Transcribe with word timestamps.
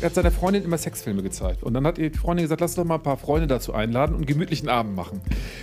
er 0.00 0.06
hat 0.06 0.14
seiner 0.14 0.30
Freundin 0.30 0.64
immer 0.64 0.76
Sexfilme 0.76 1.22
gezeigt. 1.22 1.62
Und 1.62 1.74
dann 1.74 1.86
hat 1.86 1.96
die 1.96 2.10
Freundin 2.10 2.44
gesagt, 2.44 2.60
lass 2.60 2.74
doch 2.74 2.84
mal 2.84 2.96
ein 2.96 3.02
paar 3.02 3.16
Freunde 3.16 3.46
dazu 3.46 3.72
einladen 3.72 4.12
und 4.12 4.18
einen 4.18 4.26
gemütlichen 4.26 4.68
Abend 4.68 4.94
machen. 4.94 5.20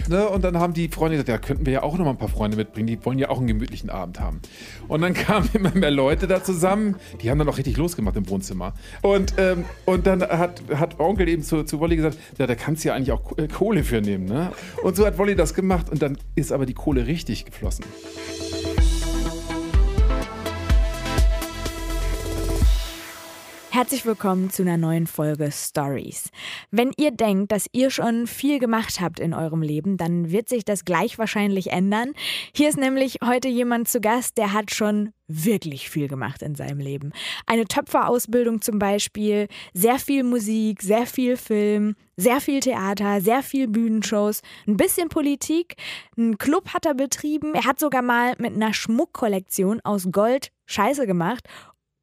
Ne? 0.10 0.28
Und 0.28 0.44
dann 0.44 0.58
haben 0.58 0.74
die 0.74 0.88
Freunde 0.88 1.18
gesagt, 1.18 1.30
ja, 1.30 1.38
könnten 1.38 1.66
wir 1.66 1.74
ja 1.74 1.84
auch 1.84 1.98
noch 1.98 2.06
mal 2.06 2.12
ein 2.12 2.18
paar 2.18 2.30
Freunde 2.30 2.58
mitbringen, 2.58 2.88
die 2.88 3.06
wollen 3.06 3.20
ja 3.20 3.30
auch 3.30 3.38
einen 3.38 3.48
gemütlichen 3.48 3.90
Abend 3.90 4.20
haben. 4.20 4.42
Und 4.88 5.02
dann 5.02 5.14
kamen 5.14 5.50
immer 5.54 5.74
mehr 5.76 5.92
Leute 5.92 6.28
da 6.28 6.44
zusammen, 6.44 6.96
die 7.22 7.30
haben 7.30 7.38
dann 7.38 7.50
auch 7.50 7.58
richtig 7.58 7.78
losgemacht 7.78 8.16
im 8.16 8.28
Wohnzimmer. 8.30 8.74
Und, 9.02 9.36
ähm, 9.38 9.66
und 9.86 10.08
dann 10.08 10.22
hat, 10.22 10.64
hat 10.74 11.00
Onkel 11.00 11.28
eben 11.30 11.44
zu, 11.44 11.64
zu 11.64 11.80
Wolli 11.80 11.96
gesagt, 11.96 12.18
ja, 12.40 12.48
da 12.48 12.56
kannst 12.56 12.84
du 12.84 12.90
ja 12.90 12.96
eigentlich 12.96 13.12
auch 13.12 13.38
äh, 13.38 13.48
Kohle 13.48 13.84
für 13.84 14.02
nehmen. 14.02 14.26
Ne? 14.26 14.52
Und 14.82 14.96
so 14.96 15.06
hat 15.06 15.18
Wolli 15.18 15.36
das 15.36 15.54
gemacht 15.54 15.90
und 15.92 16.02
dann 16.02 16.18
ist 16.36 16.52
aber 16.52 16.66
die 16.66 16.74
Kohle 16.74 17.06
richtig 17.06 17.46
geflossen. 17.46 17.86
Herzlich 23.74 24.06
willkommen 24.06 24.52
zu 24.52 24.62
einer 24.62 24.78
neuen 24.78 25.08
Folge 25.08 25.52
Stories. 25.52 26.30
Wenn 26.70 26.92
ihr 26.96 27.10
denkt, 27.10 27.52
dass 27.52 27.66
ihr 27.72 27.90
schon 27.90 28.28
viel 28.28 28.60
gemacht 28.60 29.02
habt 29.02 29.20
in 29.20 29.34
eurem 29.34 29.64
Leben, 29.64 29.98
dann 29.98 30.30
wird 30.30 30.48
sich 30.48 30.64
das 30.64 30.86
gleich 30.86 31.18
wahrscheinlich 31.18 31.72
ändern. 31.72 32.14
Hier 32.56 32.70
ist 32.70 32.78
nämlich 32.78 33.18
heute 33.26 33.48
jemand 33.48 33.88
zu 33.88 34.00
Gast, 34.00 34.38
der 34.38 34.54
hat 34.54 34.70
schon 34.70 35.12
wirklich 35.28 35.90
viel 35.90 36.08
gemacht 36.08 36.44
in 36.44 36.54
seinem 36.54 36.78
Leben. 36.78 37.14
Eine 37.48 37.66
Töpferausbildung 37.66 38.62
zum 38.62 38.78
Beispiel, 38.78 39.48
sehr 39.74 39.98
viel 39.98 40.24
Musik, 40.24 40.84
sehr 40.84 41.08
viel 41.08 41.36
Film, 41.36 41.96
sehr 42.16 42.42
viel 42.42 42.60
Theater, 42.60 43.22
sehr 43.22 43.42
viel 43.42 43.68
Bühnenshows, 43.68 44.42
ein 44.68 44.78
bisschen 44.78 45.10
Politik, 45.10 45.78
einen 46.16 46.38
Club 46.38 46.76
hat 46.76 46.86
er 46.86 46.94
betrieben, 46.94 47.56
er 47.56 47.66
hat 47.66 47.80
sogar 47.80 48.04
mal 48.04 48.36
mit 48.38 48.54
einer 48.54 48.72
Schmuckkollektion 48.72 49.82
aus 49.84 50.10
Gold 50.12 50.52
Scheiße 50.68 51.08
gemacht 51.08 51.48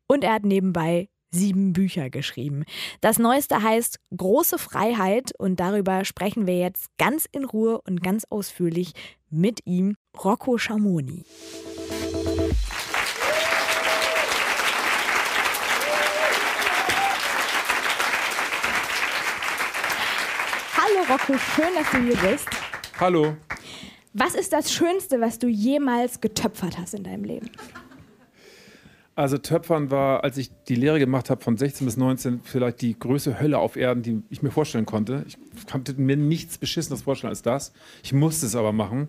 und 0.09 0.25
er 0.25 0.33
hat 0.33 0.45
nebenbei 0.45 1.09
sieben 1.31 1.73
Bücher 1.73 2.11
geschrieben. 2.11 2.65
Das 3.01 3.19
neueste 3.19 3.63
heißt 3.63 3.99
Große 4.17 4.59
Freiheit 4.59 5.33
und 5.39 5.61
darüber 5.61 6.05
sprechen 6.05 6.47
wir 6.47 6.59
jetzt 6.59 6.87
ganz 6.99 7.27
in 7.31 7.45
Ruhe 7.45 7.81
und 7.83 8.03
ganz 8.03 8.25
ausführlich 8.31 8.93
mit 9.31 9.61
ihm, 9.65 9.97
Rocco 10.25 10.59
Schamoni. 10.59 11.25
Hallo 20.77 21.05
Rocco, 21.09 21.39
schön, 21.39 21.75
dass 21.77 21.91
du 21.91 21.99
hier 22.03 22.17
bist. 22.17 22.49
Hallo. 22.99 23.37
Was 24.13 24.35
ist 24.35 24.53
das 24.53 24.73
Schönste, 24.73 25.21
was 25.21 25.39
du 25.39 25.47
jemals 25.47 26.21
getöpfert 26.21 26.77
hast 26.77 26.95
in 26.95 27.05
deinem 27.05 27.23
Leben? 27.23 27.49
Also 29.21 29.37
Töpfern 29.37 29.91
war, 29.91 30.25
als 30.25 30.39
ich 30.39 30.51
die 30.67 30.75
Lehre 30.75 30.99
gemacht 30.99 31.29
habe 31.29 31.45
von 31.45 31.59
16 31.59 31.85
bis 31.85 31.99
19, 31.99 32.41
vielleicht 32.43 32.81
die 32.81 32.99
größte 32.99 33.39
Hölle 33.39 33.59
auf 33.59 33.77
Erden, 33.77 34.03
die 34.03 34.23
ich 34.31 34.41
mir 34.41 34.51
vorstellen 34.51 34.87
konnte. 34.87 35.27
Ich 35.29 35.37
konnte 35.71 35.93
mir 36.01 36.17
nichts 36.17 36.57
Beschissenes 36.57 37.03
vorstellen 37.03 37.29
als 37.29 37.43
das. 37.43 37.75
Ich 38.03 38.15
musste 38.15 38.47
es 38.47 38.57
aber 38.57 38.73
machen. 38.73 39.09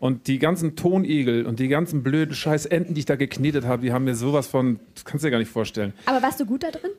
Und 0.00 0.26
die 0.26 0.40
ganzen 0.40 0.74
Tonigel 0.74 1.46
und 1.46 1.60
die 1.60 1.68
ganzen 1.68 2.02
blöden 2.02 2.34
scheiß 2.34 2.66
Enten, 2.66 2.94
die 2.94 2.98
ich 2.98 3.06
da 3.06 3.14
geknetet 3.14 3.64
habe, 3.64 3.82
die 3.82 3.92
haben 3.92 4.02
mir 4.02 4.16
sowas 4.16 4.48
von, 4.48 4.80
das 4.96 5.04
kannst 5.04 5.22
du 5.22 5.28
dir 5.28 5.30
gar 5.30 5.38
nicht 5.38 5.52
vorstellen. 5.52 5.92
Aber 6.06 6.20
warst 6.24 6.40
du 6.40 6.44
gut 6.44 6.64
da 6.64 6.72
drin? 6.72 6.90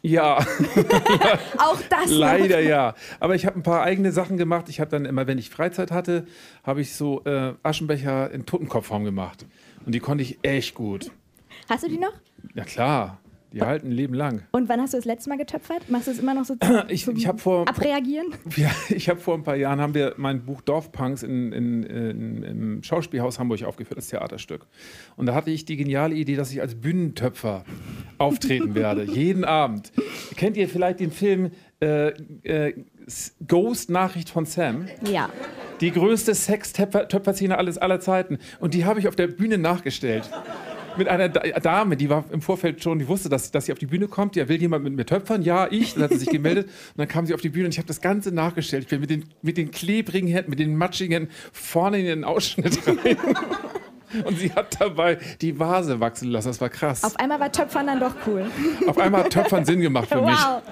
Ja. 0.00 0.38
Auch 1.58 1.80
das. 1.90 2.08
Leider 2.08 2.60
ja. 2.60 2.94
Aber 3.18 3.34
ich 3.34 3.46
habe 3.46 3.58
ein 3.58 3.64
paar 3.64 3.82
eigene 3.82 4.12
Sachen 4.12 4.36
gemacht. 4.36 4.68
Ich 4.68 4.78
habe 4.78 4.92
dann 4.92 5.06
immer, 5.06 5.26
wenn 5.26 5.38
ich 5.38 5.50
Freizeit 5.50 5.90
hatte, 5.90 6.24
habe 6.62 6.82
ich 6.82 6.94
so 6.94 7.24
äh, 7.24 7.54
Aschenbecher 7.64 8.30
in 8.30 8.46
Totenkopfform 8.46 9.02
gemacht. 9.02 9.44
Und 9.84 9.92
die 9.92 10.00
konnte 10.00 10.22
ich 10.22 10.38
echt 10.42 10.76
gut. 10.76 11.10
Hast 11.70 11.84
du 11.84 11.88
die 11.88 11.98
noch? 11.98 12.12
Ja 12.56 12.64
klar, 12.64 13.20
die 13.52 13.62
halten 13.62 13.90
ein 13.90 13.92
Leben 13.92 14.12
lang. 14.12 14.42
Und 14.50 14.68
wann 14.68 14.80
hast 14.80 14.92
du 14.92 14.98
das 14.98 15.04
letzte 15.04 15.28
Mal 15.28 15.38
getöpfert? 15.38 15.88
Machst 15.88 16.08
du 16.08 16.10
es 16.10 16.18
immer 16.18 16.34
noch 16.34 16.44
so 16.44 16.56
ich, 16.88 17.06
ich 17.06 17.26
hab 17.28 17.40
vor, 17.40 17.68
abreagieren? 17.68 18.34
Ja, 18.56 18.72
ich 18.88 19.08
habe 19.08 19.20
vor 19.20 19.34
ein 19.34 19.44
paar 19.44 19.54
Jahren 19.54 19.80
haben 19.80 19.94
wir 19.94 20.14
mein 20.16 20.44
Buch 20.44 20.62
Dorfpunks 20.62 21.22
in, 21.22 21.52
in, 21.52 21.84
in, 21.84 22.42
im 22.42 22.82
Schauspielhaus 22.82 23.38
Hamburg 23.38 23.62
aufgeführt, 23.62 23.98
das 23.98 24.08
Theaterstück. 24.08 24.66
Und 25.16 25.26
da 25.26 25.34
hatte 25.36 25.52
ich 25.52 25.64
die 25.64 25.76
geniale 25.76 26.16
Idee, 26.16 26.34
dass 26.34 26.50
ich 26.50 26.60
als 26.60 26.74
Bühnentöpfer 26.74 27.62
auftreten 28.18 28.74
werde, 28.74 29.04
jeden 29.04 29.44
Abend. 29.44 29.92
Kennt 30.36 30.56
ihr 30.56 30.68
vielleicht 30.68 30.98
den 30.98 31.12
Film 31.12 31.52
äh, 31.80 32.08
äh, 32.42 32.74
Ghost 33.46 33.90
Nachricht 33.90 34.28
von 34.28 34.44
Sam? 34.44 34.88
Ja. 35.08 35.30
Die 35.80 35.92
größte 35.92 36.34
Sex-Töpfer-Szene 36.34 37.56
aller 37.56 38.00
Zeiten. 38.00 38.38
Und 38.58 38.74
die 38.74 38.84
habe 38.84 38.98
ich 38.98 39.06
auf 39.06 39.14
der 39.14 39.28
Bühne 39.28 39.56
nachgestellt 39.56 40.28
mit 41.00 41.08
einer 41.08 41.30
Dame, 41.30 41.96
die 41.96 42.10
war 42.10 42.26
im 42.30 42.42
Vorfeld 42.42 42.82
schon, 42.82 42.98
die 42.98 43.08
wusste, 43.08 43.30
dass, 43.30 43.50
dass 43.50 43.64
sie 43.64 43.72
auf 43.72 43.78
die 43.78 43.86
Bühne 43.86 44.06
kommt. 44.06 44.36
Ja, 44.36 44.48
will 44.48 44.60
jemand 44.60 44.84
mit 44.84 44.94
mir 44.94 45.06
töpfern? 45.06 45.40
Ja, 45.40 45.66
ich. 45.70 45.94
Dann 45.94 46.04
hat 46.04 46.10
sie 46.10 46.18
sich 46.18 46.28
gemeldet 46.28 46.66
und 46.66 46.98
dann 46.98 47.08
kam 47.08 47.24
sie 47.24 47.32
auf 47.32 47.40
die 47.40 47.48
Bühne 47.48 47.64
und 47.64 47.72
ich 47.72 47.78
habe 47.78 47.88
das 47.88 48.02
Ganze 48.02 48.32
nachgestellt. 48.32 48.84
Ich 48.84 48.90
bin 48.90 49.00
mit 49.00 49.08
den, 49.08 49.24
mit 49.40 49.56
den 49.56 49.70
klebrigen 49.70 50.28
Händen, 50.28 50.50
mit 50.50 50.58
den 50.58 50.76
matschigen 50.76 51.28
vorne 51.52 51.98
in 51.98 52.04
den 52.04 52.24
Ausschnitt 52.24 52.78
rein. 52.86 53.16
Und 54.24 54.38
sie 54.38 54.52
hat 54.52 54.80
dabei 54.80 55.18
die 55.40 55.58
Vase 55.58 56.00
wachsen 56.00 56.30
lassen. 56.30 56.48
Das 56.48 56.60
war 56.60 56.68
krass. 56.68 57.04
Auf 57.04 57.16
einmal 57.16 57.40
war 57.40 57.52
Töpfern 57.52 57.86
dann 57.86 58.00
doch 58.00 58.14
cool. 58.26 58.50
Auf 58.86 58.98
einmal 58.98 59.24
hat 59.24 59.32
Töpfern 59.32 59.64
Sinn 59.64 59.80
gemacht 59.80 60.08
für 60.08 60.20
mich. 60.22 60.34
Wow. 60.34 60.62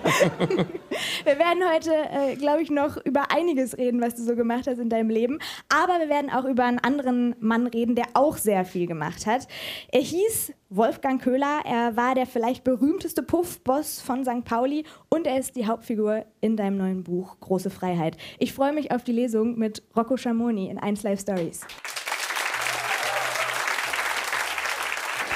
Wir 1.25 1.38
werden 1.38 1.62
heute, 1.72 1.93
äh, 1.93 2.37
glaube 2.37 2.62
ich, 2.62 2.71
noch 2.71 2.97
über 3.04 3.31
einiges 3.31 3.77
reden, 3.77 4.00
was 4.00 4.16
du 4.16 4.25
so 4.25 4.34
gemacht 4.34 4.66
hast 4.66 4.78
in 4.78 4.88
deinem 4.88 5.10
Leben. 5.10 5.38
Aber 5.69 5.98
wir 6.00 6.09
werden 6.09 6.31
auch 6.31 6.44
über 6.44 6.65
einen 6.65 6.78
anderen 6.78 7.37
Mann 7.41 7.66
reden, 7.66 7.94
der 7.94 8.06
auch 8.15 8.37
sehr 8.37 8.65
viel 8.65 8.87
gemacht 8.87 9.27
hat. 9.27 9.47
Er 9.93 10.00
hieß 10.00 10.53
Wolfgang 10.71 11.22
Köhler. 11.22 11.60
Er 11.65 11.97
war 11.97 12.15
der 12.15 12.27
vielleicht 12.27 12.65
berühmteste 12.65 13.22
Puffboss 13.22 14.00
von 14.00 14.25
St. 14.25 14.44
Pauli 14.44 14.84
und 15.09 15.27
er 15.27 15.38
ist 15.38 15.56
die 15.56 15.66
Hauptfigur 15.66 16.25
in 16.41 16.56
deinem 16.56 16.77
neuen 16.77 17.04
Buch 17.04 17.37
Große 17.41 17.71
Freiheit. 17.71 18.16
Ich 18.38 18.53
freue 18.53 18.72
mich 18.72 18.93
auf 18.93 19.03
die 19.03 19.12
Lesung 19.12 19.59
mit 19.59 19.82
Rocco 19.97 20.16
Schamoni 20.16 20.69
in 20.69 20.78
1 20.78 21.03
Live 21.03 21.21
Stories. 21.21 21.60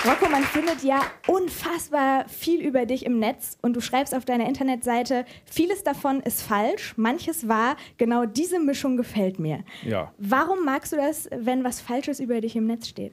Rocco, 0.04 0.28
man 0.28 0.42
findet 0.42 0.82
ja 0.82 1.00
unfassbar 1.28 2.28
viel 2.28 2.60
über 2.60 2.86
dich 2.86 3.06
im 3.06 3.20
Netz 3.20 3.56
und 3.62 3.76
du 3.76 3.80
schreibst 3.80 4.16
auf 4.16 4.24
deiner 4.24 4.48
Internetseite, 4.48 5.24
vieles 5.44 5.84
davon 5.84 6.20
ist 6.20 6.42
falsch, 6.42 6.94
manches 6.96 7.46
wahr, 7.46 7.76
genau 7.98 8.24
diese 8.24 8.58
Mischung 8.58 8.96
gefällt 8.96 9.38
mir. 9.38 9.62
Ja. 9.84 10.12
Warum 10.18 10.64
magst 10.64 10.92
du 10.92 10.96
das, 10.96 11.28
wenn 11.30 11.62
was 11.62 11.80
Falsches 11.80 12.18
über 12.18 12.41
dich 12.41 12.56
im 12.56 12.66
Netz 12.66 12.88
steht? 12.88 13.12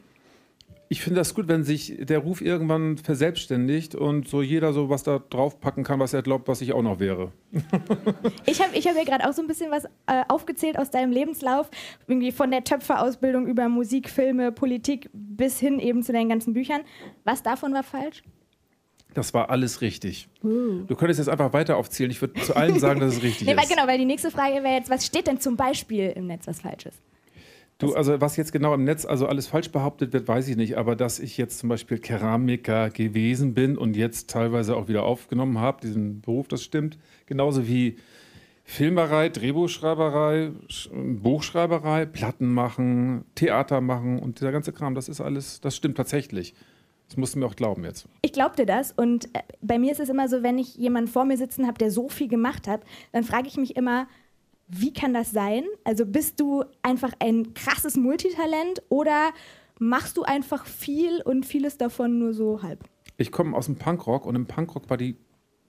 Ich 0.91 1.01
finde 1.01 1.19
das 1.19 1.35
gut, 1.35 1.47
wenn 1.47 1.63
sich 1.63 1.97
der 1.99 2.17
Ruf 2.17 2.41
irgendwann 2.41 2.97
verselbstständigt 2.97 3.93
und 3.93 4.27
so 4.27 4.41
jeder 4.41 4.73
so 4.73 4.89
was 4.89 5.03
da 5.03 5.19
draufpacken 5.19 5.83
kann, 5.83 5.99
was 5.99 6.13
er 6.13 6.23
glaubt, 6.23 6.47
was 6.47 6.61
ich 6.61 6.73
auch 6.73 6.81
noch 6.81 6.99
wäre. 6.99 7.31
ich 8.47 8.59
habe 8.59 8.75
ich 8.75 8.87
hab 8.87 8.95
ja 8.95 9.03
gerade 9.03 9.29
auch 9.29 9.33
so 9.33 9.43
ein 9.43 9.47
bisschen 9.47 9.69
was 9.69 9.85
äh, 10.07 10.23
aufgezählt 10.27 10.79
aus 10.79 10.89
deinem 10.89 11.11
Lebenslauf, 11.11 11.69
irgendwie 12.07 12.31
von 12.31 12.49
der 12.49 12.63
Töpferausbildung 12.63 13.45
über 13.45 13.69
Musik, 13.69 14.09
Filme, 14.09 14.51
Politik 14.51 15.11
bis 15.13 15.59
hin 15.59 15.79
eben 15.79 16.01
zu 16.01 16.11
deinen 16.11 16.27
ganzen 16.27 16.53
Büchern. 16.53 16.81
Was 17.23 17.43
davon 17.43 17.71
war 17.71 17.83
falsch? 17.83 18.23
Das 19.13 19.31
war 19.35 19.51
alles 19.51 19.81
richtig. 19.81 20.27
Uh. 20.43 20.85
Du 20.87 20.95
könntest 20.95 21.19
jetzt 21.19 21.29
einfach 21.29 21.53
weiter 21.53 21.77
aufzählen. 21.77 22.09
Ich 22.09 22.19
würde 22.19 22.41
zu 22.41 22.55
allem 22.55 22.79
sagen, 22.79 22.99
dass 22.99 23.13
es 23.15 23.21
richtig 23.23 23.45
nee, 23.45 23.53
ist. 23.53 23.59
Weil, 23.59 23.67
genau, 23.67 23.87
weil 23.87 23.99
die 23.99 24.05
nächste 24.05 24.31
Frage 24.31 24.63
wäre 24.63 24.75
jetzt, 24.75 24.89
was 24.89 25.05
steht 25.05 25.27
denn 25.27 25.39
zum 25.39 25.55
Beispiel 25.55 26.13
im 26.15 26.25
Netz, 26.25 26.47
was 26.47 26.61
falsch 26.61 26.87
ist? 26.87 26.99
Du, 27.79 27.93
also 27.93 28.19
was 28.19 28.35
jetzt 28.35 28.51
genau 28.51 28.73
im 28.73 28.83
Netz 28.83 29.05
also 29.05 29.25
alles 29.25 29.47
falsch 29.47 29.71
behauptet 29.71 30.11
wird, 30.11 30.27
weiß 30.27 30.49
ich 30.49 30.57
nicht. 30.57 30.77
Aber 30.77 30.97
dass 30.97 31.17
ich 31.17 31.37
jetzt 31.37 31.59
zum 31.59 31.69
Beispiel 31.69 31.97
Keramiker 31.97 32.89
gewesen 32.89 33.53
bin 33.53 33.77
und 33.77 33.95
jetzt 33.95 34.29
teilweise 34.29 34.75
auch 34.75 34.89
wieder 34.89 35.03
aufgenommen 35.03 35.59
habe, 35.59 35.79
diesen 35.81 36.19
Beruf, 36.19 36.49
das 36.49 36.61
stimmt. 36.61 36.97
Genauso 37.25 37.67
wie 37.67 37.95
Filmerei, 38.65 39.29
Drehbuchschreiberei, 39.29 40.51
Buchschreiberei, 40.91 42.05
Platten 42.05 42.53
machen, 42.53 43.23
Theater 43.33 43.79
machen 43.79 44.19
und 44.19 44.41
dieser 44.41 44.51
ganze 44.51 44.73
Kram, 44.73 44.93
das 44.93 45.07
ist 45.07 45.21
alles, 45.21 45.61
das 45.61 45.75
stimmt 45.75 45.95
tatsächlich. 45.95 46.53
Das 47.07 47.15
musst 47.15 47.33
du 47.33 47.39
mir 47.39 47.45
auch 47.45 47.55
glauben 47.55 47.85
jetzt. 47.85 48.07
Ich 48.21 48.33
glaubte 48.33 48.65
das 48.65 48.91
und 48.91 49.33
äh, 49.33 49.39
bei 49.61 49.79
mir 49.79 49.93
ist 49.93 49.99
es 49.99 50.09
immer 50.09 50.27
so, 50.27 50.43
wenn 50.43 50.59
ich 50.59 50.75
jemanden 50.75 51.09
vor 51.09 51.23
mir 51.25 51.37
sitzen 51.37 51.65
habe, 51.65 51.77
der 51.77 51.91
so 51.91 52.09
viel 52.09 52.27
gemacht 52.27 52.67
hat, 52.67 52.81
dann 53.13 53.23
frage 53.23 53.47
ich 53.47 53.57
mich 53.57 53.75
immer, 53.75 54.07
wie 54.69 54.93
kann 54.93 55.13
das 55.13 55.31
sein? 55.31 55.65
Also 55.83 56.05
bist 56.05 56.39
du 56.39 56.63
einfach 56.83 57.11
ein 57.19 57.53
krasses 57.53 57.97
Multitalent 57.97 58.81
oder 58.89 59.31
machst 59.79 60.15
du 60.17 60.23
einfach 60.23 60.65
viel 60.65 61.21
und 61.23 61.45
vieles 61.45 61.77
davon 61.77 62.19
nur 62.19 62.33
so 62.33 62.61
halb? 62.61 62.83
Ich 63.17 63.31
komme 63.31 63.57
aus 63.57 63.65
dem 63.65 63.75
Punkrock 63.75 64.25
und 64.25 64.35
im 64.35 64.45
Punkrock 64.45 64.89
war 64.89 64.97
die, 64.97 65.17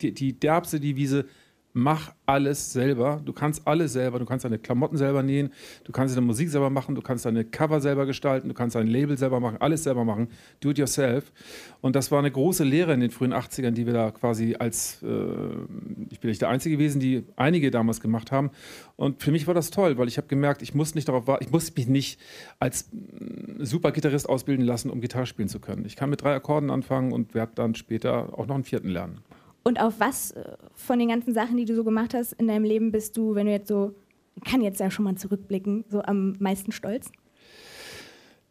die, 0.02 0.12
die 0.12 0.38
derbste 0.38 0.79
Devise, 0.79 1.26
mach 1.73 2.13
alles 2.27 2.73
selber. 2.73 3.21
Du 3.25 3.33
kannst 3.33 3.67
alles 3.67 3.93
selber. 3.93 4.19
Du 4.19 4.25
kannst 4.25 4.45
deine 4.45 4.59
Klamotten 4.59 4.97
selber 4.97 5.23
nähen, 5.23 5.51
du 5.85 5.93
kannst 5.93 6.15
deine 6.15 6.27
Musik 6.27 6.49
selber 6.49 6.71
machen, 6.71 6.95
du 6.95 7.03
kannst 7.03 7.25
deine 7.25 7.45
Cover 7.45 7.81
selber 7.81 8.07
gestalten, 8.07 8.49
du 8.49 8.55
kannst 8.55 8.77
dein 8.77 8.87
Label 8.87 9.17
selber 9.17 9.41
machen, 9.41 9.57
alles 9.61 9.85
selber 9.85 10.05
machen. 10.05 10.29
Do 10.61 10.71
it 10.71 10.79
yourself. 10.79 11.33
Und 11.81 11.97
das 11.97 12.11
war 12.11 12.19
eine 12.19 12.31
große 12.31 12.65
Lehre 12.65 12.93
in 12.93 13.01
den 13.01 13.11
frühen 13.11 13.33
80ern, 13.33 13.73
die 13.73 13.87
wir 13.87 13.93
da 13.93 14.11
quasi 14.11 14.57
als, 14.59 15.03
äh, 15.03 15.07
ich 16.11 16.21
bin 16.21 16.31
nicht 16.31 16.43
der 16.43 16.49
Einzige 16.49 16.77
gewesen, 16.77 17.01
die 17.01 17.25
einige 17.37 17.71
damals 17.71 18.01
gemacht 18.01 18.33
haben. 18.33 18.51
Und 18.97 19.23
für 19.23 19.33
mich 19.33 19.47
war 19.47 19.55
das 19.55 19.71
toll, 19.71 19.97
weil 19.99 20.09
ich 20.09 20.17
habe 20.17 20.29
gemerkt, 20.29 20.63
ich 20.63 20.75
muss 20.75 20.95
nicht 20.95 21.09
darauf 21.09 21.27
warten, 21.27 21.45
ich 21.45 21.51
muss 21.51 21.75
mich 21.75 21.87
nicht 21.87 22.21
als 22.59 22.91
mm, 22.93 23.65
super 23.65 23.93
Gitarrist 23.93 24.29
ausbilden 24.29 24.65
lassen, 24.65 24.91
um 24.91 25.01
Gitarre 25.01 25.27
spielen 25.27 25.49
zu 25.49 25.61
können. 25.61 25.85
Ich 25.87 25.97
kann 25.97 26.11
mit 26.11 26.23
drei 26.23 26.35
Akkorden 26.35 26.71
anfangen 26.71 27.13
und 27.13 27.35
werde 27.35 27.53
dann 27.55 27.75
später 27.75 28.39
auch 28.39 28.47
noch 28.47 28.55
einen 28.55 28.65
vierten 28.65 28.89
lernen. 28.89 29.21
Und 29.62 29.81
auf 29.81 29.95
was 29.99 30.33
äh, 30.33 30.57
von 30.75 30.99
den 30.99 31.09
ganzen 31.09 31.35
Sachen, 31.35 31.57
die 31.57 31.65
du 31.65 31.75
so 31.75 31.85
gemacht 31.85 32.15
hast 32.15 32.33
in 32.35 32.49
deinem 32.49 32.65
Leben, 32.65 32.93
bist 32.93 33.17
du, 33.17 33.35
wenn 33.35 33.47
du 33.47 33.53
jetzt 33.53 33.69
so, 33.69 33.95
kann 34.45 34.62
jetzt 34.62 34.81
ja 34.81 34.91
schon 34.91 35.05
mal 35.05 35.17
zurückblicken, 35.17 35.85
so 35.89 36.03
am 36.03 36.37
meisten 36.39 36.73
stolz? 36.73 37.11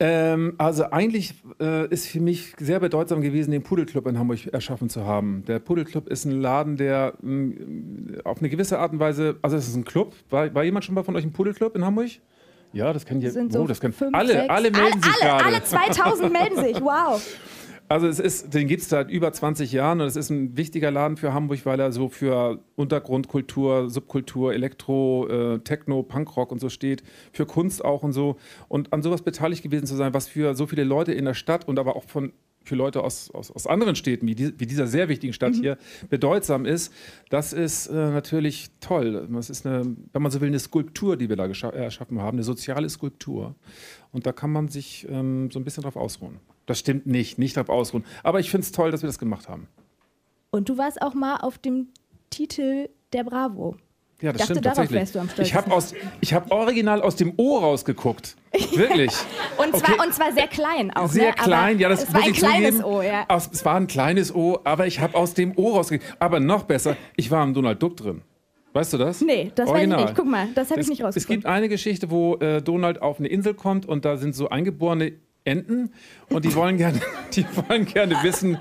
Ähm, 0.02 0.54
also 0.58 0.86
eigentlich 0.92 1.34
äh, 1.60 1.90
ist 1.90 2.08
für 2.08 2.22
mich 2.22 2.54
sehr 2.58 2.80
bedeutsam 2.80 3.22
gewesen, 3.22 3.52
den 3.52 3.64
Pudelclub 3.64 4.08
in 4.08 4.18
Hamburg 4.18 4.48
erschaffen 4.48 4.88
zu 4.88 5.04
haben. 5.04 5.44
Der 5.46 5.60
Pudelclub 5.60 6.08
ist 6.08 6.24
ein 6.24 6.40
Laden, 6.40 6.78
der 6.78 7.16
mh, 7.22 7.32
mm, 7.32 8.22
auf 8.24 8.40
eine 8.40 8.48
gewisse 8.48 8.80
Art 8.80 8.94
und 8.94 9.00
Weise, 9.00 9.36
also 9.42 9.58
es 9.58 9.68
ist 9.68 9.76
ein 9.76 9.84
Club. 9.84 10.14
War, 10.30 10.54
war 10.56 10.64
jemand 10.64 10.86
schon 10.86 10.96
mal 10.96 11.04
von 11.04 11.18
euch 11.18 11.26
im 11.26 11.34
Pudelclub 11.34 11.76
in 11.76 11.84
Hamburg? 11.84 12.12
Ja, 12.72 12.94
das 12.94 13.06
kann 13.06 13.18
Das 13.18 13.24
hier. 13.24 13.32
sind 13.34 13.52
so 13.52 13.62
oh, 13.62 13.68
das 13.68 13.82
kann 13.82 13.92
fünf, 13.92 14.16
alle, 14.16 14.34
sechs, 14.34 14.50
alle 14.50 14.72
melden 14.72 15.02
sich 15.02 15.12
alle, 15.22 15.32
gerade. 15.32 15.46
alle 15.46 15.64
2000 15.64 16.32
melden 16.32 16.64
sich, 16.64 16.82
wow. 16.82 17.22
Also 17.90 18.08
es 18.08 18.20
ist, 18.20 18.54
den 18.54 18.68
gibt 18.68 18.84
es 18.84 18.90
seit 18.90 19.10
über 19.10 19.34
20 19.34 19.72
Jahren 19.72 20.00
und 20.00 20.06
es 20.06 20.16
ist 20.16 20.30
ein 20.30 20.56
wichtiger 20.56 20.92
Laden 20.92 21.18
für 21.18 21.34
Hamburg, 21.34 21.66
weil 21.66 21.80
er 21.80 21.92
so 21.92 22.08
für 22.08 22.60
Untergrundkultur, 22.76 23.90
Subkultur, 23.90 24.54
Elektro, 24.54 25.28
äh, 25.28 25.60
Techno, 25.62 26.04
Punkrock 26.04 26.52
und 26.52 26.60
so 26.60 26.70
steht, 26.70 27.02
für 27.34 27.48
Kunst 27.48 27.84
auch 27.84 28.04
und 28.04 28.14
so. 28.14 28.38
Und 28.68 28.94
an 28.94 29.02
sowas 29.02 29.24
beteiligt 29.24 29.64
gewesen 29.64 29.88
zu 29.88 29.96
sein, 29.96 30.14
was 30.14 30.28
für 30.28 30.54
so 30.54 30.68
viele 30.68 30.84
Leute 30.84 31.14
in 31.14 31.26
der 31.26 31.34
Stadt 31.34 31.68
und 31.68 31.80
aber 31.80 31.96
auch 31.96 32.04
von 32.04 32.32
für 32.64 32.76
Leute 32.76 33.04
aus, 33.04 33.32
aus, 33.32 33.50
aus 33.50 33.66
anderen 33.66 33.96
Städten, 33.96 34.28
wie, 34.28 34.36
die, 34.36 34.60
wie 34.60 34.68
dieser 34.68 34.86
sehr 34.86 35.10
wichtigen 35.10 35.34
Stadt 35.34 35.56
hier, 35.56 35.80
bedeutsam 36.10 36.66
ist, 36.66 36.94
das 37.30 37.54
ist 37.54 37.88
äh, 37.88 37.94
natürlich 37.94 38.70
toll. 38.82 39.28
Das 39.32 39.50
ist 39.50 39.66
eine, 39.66 39.96
wenn 40.14 40.22
man 40.22 40.32
so 40.32 40.40
will, 40.42 40.50
eine 40.50 40.60
Skulptur, 40.60 41.18
die 41.18 41.30
wir 41.30 41.38
da 41.38 41.46
äh, 41.46 41.84
erschaffen 41.84 42.22
haben, 42.22 42.36
eine 42.36 42.44
soziale 42.44 42.88
Skulptur. 42.88 43.56
Und 44.12 44.28
da 44.28 44.34
kann 44.34 44.52
man 44.52 44.68
sich 44.68 45.08
ähm, 45.10 45.50
so 45.50 45.60
ein 45.60 45.64
bisschen 45.64 45.82
drauf 45.82 45.96
ausruhen. 45.96 46.40
Das 46.70 46.78
stimmt 46.78 47.08
nicht, 47.08 47.40
nicht 47.40 47.58
drauf 47.58 47.68
ausruhen. 47.68 48.06
Aber 48.22 48.40
ich 48.40 48.52
finde 48.52 48.64
es 48.66 48.72
toll, 48.72 48.92
dass 48.92 49.02
wir 49.02 49.08
das 49.08 49.18
gemacht 49.18 49.50
haben. 49.50 49.68
Und 50.52 50.70
du 50.70 50.78
warst 50.78 51.02
auch 51.02 51.16
mal 51.16 51.38
auf 51.38 51.58
dem 51.58 51.88
Titel 52.30 52.90
der 53.12 53.24
Bravo. 53.24 53.76
Ja, 54.22 54.32
das 54.34 54.42
Dachte, 54.42 54.54
stimmt 54.54 54.66
tatsächlich. 54.66 55.00
wärst 55.00 55.16
du 55.16 55.20
am 55.20 55.26
ich 55.26 55.32
stolzesten. 55.32 55.62
habe 55.62 55.74
aus, 55.74 55.94
ich 56.22 56.34
habe 56.34 56.52
original 56.52 57.02
aus 57.02 57.16
dem 57.16 57.34
O 57.38 57.58
rausgeguckt. 57.58 58.36
Wirklich. 58.76 59.12
Und 59.58 59.76
zwar, 59.78 60.06
und 60.06 60.14
zwar 60.14 60.32
sehr 60.34 60.48
klein 60.48 60.92
auch. 60.96 61.10
Sehr 61.10 61.30
ne? 61.30 61.34
klein, 61.36 61.74
Aber 61.76 61.82
ja, 61.82 61.90
das 61.90 62.04
es 62.04 62.14
war 62.14 62.22
ein 62.22 62.30
ich 62.30 62.38
kleines 62.38 62.76
zugeben. 62.78 62.84
O, 62.94 63.02
ja. 63.02 63.26
Aus, 63.30 63.50
es 63.52 63.66
war 63.66 63.76
ein 63.78 63.88
kleines 63.88 64.36
O, 64.36 64.60
aber 64.64 64.86
ich 64.86 65.00
habe 65.00 65.16
aus 65.18 65.34
dem 65.34 65.58
O 65.58 65.70
rausgekriegt. 65.72 66.18
Aber 66.20 66.40
noch 66.40 66.64
besser, 66.66 66.98
ich 67.16 67.32
war 67.32 67.44
im 67.44 67.56
Donald 67.56 67.82
Duck 67.82 67.98
drin. 67.98 68.22
Weißt 68.74 68.94
du 68.94 68.98
das? 69.00 69.22
Nee, 69.22 69.52
das 69.56 69.68
weiß 69.68 69.82
ich 69.82 69.88
nicht. 69.96 70.16
Guck 70.16 70.28
mal, 70.28 70.50
das 70.54 70.70
habe 70.70 70.82
ich 70.82 70.86
Es- 70.86 70.90
nicht 70.90 71.00
Es 71.00 71.06
rausgefunden. 71.08 71.42
gibt 71.42 71.46
eine 71.52 71.68
Geschichte, 71.70 72.12
wo 72.12 72.36
äh, 72.36 72.62
Donald 72.62 73.02
auf 73.02 73.18
eine 73.18 73.28
Insel 73.30 73.56
kommt 73.56 73.88
und 73.88 74.06
da 74.06 74.18
sind 74.18 74.36
so 74.36 74.50
eingeborene 74.50 75.14
Enten 75.46 75.92
und 76.30 76.46
die 76.46 76.54
wollen 76.56 76.78
gerne, 76.78 77.00
die 77.34 77.46
wollen 77.56 77.86
gerne 77.86 78.16
wissen, 78.24 78.58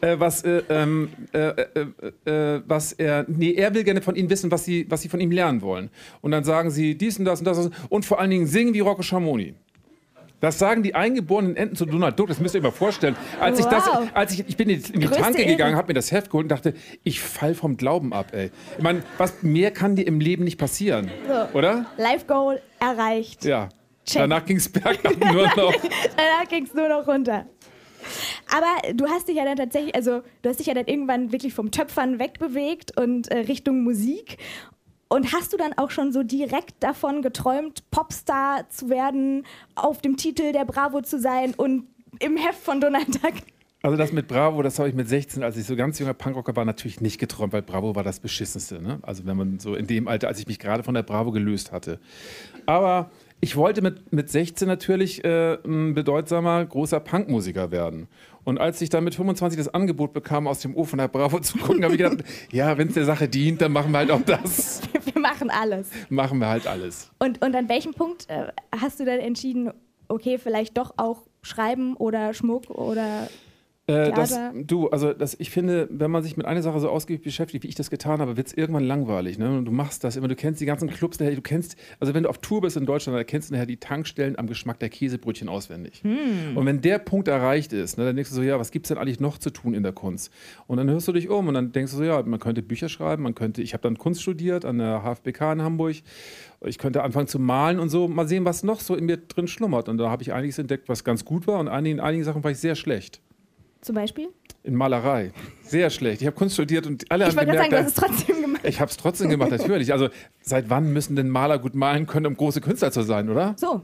äh, 0.00 0.18
was, 0.18 0.42
äh, 0.44 0.62
ähm, 0.68 1.10
äh, 1.32 1.38
äh, 1.38 2.30
äh, 2.30 2.62
was 2.66 2.92
er, 2.92 3.24
nee, 3.28 3.52
er 3.52 3.74
will 3.74 3.84
gerne 3.84 4.02
von 4.02 4.16
ihnen 4.16 4.30
wissen, 4.30 4.50
was 4.50 4.64
sie, 4.64 4.86
was 4.88 5.02
sie 5.02 5.08
von 5.08 5.20
ihm 5.20 5.30
lernen 5.30 5.62
wollen. 5.62 5.90
Und 6.20 6.30
dann 6.32 6.42
sagen 6.44 6.70
sie 6.70 6.96
dies 6.96 7.18
und 7.18 7.24
das 7.26 7.40
und 7.40 7.44
das 7.46 7.70
und 7.88 8.04
vor 8.04 8.18
allen 8.20 8.30
Dingen 8.30 8.46
singen 8.46 8.74
wie 8.74 8.80
Rocco 8.80 9.02
Schamoni. 9.02 9.54
Das 10.40 10.58
sagen 10.58 10.82
die 10.82 10.96
eingeborenen 10.96 11.54
Enten 11.54 11.76
zu 11.76 11.86
Donald 11.86 12.18
Duck. 12.18 12.26
Das 12.26 12.40
müsst 12.40 12.56
ihr 12.56 12.58
euch 12.58 12.64
mal 12.64 12.72
vorstellen. 12.72 13.14
Als 13.38 13.60
ich 13.60 13.64
das, 13.66 13.86
Wow. 13.86 14.08
als 14.12 14.32
ich, 14.32 14.44
ich 14.48 14.56
bin 14.56 14.68
in 14.70 14.82
die, 14.82 14.92
Größte 15.06 15.22
Tanke 15.22 15.46
gegangen, 15.46 15.76
habe 15.76 15.86
mir 15.86 15.94
das 15.94 16.10
Heft 16.10 16.30
geholt 16.30 16.46
und 16.46 16.48
dachte, 16.48 16.74
ich 17.04 17.20
fall 17.20 17.54
vom 17.54 17.76
Glauben 17.76 18.12
ab, 18.12 18.32
ey. 18.32 18.50
Ich 18.76 18.82
meine, 18.82 19.04
was 19.18 19.44
mehr 19.44 19.70
kann 19.70 19.94
dir 19.94 20.04
im 20.04 20.18
Leben 20.18 20.42
nicht 20.42 20.58
passieren, 20.58 21.12
So. 21.28 21.56
oder? 21.56 21.86
Live 21.96 22.26
Goal 22.26 22.60
erreicht. 22.80 23.44
Ja. 23.44 23.68
Check. 24.04 24.22
Danach 24.22 24.44
ging 24.44 24.56
es 24.56 24.68
bergab 24.68 25.16
nur 25.32 25.46
noch. 25.56 25.74
Danach 26.16 26.48
ging 26.48 26.64
es 26.64 26.74
nur 26.74 26.88
noch 26.88 27.06
runter. 27.06 27.46
Aber 28.50 28.92
du 28.94 29.06
hast 29.06 29.28
dich 29.28 29.36
ja 29.36 29.44
dann 29.44 29.56
tatsächlich, 29.56 29.94
also 29.94 30.22
du 30.42 30.48
hast 30.48 30.58
dich 30.58 30.66
ja 30.66 30.74
dann 30.74 30.86
irgendwann 30.86 31.32
wirklich 31.32 31.54
vom 31.54 31.70
Töpfern 31.70 32.18
wegbewegt 32.18 32.98
und 32.98 33.28
äh, 33.28 33.38
Richtung 33.38 33.82
Musik. 33.82 34.38
Und 35.08 35.32
hast 35.32 35.52
du 35.52 35.56
dann 35.56 35.74
auch 35.74 35.90
schon 35.90 36.12
so 36.12 36.22
direkt 36.22 36.74
davon 36.80 37.22
geträumt, 37.22 37.90
Popstar 37.90 38.68
zu 38.70 38.88
werden, 38.88 39.44
auf 39.74 40.00
dem 40.00 40.16
Titel 40.16 40.52
der 40.52 40.64
Bravo 40.64 41.02
zu 41.02 41.20
sein 41.20 41.54
und 41.54 41.86
im 42.18 42.36
Heft 42.36 42.62
von 42.62 42.80
Donald 42.80 43.22
Duck? 43.22 43.34
Also 43.82 43.96
das 43.96 44.12
mit 44.12 44.28
Bravo, 44.28 44.62
das 44.62 44.78
habe 44.78 44.88
ich 44.88 44.94
mit 44.94 45.08
16, 45.08 45.42
als 45.42 45.56
ich 45.56 45.66
so 45.66 45.74
ganz 45.74 45.98
junger 45.98 46.14
Punkrocker 46.14 46.54
war, 46.54 46.64
natürlich 46.64 47.00
nicht 47.00 47.18
geträumt, 47.18 47.52
weil 47.52 47.62
Bravo 47.62 47.96
war 47.96 48.04
das 48.04 48.20
Beschissenste. 48.20 48.80
Ne? 48.80 49.00
Also 49.02 49.26
wenn 49.26 49.36
man 49.36 49.58
so 49.58 49.74
in 49.74 49.86
dem 49.86 50.06
Alter, 50.08 50.28
als 50.28 50.38
ich 50.38 50.46
mich 50.46 50.58
gerade 50.58 50.82
von 50.82 50.94
der 50.94 51.02
Bravo 51.02 51.32
gelöst 51.32 51.72
hatte. 51.72 51.98
Aber 52.64 53.10
ich 53.44 53.56
wollte 53.56 53.82
mit, 53.82 54.12
mit 54.12 54.30
16 54.30 54.68
natürlich 54.68 55.24
äh, 55.24 55.58
ein 55.64 55.94
bedeutsamer, 55.94 56.64
großer 56.64 57.00
Punkmusiker 57.00 57.72
werden. 57.72 58.06
Und 58.44 58.58
als 58.58 58.80
ich 58.80 58.88
dann 58.88 59.02
mit 59.02 59.16
25 59.16 59.58
das 59.58 59.74
Angebot 59.74 60.12
bekam, 60.12 60.46
aus 60.46 60.60
dem 60.60 60.76
O 60.76 60.84
von 60.84 61.00
der 61.00 61.08
Bravo 61.08 61.40
zu 61.40 61.58
gucken, 61.58 61.82
habe 61.82 61.94
ich 61.94 62.00
gedacht, 62.00 62.22
ja, 62.52 62.78
wenn 62.78 62.88
es 62.88 62.94
der 62.94 63.04
Sache 63.04 63.28
dient, 63.28 63.60
dann 63.60 63.72
machen 63.72 63.90
wir 63.90 63.98
halt 63.98 64.12
auch 64.12 64.22
das. 64.22 64.82
Wir 65.12 65.20
machen 65.20 65.50
alles. 65.50 65.88
machen 66.08 66.38
wir 66.38 66.48
halt 66.48 66.66
alles. 66.66 67.10
Und, 67.18 67.44
und 67.44 67.54
an 67.54 67.68
welchem 67.68 67.92
Punkt 67.92 68.28
äh, 68.28 68.46
hast 68.80 68.98
du 68.98 69.04
dann 69.04 69.18
entschieden, 69.18 69.72
okay, 70.08 70.38
vielleicht 70.38 70.78
doch 70.78 70.94
auch 70.96 71.22
schreiben 71.42 71.96
oder 71.96 72.34
Schmuck 72.34 72.70
oder 72.70 73.28
Äh, 73.92 74.12
das, 74.12 74.38
du, 74.54 74.88
also 74.88 75.12
das, 75.12 75.36
ich 75.38 75.50
finde, 75.50 75.88
wenn 75.90 76.10
man 76.10 76.22
sich 76.22 76.36
mit 76.36 76.46
einer 76.46 76.62
Sache 76.62 76.80
so 76.80 76.88
ausgiebig 76.88 77.22
beschäftigt, 77.22 77.64
wie 77.64 77.68
ich 77.68 77.74
das 77.74 77.90
getan 77.90 78.20
habe, 78.20 78.36
wird 78.36 78.48
es 78.48 78.52
irgendwann 78.54 78.84
langweilig. 78.84 79.38
Ne? 79.38 79.62
Du 79.64 79.72
machst 79.72 80.04
das 80.04 80.16
immer, 80.16 80.28
du 80.28 80.36
kennst 80.36 80.60
die 80.60 80.66
ganzen 80.66 80.88
Clubs, 80.88 81.18
du 81.18 81.40
kennst, 81.40 81.76
also 82.00 82.14
wenn 82.14 82.24
du 82.24 82.28
auf 82.28 82.38
Tour 82.38 82.60
bist 82.62 82.76
in 82.76 82.86
Deutschland, 82.86 83.18
dann 83.18 83.26
kennst 83.26 83.50
du 83.50 83.54
nachher 83.54 83.66
die 83.66 83.76
Tankstellen 83.76 84.38
am 84.38 84.46
Geschmack 84.46 84.78
der 84.78 84.88
Käsebrötchen 84.88 85.48
auswendig. 85.48 86.02
Hm. 86.02 86.56
Und 86.56 86.66
wenn 86.66 86.80
der 86.80 86.98
Punkt 86.98 87.28
erreicht 87.28 87.72
ist, 87.72 87.98
ne, 87.98 88.04
dann 88.04 88.16
denkst 88.16 88.30
du 88.30 88.36
so, 88.36 88.42
ja, 88.42 88.58
was 88.58 88.70
gibt 88.70 88.86
es 88.86 88.88
denn 88.88 88.98
eigentlich 88.98 89.20
noch 89.20 89.38
zu 89.38 89.50
tun 89.50 89.74
in 89.74 89.82
der 89.82 89.92
Kunst? 89.92 90.32
Und 90.66 90.78
dann 90.78 90.88
hörst 90.90 91.08
du 91.08 91.12
dich 91.12 91.28
um 91.28 91.48
und 91.48 91.54
dann 91.54 91.72
denkst 91.72 91.92
du 91.92 91.98
so, 91.98 92.04
ja, 92.04 92.22
man 92.22 92.40
könnte 92.40 92.62
Bücher 92.62 92.88
schreiben, 92.88 93.22
man 93.22 93.34
könnte, 93.34 93.62
ich 93.62 93.72
habe 93.74 93.82
dann 93.82 93.98
Kunst 93.98 94.22
studiert 94.22 94.64
an 94.64 94.78
der 94.78 95.02
HFBK 95.02 95.52
in 95.52 95.62
Hamburg. 95.62 95.96
Ich 96.64 96.78
könnte 96.78 97.02
anfangen 97.02 97.26
zu 97.26 97.38
malen 97.38 97.80
und 97.80 97.88
so, 97.88 98.06
mal 98.06 98.28
sehen, 98.28 98.44
was 98.44 98.62
noch 98.62 98.80
so 98.80 98.94
in 98.94 99.06
mir 99.06 99.16
drin 99.16 99.48
schlummert. 99.48 99.88
Und 99.88 99.98
da 99.98 100.10
habe 100.10 100.22
ich 100.22 100.32
einiges 100.32 100.58
entdeckt, 100.58 100.88
was 100.88 101.02
ganz 101.02 101.24
gut 101.24 101.46
war 101.46 101.58
und 101.58 101.68
einigen, 101.68 101.98
in 101.98 102.04
einigen 102.04 102.24
Sachen 102.24 102.44
war 102.44 102.50
ich 102.50 102.58
sehr 102.58 102.76
schlecht. 102.76 103.20
Zum 103.82 103.94
Beispiel? 103.94 104.28
In 104.64 104.74
Malerei. 104.76 105.32
Sehr 105.62 105.90
schlecht. 105.90 106.22
Ich 106.22 106.26
habe 106.26 106.36
Kunst 106.36 106.54
studiert 106.54 106.86
und 106.86 107.10
alle 107.10 107.24
Ich 107.24 107.30
haben 107.30 107.36
wollte 107.36 107.46
gerade 107.52 107.58
sagen, 107.58 107.70
gemerkt, 107.70 107.96
du 107.96 108.02
hast 108.02 108.10
es 108.10 108.16
trotzdem 108.26 108.42
gemacht. 108.42 108.60
ich 108.64 108.80
habe 108.80 108.90
es 108.90 108.96
trotzdem 108.96 109.28
gemacht, 109.28 109.50
natürlich. 109.50 109.92
Also 109.92 110.08
seit 110.40 110.70
wann 110.70 110.92
müssen 110.92 111.16
denn 111.16 111.28
Maler 111.28 111.58
gut 111.58 111.74
malen 111.74 112.06
können, 112.06 112.26
um 112.26 112.36
große 112.36 112.60
Künstler 112.60 112.92
zu 112.92 113.02
sein, 113.02 113.28
oder? 113.28 113.54
So, 113.58 113.82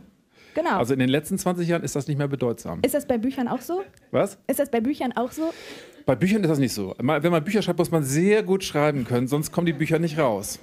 genau. 0.55 0.79
Also 0.79 0.95
in 0.95 1.00
den 1.00 1.09
letzten 1.09 1.37
20 1.37 1.69
Jahren 1.69 1.83
ist 1.83 1.97
das 1.97 2.06
nicht 2.06 2.17
mehr 2.17 2.29
bedeutsam. 2.29 2.79
ist 2.83 2.95
das 2.95 3.06
bei 3.06 3.19
Büchern 3.19 3.49
auch 3.49 3.61
so? 3.61 3.83
Was? 4.12 4.39
Ist 4.47 4.61
das 4.61 4.71
bei 4.71 4.81
Büchern 4.81 5.12
auch 5.17 5.33
so? 5.33 5.53
Bei 6.06 6.15
Büchern 6.15 6.43
ist 6.43 6.49
das 6.49 6.59
nicht 6.59 6.73
so. 6.73 6.94
Wenn 6.99 7.31
man 7.33 7.44
Bücher 7.44 7.61
schreibt, 7.61 7.79
muss 7.81 7.91
man 7.91 8.03
sehr 8.05 8.43
gut 8.44 8.62
schreiben 8.65 9.05
können, 9.05 9.27
sonst 9.27 9.51
kommen 9.53 9.67
die 9.67 9.72
Bücher 9.75 9.99
nicht 9.99 10.17
raus. 10.19 10.58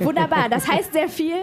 Wunderbar, 0.00 0.48
das 0.48 0.66
heißt 0.66 0.92
sehr 0.92 1.08
viel. 1.08 1.36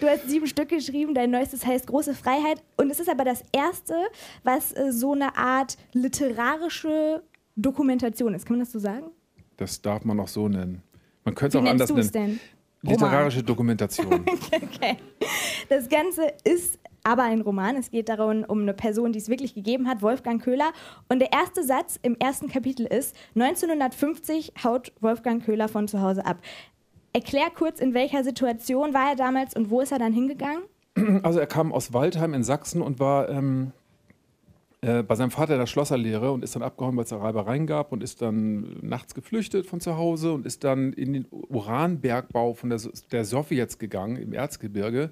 Du 0.00 0.08
hast 0.08 0.28
sieben 0.28 0.46
Stück 0.46 0.70
geschrieben, 0.70 1.14
dein 1.14 1.30
neuestes 1.30 1.64
heißt 1.66 1.86
Große 1.86 2.14
Freiheit. 2.14 2.62
Und 2.76 2.90
es 2.90 3.00
ist 3.00 3.08
aber 3.08 3.24
das 3.24 3.42
erste, 3.52 3.94
was 4.42 4.72
äh, 4.72 4.92
so 4.92 5.12
eine 5.12 5.36
Art 5.36 5.76
literarische 5.92 7.22
Dokumentation 7.56 8.34
ist. 8.34 8.46
Kann 8.46 8.56
man 8.56 8.64
das 8.64 8.72
so 8.72 8.78
sagen? 8.78 9.10
Das 9.56 9.82
darf 9.82 10.04
man 10.04 10.18
auch 10.20 10.28
so 10.28 10.48
nennen. 10.48 10.82
Man 11.24 11.34
könnte 11.34 11.58
es 11.58 11.64
auch 11.64 11.68
anders 11.68 11.90
nennen. 11.90 12.12
denn? 12.12 12.40
Literarische 12.82 13.42
Dokumentation. 13.42 14.24
Okay. 14.52 14.96
Das 15.68 15.88
Ganze 15.88 16.32
ist 16.44 16.78
aber 17.02 17.24
ein 17.24 17.40
Roman. 17.40 17.76
Es 17.76 17.90
geht 17.90 18.08
darum, 18.08 18.44
um 18.44 18.62
eine 18.62 18.74
Person, 18.74 19.12
die 19.12 19.18
es 19.18 19.28
wirklich 19.28 19.54
gegeben 19.54 19.88
hat, 19.88 20.02
Wolfgang 20.02 20.42
Köhler. 20.42 20.72
Und 21.08 21.18
der 21.18 21.32
erste 21.32 21.64
Satz 21.64 21.98
im 22.02 22.16
ersten 22.18 22.48
Kapitel 22.48 22.86
ist: 22.86 23.16
1950 23.34 24.52
haut 24.64 24.92
Wolfgang 25.00 25.44
Köhler 25.44 25.68
von 25.68 25.88
zu 25.88 26.00
Hause 26.00 26.24
ab. 26.24 26.38
Erklär 27.12 27.50
kurz, 27.54 27.80
in 27.80 27.94
welcher 27.94 28.22
Situation 28.24 28.94
war 28.94 29.10
er 29.10 29.16
damals 29.16 29.54
und 29.54 29.70
wo 29.70 29.80
ist 29.80 29.92
er 29.92 29.98
dann 29.98 30.12
hingegangen? 30.12 30.62
Also 31.22 31.38
er 31.38 31.46
kam 31.46 31.72
aus 31.72 31.92
Waldheim 31.92 32.34
in 32.34 32.42
Sachsen 32.42 32.82
und 32.82 32.98
war 32.98 33.28
ähm, 33.28 33.72
äh, 34.80 35.02
bei 35.02 35.16
seinem 35.16 35.32
Vater 35.32 35.58
der 35.58 35.66
Schlosserlehre 35.66 36.30
und 36.30 36.44
ist 36.44 36.54
dann 36.54 36.62
abgehauen, 36.62 36.96
weil 36.96 37.02
es 37.02 37.10
da 37.10 37.16
Reibereien 37.16 37.66
gab 37.66 37.90
und 37.90 38.00
ist 38.00 38.22
dann 38.22 38.76
nachts 38.80 39.12
geflüchtet 39.12 39.66
von 39.66 39.80
zu 39.80 39.96
Hause 39.96 40.32
und 40.32 40.46
ist 40.46 40.62
dann 40.62 40.92
in 40.92 41.12
den 41.14 41.26
Uranbergbau 41.30 42.54
von 42.54 42.70
der, 42.70 42.80
der 43.10 43.24
Sowjets 43.24 43.80
gegangen 43.80 44.16
im 44.18 44.32
Erzgebirge. 44.32 45.10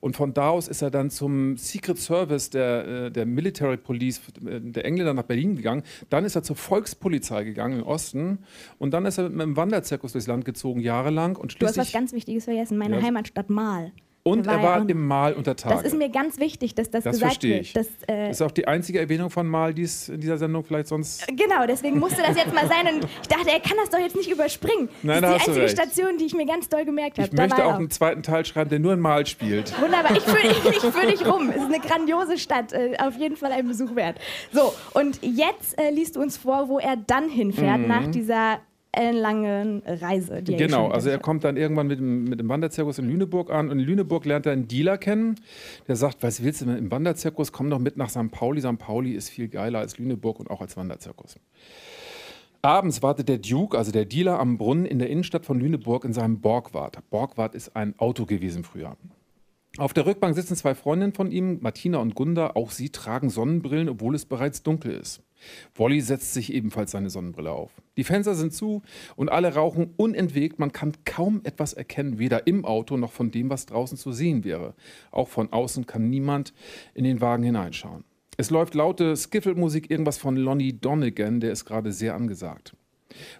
Und 0.00 0.16
von 0.16 0.34
da 0.34 0.48
aus 0.48 0.66
ist 0.66 0.82
er 0.82 0.90
dann 0.90 1.10
zum 1.10 1.56
Secret 1.56 1.98
Service 1.98 2.50
der, 2.50 2.86
äh, 2.88 3.10
der 3.12 3.24
Military 3.24 3.76
Police 3.76 4.20
äh, 4.44 4.60
der 4.60 4.84
Engländer 4.84 5.14
nach 5.14 5.22
Berlin 5.22 5.54
gegangen. 5.54 5.84
Dann 6.10 6.24
ist 6.24 6.34
er 6.34 6.42
zur 6.42 6.56
Volkspolizei 6.56 7.44
gegangen 7.44 7.78
im 7.78 7.86
Osten 7.86 8.38
und 8.78 8.90
dann 8.90 9.06
ist 9.06 9.18
er 9.18 9.28
mit 9.28 9.42
einem 9.42 9.56
Wanderzirkus 9.56 10.10
durchs 10.10 10.26
Land 10.26 10.44
gezogen, 10.44 10.80
jahrelang. 10.80 11.36
Und 11.36 11.62
Du 11.62 11.66
hast 11.66 11.76
was 11.76 11.92
ganz 11.92 12.12
Wichtiges 12.12 12.46
vergessen: 12.46 12.78
meine 12.78 12.96
Ja. 12.96 13.02
Heimatstadt 13.02 13.48
Mal. 13.48 13.92
Und 14.26 14.46
Da 14.46 14.52
er 14.52 14.56
ja 14.58 14.62
war 14.64 14.80
noch- 14.80 14.88
im 14.88 15.06
Mal 15.06 15.34
unter 15.34 15.54
Tage. 15.54 15.74
Das 15.76 15.84
ist 15.84 15.94
mir 15.96 16.08
ganz 16.08 16.38
wichtig, 16.38 16.74
dass 16.74 16.90
das, 16.90 17.04
Das 17.04 17.12
gesagt 17.16 17.32
verstehe 17.34 17.56
wird. 17.56 17.62
ich. 17.66 17.72
Das, 17.74 17.86
äh, 18.06 18.28
Das 18.28 18.40
ist 18.40 18.42
auch 18.42 18.50
die 18.50 18.66
einzige 18.66 18.98
Erwähnung 18.98 19.28
von 19.30 19.46
Mal, 19.46 19.74
die 19.74 19.82
es 19.82 20.08
in 20.08 20.18
dieser 20.20 20.38
Sendung 20.38 20.64
vielleicht 20.64 20.88
sonst. 20.88 21.26
Genau, 21.28 21.66
deswegen 21.68 21.98
musste 21.98 22.22
das 22.22 22.34
jetzt 22.36 22.54
mal 22.54 22.66
sein. 22.66 22.94
Und 22.94 23.04
ich 23.22 23.28
dachte, 23.28 23.50
er 23.50 23.60
kann 23.60 23.76
das 23.78 23.90
doch 23.90 23.98
jetzt 23.98 24.16
nicht 24.16 24.30
überspringen. 24.30 24.88
Nein, 25.02 25.20
das 25.20 25.30
da 25.30 25.36
ist 25.36 25.46
die 25.46 25.60
einzige. 25.60 25.68
Station, 25.68 26.18
die 26.18 26.24
ich 26.24 26.34
mir 26.34 26.46
ganz 26.46 26.68
doll 26.70 26.84
gemerkt 26.86 27.18
habe. 27.18 27.28
Ich 27.28 27.34
Da 27.34 27.42
möchte 27.42 27.58
war 27.58 27.66
auch 27.66 27.74
einen 27.78 27.90
zweiten 27.90 28.22
Teil 28.22 28.44
schreiben, 28.46 28.70
der 28.70 28.78
nur 28.78 28.94
in 28.94 29.00
Mal 29.00 29.26
spielt. 29.26 29.78
Wunderbar, 29.80 30.16
ich 30.16 30.22
fühle 30.22 30.50
ich 30.70 30.80
fühl 30.94 31.06
dich 31.10 31.26
rum. 31.26 31.50
Es 31.50 31.56
ist 31.56 31.62
eine 31.66 31.80
grandiose 31.80 32.38
Stadt, 32.38 32.72
äh, 32.72 32.96
auf 32.98 33.16
jeden 33.18 33.36
Fall 33.36 33.52
ein 33.52 33.68
Besuch 33.68 33.94
wert. 33.94 34.16
So, 34.52 34.72
und 34.94 35.18
jetzt 35.22 35.78
äh, 35.78 35.90
liest 35.90 36.16
du 36.16 36.20
uns 36.22 36.38
vor, 36.38 36.68
wo 36.70 36.78
er 36.78 36.96
dann 36.96 37.28
hinfährt 37.28 37.80
Mhm. 37.80 37.88
nach 37.88 38.06
dieser 38.06 38.58
ellenlangen 38.96 39.82
Reise. 39.86 40.42
Genau, 40.42 40.88
also 40.88 41.10
er 41.10 41.18
kommt 41.18 41.44
dann 41.44 41.56
irgendwann 41.56 41.86
mit 41.86 41.98
dem, 41.98 42.24
mit 42.24 42.40
dem 42.40 42.48
Wanderzirkus 42.48 42.98
in 42.98 43.08
Lüneburg 43.08 43.50
an 43.50 43.70
und 43.70 43.78
in 43.78 43.84
Lüneburg 43.84 44.24
lernt 44.24 44.46
er 44.46 44.52
einen 44.52 44.68
Dealer 44.68 44.98
kennen, 44.98 45.36
der 45.88 45.96
sagt, 45.96 46.22
was 46.22 46.42
willst 46.42 46.62
du 46.62 46.70
im 46.70 46.90
Wanderzirkus, 46.90 47.52
komm 47.52 47.70
doch 47.70 47.78
mit 47.78 47.96
nach 47.96 48.10
St. 48.10 48.30
Pauli. 48.30 48.60
St. 48.60 48.78
Pauli 48.78 49.12
ist 49.12 49.28
viel 49.28 49.48
geiler 49.48 49.80
als 49.80 49.98
Lüneburg 49.98 50.40
und 50.40 50.50
auch 50.50 50.60
als 50.60 50.76
Wanderzirkus. 50.76 51.36
Abends 52.62 53.02
wartet 53.02 53.28
der 53.28 53.38
Duke, 53.38 53.76
also 53.76 53.92
der 53.92 54.06
Dealer, 54.06 54.40
am 54.40 54.56
Brunnen 54.56 54.86
in 54.86 54.98
der 54.98 55.10
Innenstadt 55.10 55.44
von 55.44 55.60
Lüneburg 55.60 56.06
in 56.06 56.14
seinem 56.14 56.40
Borgwart. 56.40 56.98
Borgwart 57.10 57.54
ist 57.54 57.76
ein 57.76 57.94
Auto 57.98 58.24
gewesen 58.24 58.64
früher. 58.64 58.96
Auf 59.76 59.92
der 59.92 60.06
Rückbank 60.06 60.36
sitzen 60.36 60.56
zwei 60.56 60.74
Freundinnen 60.74 61.12
von 61.12 61.30
ihm, 61.32 61.58
Martina 61.60 61.98
und 61.98 62.14
Gunda. 62.14 62.52
Auch 62.54 62.70
sie 62.70 62.90
tragen 62.90 63.28
Sonnenbrillen, 63.28 63.88
obwohl 63.88 64.14
es 64.14 64.24
bereits 64.24 64.62
dunkel 64.62 64.92
ist. 64.92 65.20
Wolli 65.74 66.00
setzt 66.00 66.34
sich 66.34 66.52
ebenfalls 66.52 66.90
seine 66.90 67.10
Sonnenbrille 67.10 67.50
auf. 67.50 67.70
Die 67.96 68.04
Fenster 68.04 68.34
sind 68.34 68.52
zu 68.52 68.82
und 69.16 69.28
alle 69.28 69.54
rauchen 69.54 69.94
unentwegt. 69.96 70.58
Man 70.58 70.72
kann 70.72 70.92
kaum 71.04 71.40
etwas 71.44 71.72
erkennen, 71.72 72.18
weder 72.18 72.46
im 72.46 72.64
Auto 72.64 72.96
noch 72.96 73.12
von 73.12 73.30
dem, 73.30 73.50
was 73.50 73.66
draußen 73.66 73.98
zu 73.98 74.12
sehen 74.12 74.44
wäre. 74.44 74.74
Auch 75.10 75.28
von 75.28 75.52
außen 75.52 75.86
kann 75.86 76.10
niemand 76.10 76.52
in 76.94 77.04
den 77.04 77.20
Wagen 77.20 77.42
hineinschauen. 77.42 78.04
Es 78.36 78.50
läuft 78.50 78.74
laute 78.74 79.16
Skiffle-Musik, 79.16 79.90
irgendwas 79.90 80.18
von 80.18 80.36
Lonnie 80.36 80.72
Donegan, 80.72 81.38
der 81.38 81.52
ist 81.52 81.64
gerade 81.64 81.92
sehr 81.92 82.16
angesagt. 82.16 82.74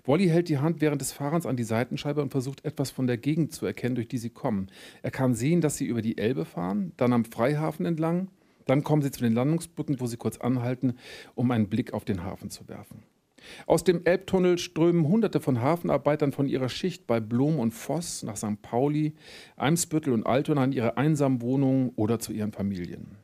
Wolli 0.04 0.28
hält 0.28 0.49
die 0.49 0.58
Hand 0.58 0.80
während 0.80 1.00
des 1.00 1.12
Fahrens 1.12 1.46
an 1.46 1.56
die 1.56 1.64
Seitenscheibe 1.64 2.23
und 2.23 2.30
versucht 2.30 2.64
etwas 2.64 2.92
von 2.92 3.08
der 3.08 3.16
Gegend 3.16 3.52
zu 3.52 3.66
erkennen, 3.66 3.96
durch 3.96 4.06
die 4.06 4.18
sie 4.18 4.30
kommen. 4.30 4.68
Er 5.02 5.11
kann 5.11 5.34
sehen, 5.34 5.61
dass 5.61 5.76
sie 5.76 5.87
über 5.87 6.00
die 6.00 6.18
Elbe 6.18 6.44
fahren, 6.44 6.92
dann 6.96 7.12
am 7.12 7.25
Freihafen 7.25 7.87
entlang, 7.87 8.28
dann 8.66 8.85
kommen 8.85 9.02
sie 9.02 9.11
zu 9.11 9.23
den 9.23 9.35
Landungsbrücken, 9.35 10.00
wo 10.00 10.06
sie 10.06 10.16
kurz 10.16 10.38
anhalten, 10.38 10.94
um 11.35 11.50
einen 11.50 11.68
Blick 11.68 11.92
auf 11.92 12.04
den 12.04 12.25
Hafen 12.25 12.50
zu 12.50 12.68
werfen. 12.68 13.02
Aus 13.66 13.85
dem 13.85 14.04
Elbtunnel 14.04 14.59
strömen 14.59 15.06
Hunderte 15.06 15.40
von 15.40 15.61
Hafenarbeitern 15.61 16.33
von 16.33 16.49
ihrer 16.49 16.68
Schicht 16.68 17.06
bei 17.06 17.21
Blom 17.21 17.59
und 17.59 17.73
Voss 17.73 18.23
nach 18.23 18.37
St. 18.37 18.62
Pauli, 18.62 19.14
Eimsbüttel 19.56 20.12
und 20.12 20.26
Altona 20.26 20.64
in 20.64 20.73
ihre 20.73 20.97
einsamen 20.97 21.42
Wohnungen 21.42 21.92
oder 21.97 22.18
zu 22.18 22.33
ihren 22.33 22.52
Familien. 22.52 23.18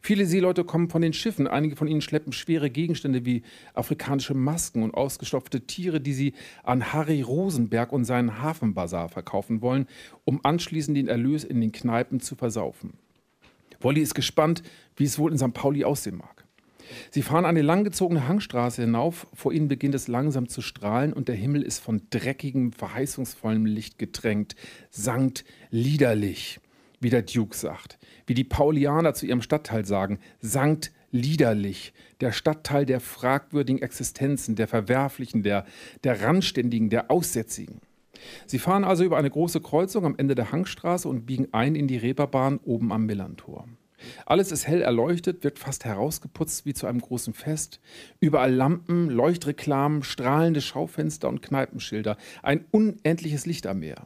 Viele 0.00 0.24
Seeleute 0.24 0.64
kommen 0.64 0.88
von 0.88 1.02
den 1.02 1.12
Schiffen. 1.12 1.46
Einige 1.46 1.76
von 1.76 1.88
ihnen 1.88 2.00
schleppen 2.00 2.32
schwere 2.32 2.70
Gegenstände 2.70 3.26
wie 3.26 3.42
afrikanische 3.74 4.32
Masken 4.32 4.82
und 4.82 4.94
ausgestopfte 4.94 5.66
Tiere, 5.66 6.00
die 6.00 6.14
sie 6.14 6.32
an 6.62 6.94
Harry 6.94 7.20
Rosenberg 7.20 7.92
und 7.92 8.04
seinen 8.04 8.40
Hafenbazar 8.40 9.10
verkaufen 9.10 9.60
wollen, 9.60 9.86
um 10.24 10.40
anschließend 10.42 10.96
den 10.96 11.08
Erlös 11.08 11.44
in 11.44 11.60
den 11.60 11.72
Kneipen 11.72 12.20
zu 12.20 12.36
versaufen. 12.36 12.94
Wolli 13.80 14.00
ist 14.00 14.14
gespannt, 14.14 14.62
wie 14.96 15.04
es 15.04 15.18
wohl 15.18 15.32
in 15.32 15.38
St. 15.38 15.52
Pauli 15.52 15.84
aussehen 15.84 16.16
mag. 16.16 16.44
Sie 17.10 17.22
fahren 17.22 17.44
eine 17.44 17.62
langgezogene 17.62 18.28
Hangstraße 18.28 18.82
hinauf, 18.82 19.26
vor 19.34 19.52
ihnen 19.52 19.68
beginnt 19.68 19.94
es 19.94 20.06
langsam 20.06 20.48
zu 20.48 20.62
strahlen 20.62 21.12
und 21.12 21.28
der 21.28 21.34
Himmel 21.34 21.62
ist 21.62 21.80
von 21.80 22.02
dreckigem, 22.10 22.72
verheißungsvollem 22.72 23.66
Licht 23.66 23.98
getränkt, 23.98 24.54
sankt 24.90 25.44
liederlich 25.70 26.60
wie 27.00 27.10
der 27.10 27.22
Duke 27.22 27.56
sagt, 27.56 27.98
wie 28.26 28.34
die 28.34 28.44
Paulianer 28.44 29.14
zu 29.14 29.26
ihrem 29.26 29.42
Stadtteil 29.42 29.84
sagen, 29.84 30.18
Sankt 30.40 30.92
Liederlich, 31.12 31.94
der 32.20 32.32
Stadtteil 32.32 32.84
der 32.84 33.00
fragwürdigen 33.00 33.80
Existenzen, 33.80 34.56
der 34.56 34.66
Verwerflichen, 34.66 35.42
der, 35.42 35.64
der 36.04 36.20
Randständigen, 36.20 36.90
der 36.90 37.10
Aussätzigen. 37.10 37.80
Sie 38.46 38.58
fahren 38.58 38.84
also 38.84 39.04
über 39.04 39.16
eine 39.16 39.30
große 39.30 39.60
Kreuzung 39.60 40.04
am 40.04 40.14
Ende 40.16 40.34
der 40.34 40.52
Hangstraße 40.52 41.08
und 41.08 41.26
biegen 41.26 41.48
ein 41.52 41.74
in 41.74 41.88
die 41.88 41.96
Reeperbahn 41.96 42.58
oben 42.64 42.92
am 42.92 43.06
Millantor. 43.06 43.66
Alles 44.26 44.52
ist 44.52 44.66
hell 44.66 44.82
erleuchtet, 44.82 45.42
wird 45.44 45.58
fast 45.58 45.84
herausgeputzt 45.84 46.66
wie 46.66 46.74
zu 46.74 46.86
einem 46.86 47.00
großen 47.00 47.32
Fest. 47.32 47.80
Überall 48.20 48.52
Lampen, 48.52 49.08
Leuchtreklamen, 49.08 50.02
strahlende 50.02 50.60
Schaufenster 50.60 51.28
und 51.28 51.42
Kneipenschilder. 51.42 52.16
Ein 52.42 52.64
unendliches 52.70 53.46
Licht 53.46 53.66
am 53.66 53.80
Meer. 53.80 54.04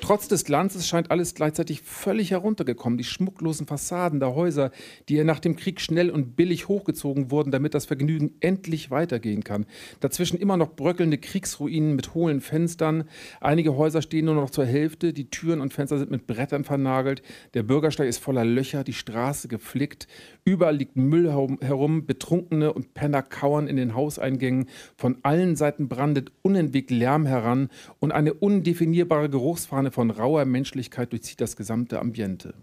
Trotz 0.00 0.28
des 0.28 0.44
Glanzes 0.44 0.86
scheint 0.86 1.10
alles 1.10 1.34
gleichzeitig 1.34 1.82
völlig 1.82 2.30
heruntergekommen. 2.30 2.98
Die 2.98 3.04
schmucklosen 3.04 3.66
Fassaden 3.66 4.20
der 4.20 4.34
Häuser, 4.34 4.70
die 5.08 5.14
ja 5.14 5.24
nach 5.24 5.40
dem 5.40 5.56
Krieg 5.56 5.80
schnell 5.80 6.10
und 6.10 6.36
billig 6.36 6.68
hochgezogen 6.68 7.30
wurden, 7.30 7.50
damit 7.50 7.74
das 7.74 7.86
Vergnügen 7.86 8.34
endlich 8.40 8.90
weitergehen 8.90 9.44
kann. 9.44 9.66
Dazwischen 10.00 10.38
immer 10.38 10.56
noch 10.56 10.74
bröckelnde 10.74 11.18
Kriegsruinen 11.18 11.96
mit 11.96 12.14
hohlen 12.14 12.40
Fenstern. 12.40 13.04
Einige 13.40 13.76
Häuser 13.76 14.02
stehen 14.02 14.26
nur 14.26 14.34
noch 14.34 14.50
zur 14.50 14.64
Hälfte. 14.66 15.12
Die 15.12 15.30
Türen 15.30 15.60
und 15.60 15.72
Fenster 15.72 15.98
sind 15.98 16.10
mit 16.10 16.26
Brettern 16.26 16.64
vernagelt. 16.64 17.22
Der 17.54 17.62
Bürgersteig 17.62 18.08
ist 18.08 18.18
voller 18.18 18.44
Löcher, 18.44 18.84
die 18.84 18.92
Straße 18.92 19.48
geflickt. 19.48 20.06
Überall 20.44 20.76
liegt 20.76 20.96
Müll 20.96 21.30
herum. 21.30 22.06
Betrunkene 22.06 22.72
und 22.72 22.94
Penner 22.94 23.22
kauern 23.22 23.66
in 23.66 23.76
den 23.76 23.94
Hauseingängen. 23.94 24.68
Von 24.96 25.18
allen 25.22 25.56
Seiten 25.56 25.88
brandet 25.88 26.32
unentwegt 26.42 26.90
Lärm 26.90 27.26
heran 27.26 27.68
und 27.98 28.12
eine 28.12 28.34
undefinierbare 28.34 29.28
Geruchs 29.28 29.59
Geruchsfahne 29.60 29.90
von 29.90 30.10
rauer 30.10 30.46
Menschlichkeit 30.46 31.12
durchzieht 31.12 31.40
das 31.42 31.54
gesamte 31.54 32.00
Ambiente. 32.00 32.54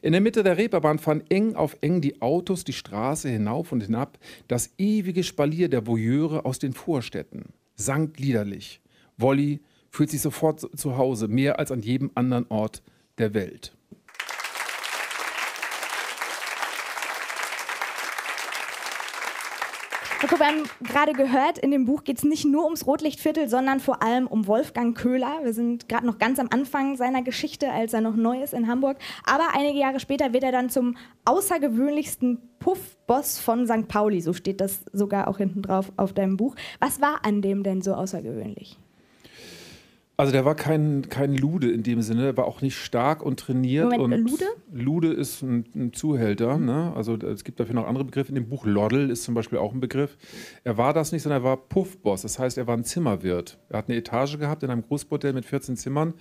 In 0.00 0.12
der 0.12 0.20
Mitte 0.20 0.44
der 0.44 0.58
Reeperbahn 0.58 1.00
fahren 1.00 1.24
eng 1.28 1.56
auf 1.56 1.76
eng 1.80 2.00
die 2.00 2.22
Autos 2.22 2.62
die 2.62 2.72
Straße 2.72 3.28
hinauf 3.28 3.72
und 3.72 3.82
hinab, 3.82 4.16
das 4.46 4.70
ewige 4.78 5.24
Spalier 5.24 5.68
der 5.68 5.88
Voyeure 5.88 6.44
aus 6.44 6.60
den 6.60 6.72
Vorstädten. 6.72 7.46
Sankt 7.74 8.20
liederlich. 8.20 8.80
Wolli 9.16 9.60
fühlt 9.90 10.10
sich 10.10 10.20
sofort 10.20 10.78
zu 10.78 10.96
Hause, 10.96 11.26
mehr 11.26 11.58
als 11.58 11.72
an 11.72 11.82
jedem 11.82 12.12
anderen 12.14 12.46
Ort 12.48 12.82
der 13.18 13.34
Welt. 13.34 13.76
Wir 20.22 20.46
haben 20.46 20.64
gerade 20.82 21.12
gehört, 21.12 21.58
in 21.58 21.70
dem 21.70 21.86
Buch 21.86 22.04
geht 22.04 22.18
es 22.18 22.24
nicht 22.24 22.44
nur 22.44 22.64
ums 22.64 22.86
Rotlichtviertel, 22.86 23.48
sondern 23.48 23.80
vor 23.80 24.02
allem 24.02 24.26
um 24.26 24.46
Wolfgang 24.46 24.96
Köhler. 24.96 25.40
Wir 25.42 25.54
sind 25.54 25.88
gerade 25.88 26.06
noch 26.06 26.18
ganz 26.18 26.38
am 26.38 26.48
Anfang 26.50 26.96
seiner 26.96 27.22
Geschichte, 27.22 27.70
als 27.70 27.94
er 27.94 28.02
noch 28.02 28.16
neu 28.16 28.42
ist 28.42 28.52
in 28.52 28.68
Hamburg. 28.68 28.98
Aber 29.24 29.54
einige 29.54 29.78
Jahre 29.78 29.98
später 29.98 30.32
wird 30.32 30.44
er 30.44 30.52
dann 30.52 30.68
zum 30.68 30.96
außergewöhnlichsten 31.24 32.38
Puff-Boss 32.58 33.38
von 33.38 33.66
St. 33.66 33.88
Pauli. 33.88 34.20
So 34.20 34.34
steht 34.34 34.60
das 34.60 34.80
sogar 34.92 35.26
auch 35.26 35.38
hinten 35.38 35.62
drauf 35.62 35.90
auf 35.96 36.12
deinem 36.12 36.36
Buch. 36.36 36.54
Was 36.80 37.00
war 37.00 37.24
an 37.24 37.40
dem 37.40 37.62
denn 37.62 37.80
so 37.80 37.94
außergewöhnlich? 37.94 38.78
Also 40.20 40.32
der 40.32 40.44
war 40.44 40.54
kein, 40.54 41.08
kein 41.08 41.34
Lude 41.34 41.70
in 41.70 41.82
dem 41.82 42.02
Sinne, 42.02 42.36
war 42.36 42.44
auch 42.44 42.60
nicht 42.60 42.76
stark 42.76 43.22
und 43.22 43.40
trainiert. 43.40 43.90
Moment, 43.90 44.26
und 44.26 44.30
Lude? 44.30 44.44
Lude 44.70 45.12
ist 45.14 45.40
ein, 45.40 45.64
ein 45.74 45.92
Zuhälter. 45.94 46.58
Mhm. 46.58 46.66
Ne? 46.66 46.92
Also 46.94 47.16
es 47.16 47.42
gibt 47.42 47.58
dafür 47.58 47.74
noch 47.74 47.86
andere 47.86 48.04
Begriffe. 48.04 48.28
In 48.28 48.34
dem 48.34 48.46
Buch 48.50 48.66
Loddel 48.66 49.08
ist 49.08 49.22
zum 49.22 49.34
Beispiel 49.34 49.56
auch 49.56 49.72
ein 49.72 49.80
Begriff. 49.80 50.18
Er 50.62 50.76
war 50.76 50.92
das 50.92 51.12
nicht, 51.12 51.22
sondern 51.22 51.40
er 51.40 51.44
war 51.44 51.56
Puffboss. 51.56 52.20
Das 52.20 52.38
heißt, 52.38 52.58
er 52.58 52.66
war 52.66 52.76
ein 52.76 52.84
Zimmerwirt. 52.84 53.58
Er 53.70 53.78
hat 53.78 53.88
eine 53.88 53.96
Etage 53.96 54.38
gehabt 54.38 54.62
in 54.62 54.68
einem 54.68 54.82
Großbordell 54.82 55.32
mit 55.32 55.46
14 55.46 55.78
Zimmern 55.78 56.12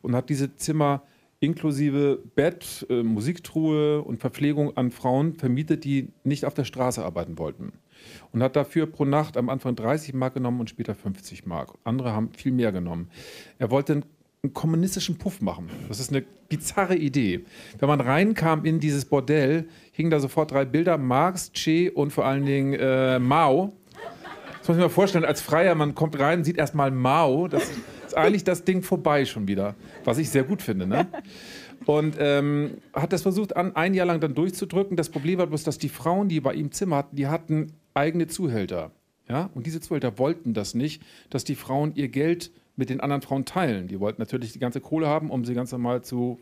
und 0.00 0.16
hat 0.16 0.30
diese 0.30 0.56
Zimmer 0.56 1.02
inklusive 1.40 2.20
Bett, 2.34 2.86
äh, 2.88 3.02
Musiktruhe 3.02 4.00
und 4.00 4.18
Verpflegung 4.18 4.78
an 4.78 4.90
Frauen 4.90 5.34
vermietet, 5.34 5.84
die 5.84 6.08
nicht 6.24 6.46
auf 6.46 6.54
der 6.54 6.64
Straße 6.64 7.04
arbeiten 7.04 7.36
wollten 7.36 7.74
und 8.32 8.42
hat 8.42 8.56
dafür 8.56 8.86
pro 8.86 9.04
Nacht 9.04 9.36
am 9.36 9.48
Anfang 9.48 9.76
30 9.76 10.14
Mark 10.14 10.34
genommen 10.34 10.60
und 10.60 10.70
später 10.70 10.94
50 10.94 11.46
Mark. 11.46 11.74
Andere 11.84 12.12
haben 12.12 12.30
viel 12.36 12.52
mehr 12.52 12.72
genommen. 12.72 13.08
Er 13.58 13.70
wollte 13.70 13.92
einen, 13.92 14.04
kommunistischen 14.54 15.18
Puff 15.18 15.40
machen. 15.40 15.70
Das 15.88 16.00
ist 16.00 16.10
eine 16.10 16.24
bizarre 16.48 16.96
Idee. 16.96 17.44
Wenn 17.78 17.88
man 17.88 18.00
reinkam 18.00 18.64
in 18.64 18.80
dieses 18.80 19.04
Bordell, 19.04 19.68
hingen 19.92 20.10
da 20.10 20.18
sofort 20.18 20.50
drei 20.50 20.64
Bilder: 20.64 20.98
Marx, 20.98 21.52
Che 21.52 21.90
und 21.90 22.12
vor 22.12 22.26
allen 22.26 22.44
Dingen 22.44 22.74
äh, 22.74 23.20
Mao. 23.20 23.72
Das 24.58 24.68
muss 24.68 24.76
sich 24.76 24.82
mal 24.82 24.90
vorstellen, 24.90 25.24
als 25.24 25.40
Freier, 25.40 25.76
man 25.76 25.94
kommt 25.94 26.18
rein, 26.18 26.42
sieht 26.42 26.56
erstmal 26.56 26.90
Mao. 26.90 27.46
Das 27.46 27.70
ist 28.06 28.16
eigentlich 28.16 28.44
das 28.44 28.64
Ding 28.64 28.82
vorbei 28.82 29.24
schon 29.24 29.48
wieder. 29.48 29.74
Was 30.04 30.18
ich 30.18 30.30
sehr 30.30 30.44
gut 30.44 30.62
finde. 30.62 30.86
Ne? 30.86 31.06
Und 31.86 32.16
ähm, 32.18 32.78
hat 32.92 33.12
das 33.12 33.22
versucht, 33.22 33.56
an, 33.56 33.74
ein 33.76 33.94
Jahr 33.94 34.06
lang 34.06 34.20
dann 34.20 34.34
durchzudrücken. 34.34 34.96
Das 34.96 35.08
Problem 35.08 35.38
war 35.38 35.46
bloß, 35.46 35.64
dass 35.64 35.78
die 35.78 35.88
Frauen, 35.88 36.28
die 36.28 36.40
bei 36.40 36.54
ihm 36.54 36.72
Zimmer 36.72 36.96
hatten, 36.96 37.16
die 37.16 37.26
hatten 37.26 37.72
eigene 37.94 38.26
Zuhälter. 38.26 38.90
Ja? 39.28 39.50
Und 39.54 39.66
diese 39.66 39.80
Zuhälter 39.80 40.18
wollten 40.18 40.54
das 40.54 40.74
nicht, 40.74 41.02
dass 41.30 41.44
die 41.44 41.54
Frauen 41.54 41.94
ihr 41.94 42.08
Geld 42.08 42.50
mit 42.76 42.90
den 42.90 43.00
anderen 43.00 43.22
Frauen 43.22 43.44
teilen. 43.44 43.88
Die 43.88 44.00
wollten 44.00 44.20
natürlich 44.20 44.52
die 44.52 44.58
ganze 44.58 44.80
Kohle 44.80 45.06
haben, 45.06 45.30
um 45.30 45.44
sie 45.44 45.54
ganz 45.54 45.72
normal 45.72 46.02
zu 46.02 46.40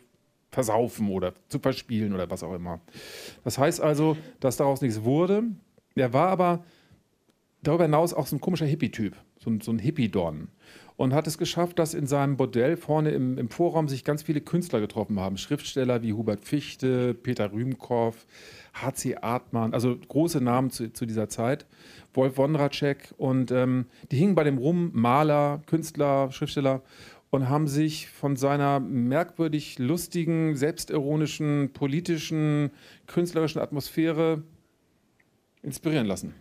versaufen 0.50 1.08
oder 1.08 1.34
zu 1.48 1.58
verspielen 1.58 2.12
oder 2.12 2.30
was 2.30 2.42
auch 2.42 2.54
immer. 2.54 2.80
Das 3.44 3.58
heißt 3.58 3.80
also, 3.80 4.16
dass 4.40 4.56
daraus 4.56 4.80
nichts 4.80 5.02
wurde. 5.02 5.44
Er 5.94 6.12
war 6.12 6.28
aber 6.28 6.64
darüber 7.62 7.84
hinaus 7.84 8.14
auch 8.14 8.26
so 8.26 8.36
ein 8.36 8.40
komischer 8.40 8.66
Hippie-Typ, 8.66 9.16
so, 9.38 9.52
so 9.60 9.72
ein 9.72 9.78
Hippie-Don 9.78 10.48
und 11.00 11.14
hat 11.14 11.26
es 11.26 11.38
geschafft, 11.38 11.78
dass 11.78 11.94
in 11.94 12.06
seinem 12.06 12.36
Bordell 12.36 12.76
vorne 12.76 13.12
im, 13.12 13.38
im 13.38 13.48
Vorraum 13.48 13.88
sich 13.88 14.04
ganz 14.04 14.22
viele 14.22 14.42
Künstler 14.42 14.80
getroffen 14.80 15.18
haben. 15.18 15.38
Schriftsteller 15.38 16.02
wie 16.02 16.12
Hubert 16.12 16.44
Fichte, 16.44 17.14
Peter 17.14 17.50
Rühmkow, 17.50 18.14
H.C. 18.74 19.16
Artmann, 19.16 19.72
also 19.72 19.96
große 19.96 20.42
Namen 20.42 20.68
zu, 20.68 20.92
zu 20.92 21.06
dieser 21.06 21.30
Zeit. 21.30 21.64
Wolf 22.12 22.36
Wondracek 22.36 23.14
und 23.16 23.50
ähm, 23.50 23.86
die 24.10 24.18
hingen 24.18 24.34
bei 24.34 24.44
dem 24.44 24.58
rum, 24.58 24.90
Maler, 24.92 25.62
Künstler, 25.64 26.30
Schriftsteller 26.32 26.82
und 27.30 27.48
haben 27.48 27.66
sich 27.66 28.10
von 28.10 28.36
seiner 28.36 28.78
merkwürdig 28.78 29.78
lustigen, 29.78 30.54
selbstironischen, 30.54 31.70
politischen, 31.72 32.72
künstlerischen 33.06 33.62
Atmosphäre 33.62 34.42
inspirieren 35.62 36.06
lassen. 36.06 36.34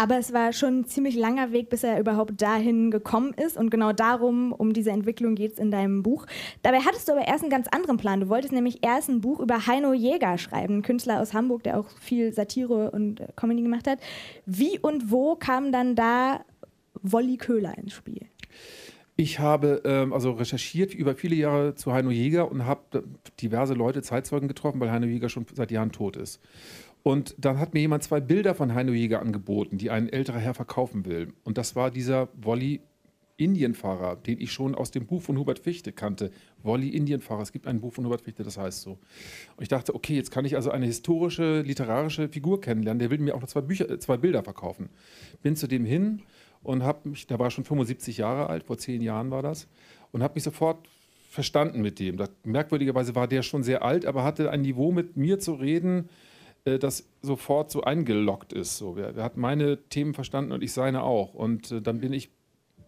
Aber 0.00 0.16
es 0.16 0.32
war 0.32 0.54
schon 0.54 0.78
ein 0.78 0.84
ziemlich 0.86 1.14
langer 1.14 1.52
Weg, 1.52 1.68
bis 1.68 1.84
er 1.84 2.00
überhaupt 2.00 2.40
dahin 2.40 2.90
gekommen 2.90 3.34
ist. 3.34 3.58
Und 3.58 3.68
genau 3.68 3.92
darum, 3.92 4.50
um 4.50 4.72
diese 4.72 4.92
Entwicklung 4.92 5.34
geht 5.34 5.52
es 5.52 5.58
in 5.58 5.70
deinem 5.70 6.02
Buch. 6.02 6.24
Dabei 6.62 6.78
hattest 6.78 7.06
du 7.06 7.12
aber 7.12 7.28
erst 7.28 7.42
einen 7.42 7.50
ganz 7.50 7.68
anderen 7.68 7.98
Plan. 7.98 8.20
Du 8.20 8.30
wolltest 8.30 8.54
nämlich 8.54 8.82
erst 8.82 9.10
ein 9.10 9.20
Buch 9.20 9.40
über 9.40 9.66
Heino 9.66 9.92
Jäger 9.92 10.38
schreiben, 10.38 10.78
ein 10.78 10.82
Künstler 10.82 11.20
aus 11.20 11.34
Hamburg, 11.34 11.64
der 11.64 11.78
auch 11.78 11.86
viel 12.00 12.32
Satire 12.32 12.92
und 12.92 13.20
äh, 13.20 13.26
Comedy 13.36 13.60
gemacht 13.60 13.86
hat. 13.86 13.98
Wie 14.46 14.78
und 14.78 15.10
wo 15.10 15.36
kam 15.36 15.70
dann 15.70 15.96
da 15.96 16.46
Wolli 17.02 17.36
Köhler 17.36 17.76
ins 17.76 17.92
Spiel? 17.92 18.26
Ich 19.16 19.38
habe 19.38 19.82
ähm, 19.84 20.14
also 20.14 20.30
recherchiert 20.30 20.94
über 20.94 21.14
viele 21.14 21.34
Jahre 21.34 21.74
zu 21.74 21.92
Heino 21.92 22.10
Jäger 22.10 22.50
und 22.50 22.64
habe 22.64 23.04
diverse 23.38 23.74
Leute, 23.74 24.00
Zeitzeugen 24.00 24.48
getroffen, 24.48 24.80
weil 24.80 24.90
Heino 24.90 25.04
Jäger 25.04 25.28
schon 25.28 25.44
seit 25.52 25.70
Jahren 25.70 25.92
tot 25.92 26.16
ist. 26.16 26.40
Und 27.02 27.34
dann 27.38 27.58
hat 27.58 27.74
mir 27.74 27.80
jemand 27.80 28.02
zwei 28.02 28.20
Bilder 28.20 28.54
von 28.54 28.74
Heino 28.74 28.92
Jäger 28.92 29.20
angeboten, 29.20 29.78
die 29.78 29.90
ein 29.90 30.08
älterer 30.08 30.38
Herr 30.38 30.54
verkaufen 30.54 31.06
will. 31.06 31.32
Und 31.44 31.56
das 31.56 31.74
war 31.74 31.90
dieser 31.90 32.28
Wolli 32.34 32.80
Indienfahrer, 33.40 34.16
den 34.16 34.38
ich 34.38 34.52
schon 34.52 34.74
aus 34.74 34.90
dem 34.90 35.06
Buch 35.06 35.22
von 35.22 35.38
Hubert 35.38 35.60
Fichte 35.60 35.92
kannte. 35.92 36.30
Wolli 36.62 36.90
Indienfahrer. 36.90 37.40
Es 37.40 37.52
gibt 37.52 37.66
ein 37.66 37.80
Buch 37.80 37.94
von 37.94 38.04
Hubert 38.04 38.20
Fichte, 38.20 38.42
das 38.42 38.58
heißt 38.58 38.82
so. 38.82 38.92
Und 39.56 39.62
ich 39.62 39.68
dachte, 39.68 39.94
okay, 39.94 40.14
jetzt 40.14 40.30
kann 40.30 40.44
ich 40.44 40.56
also 40.56 40.70
eine 40.70 40.86
historische, 40.86 41.62
literarische 41.62 42.28
Figur 42.28 42.60
kennenlernen. 42.60 42.98
Der 42.98 43.10
will 43.10 43.18
mir 43.18 43.34
auch 43.34 43.40
noch 43.40 43.48
zwei, 43.48 43.62
Bücher, 43.62 43.98
zwei 43.98 44.18
Bilder 44.18 44.42
verkaufen. 44.44 44.90
Bin 45.42 45.56
zu 45.56 45.66
dem 45.66 45.86
hin 45.86 46.22
und 46.62 46.82
habe 46.82 47.08
mich, 47.08 47.26
der 47.26 47.38
war 47.38 47.50
schon 47.50 47.64
75 47.64 48.18
Jahre 48.18 48.48
alt, 48.50 48.64
vor 48.64 48.76
zehn 48.76 49.00
Jahren 49.00 49.30
war 49.30 49.42
das, 49.42 49.66
und 50.12 50.22
habe 50.22 50.34
mich 50.34 50.44
sofort 50.44 50.86
verstanden 51.30 51.80
mit 51.80 51.98
dem. 51.98 52.18
Merkwürdigerweise 52.44 53.14
war 53.14 53.26
der 53.26 53.42
schon 53.42 53.62
sehr 53.62 53.82
alt, 53.82 54.04
aber 54.04 54.24
hatte 54.24 54.50
ein 54.50 54.62
Niveau 54.62 54.92
mit 54.92 55.16
mir 55.16 55.38
zu 55.38 55.54
reden, 55.54 56.08
äh, 56.64 56.78
das 56.78 57.08
sofort 57.22 57.70
so 57.70 57.82
eingeloggt 57.82 58.52
ist. 58.52 58.78
So, 58.78 58.96
er, 58.96 59.16
er, 59.16 59.24
hat 59.24 59.36
meine 59.36 59.78
Themen 59.88 60.14
verstanden 60.14 60.52
und 60.52 60.62
ich 60.62 60.72
seine 60.72 61.02
auch. 61.02 61.34
Und 61.34 61.72
äh, 61.72 61.82
dann 61.82 62.00
bin 62.00 62.12
ich 62.12 62.30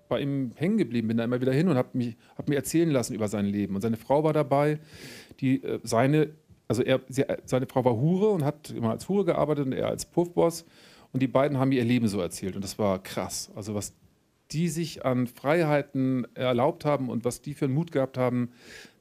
bei 0.09 0.21
ihm 0.21 0.52
hängen 0.57 0.76
geblieben, 0.76 1.09
bin 1.09 1.17
da 1.17 1.25
immer 1.25 1.41
wieder 1.41 1.52
hin 1.52 1.69
und 1.69 1.76
habe 1.76 2.14
hab 2.37 2.49
mir 2.49 2.57
erzählen 2.57 2.91
lassen 2.91 3.14
über 3.14 3.29
sein 3.29 3.47
Leben. 3.47 3.75
Und 3.75 3.81
seine 3.81 3.97
Frau 3.97 4.23
war 4.25 4.33
dabei, 4.33 4.79
die 5.41 5.62
äh, 5.62 5.81
seine, 5.83 6.31
also 6.69 6.83
er, 6.83 7.00
sie, 7.09 7.25
seine 7.45 7.67
Frau 7.67 7.85
war 7.85 7.97
Hure 7.97 8.31
und 8.31 8.45
hat 8.45 8.71
immer 8.71 8.91
als 8.91 9.09
Hure 9.09 9.25
gearbeitet 9.25 9.67
und 9.67 9.73
er 9.73 9.88
als 9.88 10.05
Puffboss. 10.05 10.64
Und 11.12 11.21
die 11.23 11.29
beiden 11.29 11.59
haben 11.59 11.73
ihr 11.73 11.85
Leben 11.85 12.09
so 12.09 12.21
erzählt. 12.21 12.57
Und 12.57 12.64
das 12.64 12.79
war 12.79 13.02
krass. 13.02 13.50
Also 13.55 13.75
was 13.75 13.95
die 14.50 14.69
sich 14.69 15.05
an 15.05 15.26
Freiheiten 15.26 16.26
erlaubt 16.35 16.85
haben 16.85 17.09
und 17.09 17.25
was 17.25 17.41
die 17.41 17.55
für 17.55 17.64
einen 17.64 17.75
Mut 17.75 17.91
gehabt 17.91 18.19
haben, 18.19 18.52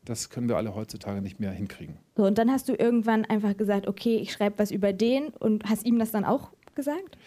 das 0.06 0.30
können 0.30 0.50
wir 0.50 0.58
alle 0.58 0.76
heutzutage 0.76 1.22
nicht 1.22 1.40
mehr 1.40 1.52
hinkriegen. 1.52 1.98
So, 2.16 2.26
und 2.26 2.38
dann 2.38 2.52
hast 2.52 2.70
du 2.70 2.74
irgendwann 2.74 3.26
einfach 3.26 3.56
gesagt, 3.56 3.88
okay, 3.88 4.18
ich 4.18 4.32
schreibe 4.32 4.60
was 4.60 4.72
über 4.72 4.94
den 4.94 5.30
und 5.30 5.66
hast 5.70 5.86
ihm 5.86 6.00
das 6.00 6.12
dann 6.12 6.26
auch 6.26 6.52
gesagt? 6.76 7.18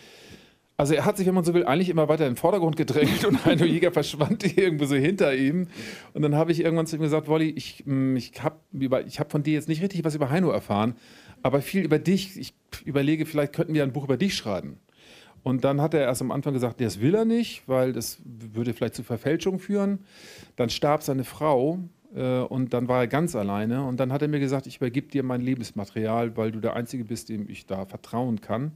Also 0.76 0.94
er 0.94 1.04
hat 1.04 1.16
sich, 1.16 1.26
wenn 1.26 1.34
man 1.34 1.44
so 1.44 1.54
will, 1.54 1.64
eigentlich 1.64 1.88
immer 1.88 2.08
weiter 2.08 2.26
in 2.26 2.32
den 2.32 2.36
Vordergrund 2.36 2.76
gedrängt 2.76 3.24
und 3.24 3.44
Heino 3.44 3.64
Jäger 3.64 3.92
verschwand 3.92 4.44
irgendwo 4.58 4.86
so 4.86 4.96
hinter 4.96 5.34
ihm. 5.34 5.68
Und 6.14 6.22
dann 6.22 6.34
habe 6.34 6.50
ich 6.50 6.60
irgendwann 6.60 6.86
zu 6.86 6.96
ihm 6.96 7.02
gesagt, 7.02 7.28
Wolli, 7.28 7.50
ich, 7.50 7.84
mm, 7.86 8.16
ich 8.16 8.42
habe 8.42 8.56
ich 9.06 9.20
hab 9.20 9.30
von 9.30 9.44
dir 9.44 9.54
jetzt 9.54 9.68
nicht 9.68 9.82
richtig 9.82 10.04
was 10.04 10.16
über 10.16 10.30
Heino 10.30 10.50
erfahren, 10.50 10.96
aber 11.42 11.60
viel 11.60 11.84
über 11.84 12.00
dich. 12.00 12.36
Ich 12.36 12.54
überlege, 12.84 13.24
vielleicht 13.24 13.52
könnten 13.52 13.74
wir 13.74 13.84
ein 13.84 13.92
Buch 13.92 14.04
über 14.04 14.16
dich 14.16 14.34
schreiben. 14.34 14.80
Und 15.44 15.62
dann 15.62 15.80
hat 15.80 15.94
er 15.94 16.00
erst 16.00 16.22
am 16.22 16.32
Anfang 16.32 16.54
gesagt, 16.54 16.80
das 16.80 17.00
will 17.00 17.14
er 17.14 17.26
nicht, 17.26 17.68
weil 17.68 17.92
das 17.92 18.20
würde 18.24 18.72
vielleicht 18.72 18.94
zu 18.94 19.02
Verfälschung 19.04 19.58
führen. 19.58 20.00
Dann 20.56 20.70
starb 20.70 21.02
seine 21.02 21.22
Frau 21.22 21.78
und 22.14 22.72
dann 22.72 22.86
war 22.86 23.00
er 23.00 23.06
ganz 23.08 23.34
alleine. 23.34 23.84
Und 23.84 23.98
dann 23.98 24.12
hat 24.12 24.22
er 24.22 24.28
mir 24.28 24.40
gesagt, 24.40 24.66
ich 24.66 24.76
übergebe 24.76 25.08
dir 25.08 25.22
mein 25.22 25.40
Lebensmaterial, 25.40 26.36
weil 26.36 26.52
du 26.52 26.60
der 26.60 26.76
Einzige 26.76 27.04
bist, 27.04 27.28
dem 27.28 27.48
ich 27.48 27.66
da 27.66 27.86
vertrauen 27.86 28.40
kann. 28.40 28.72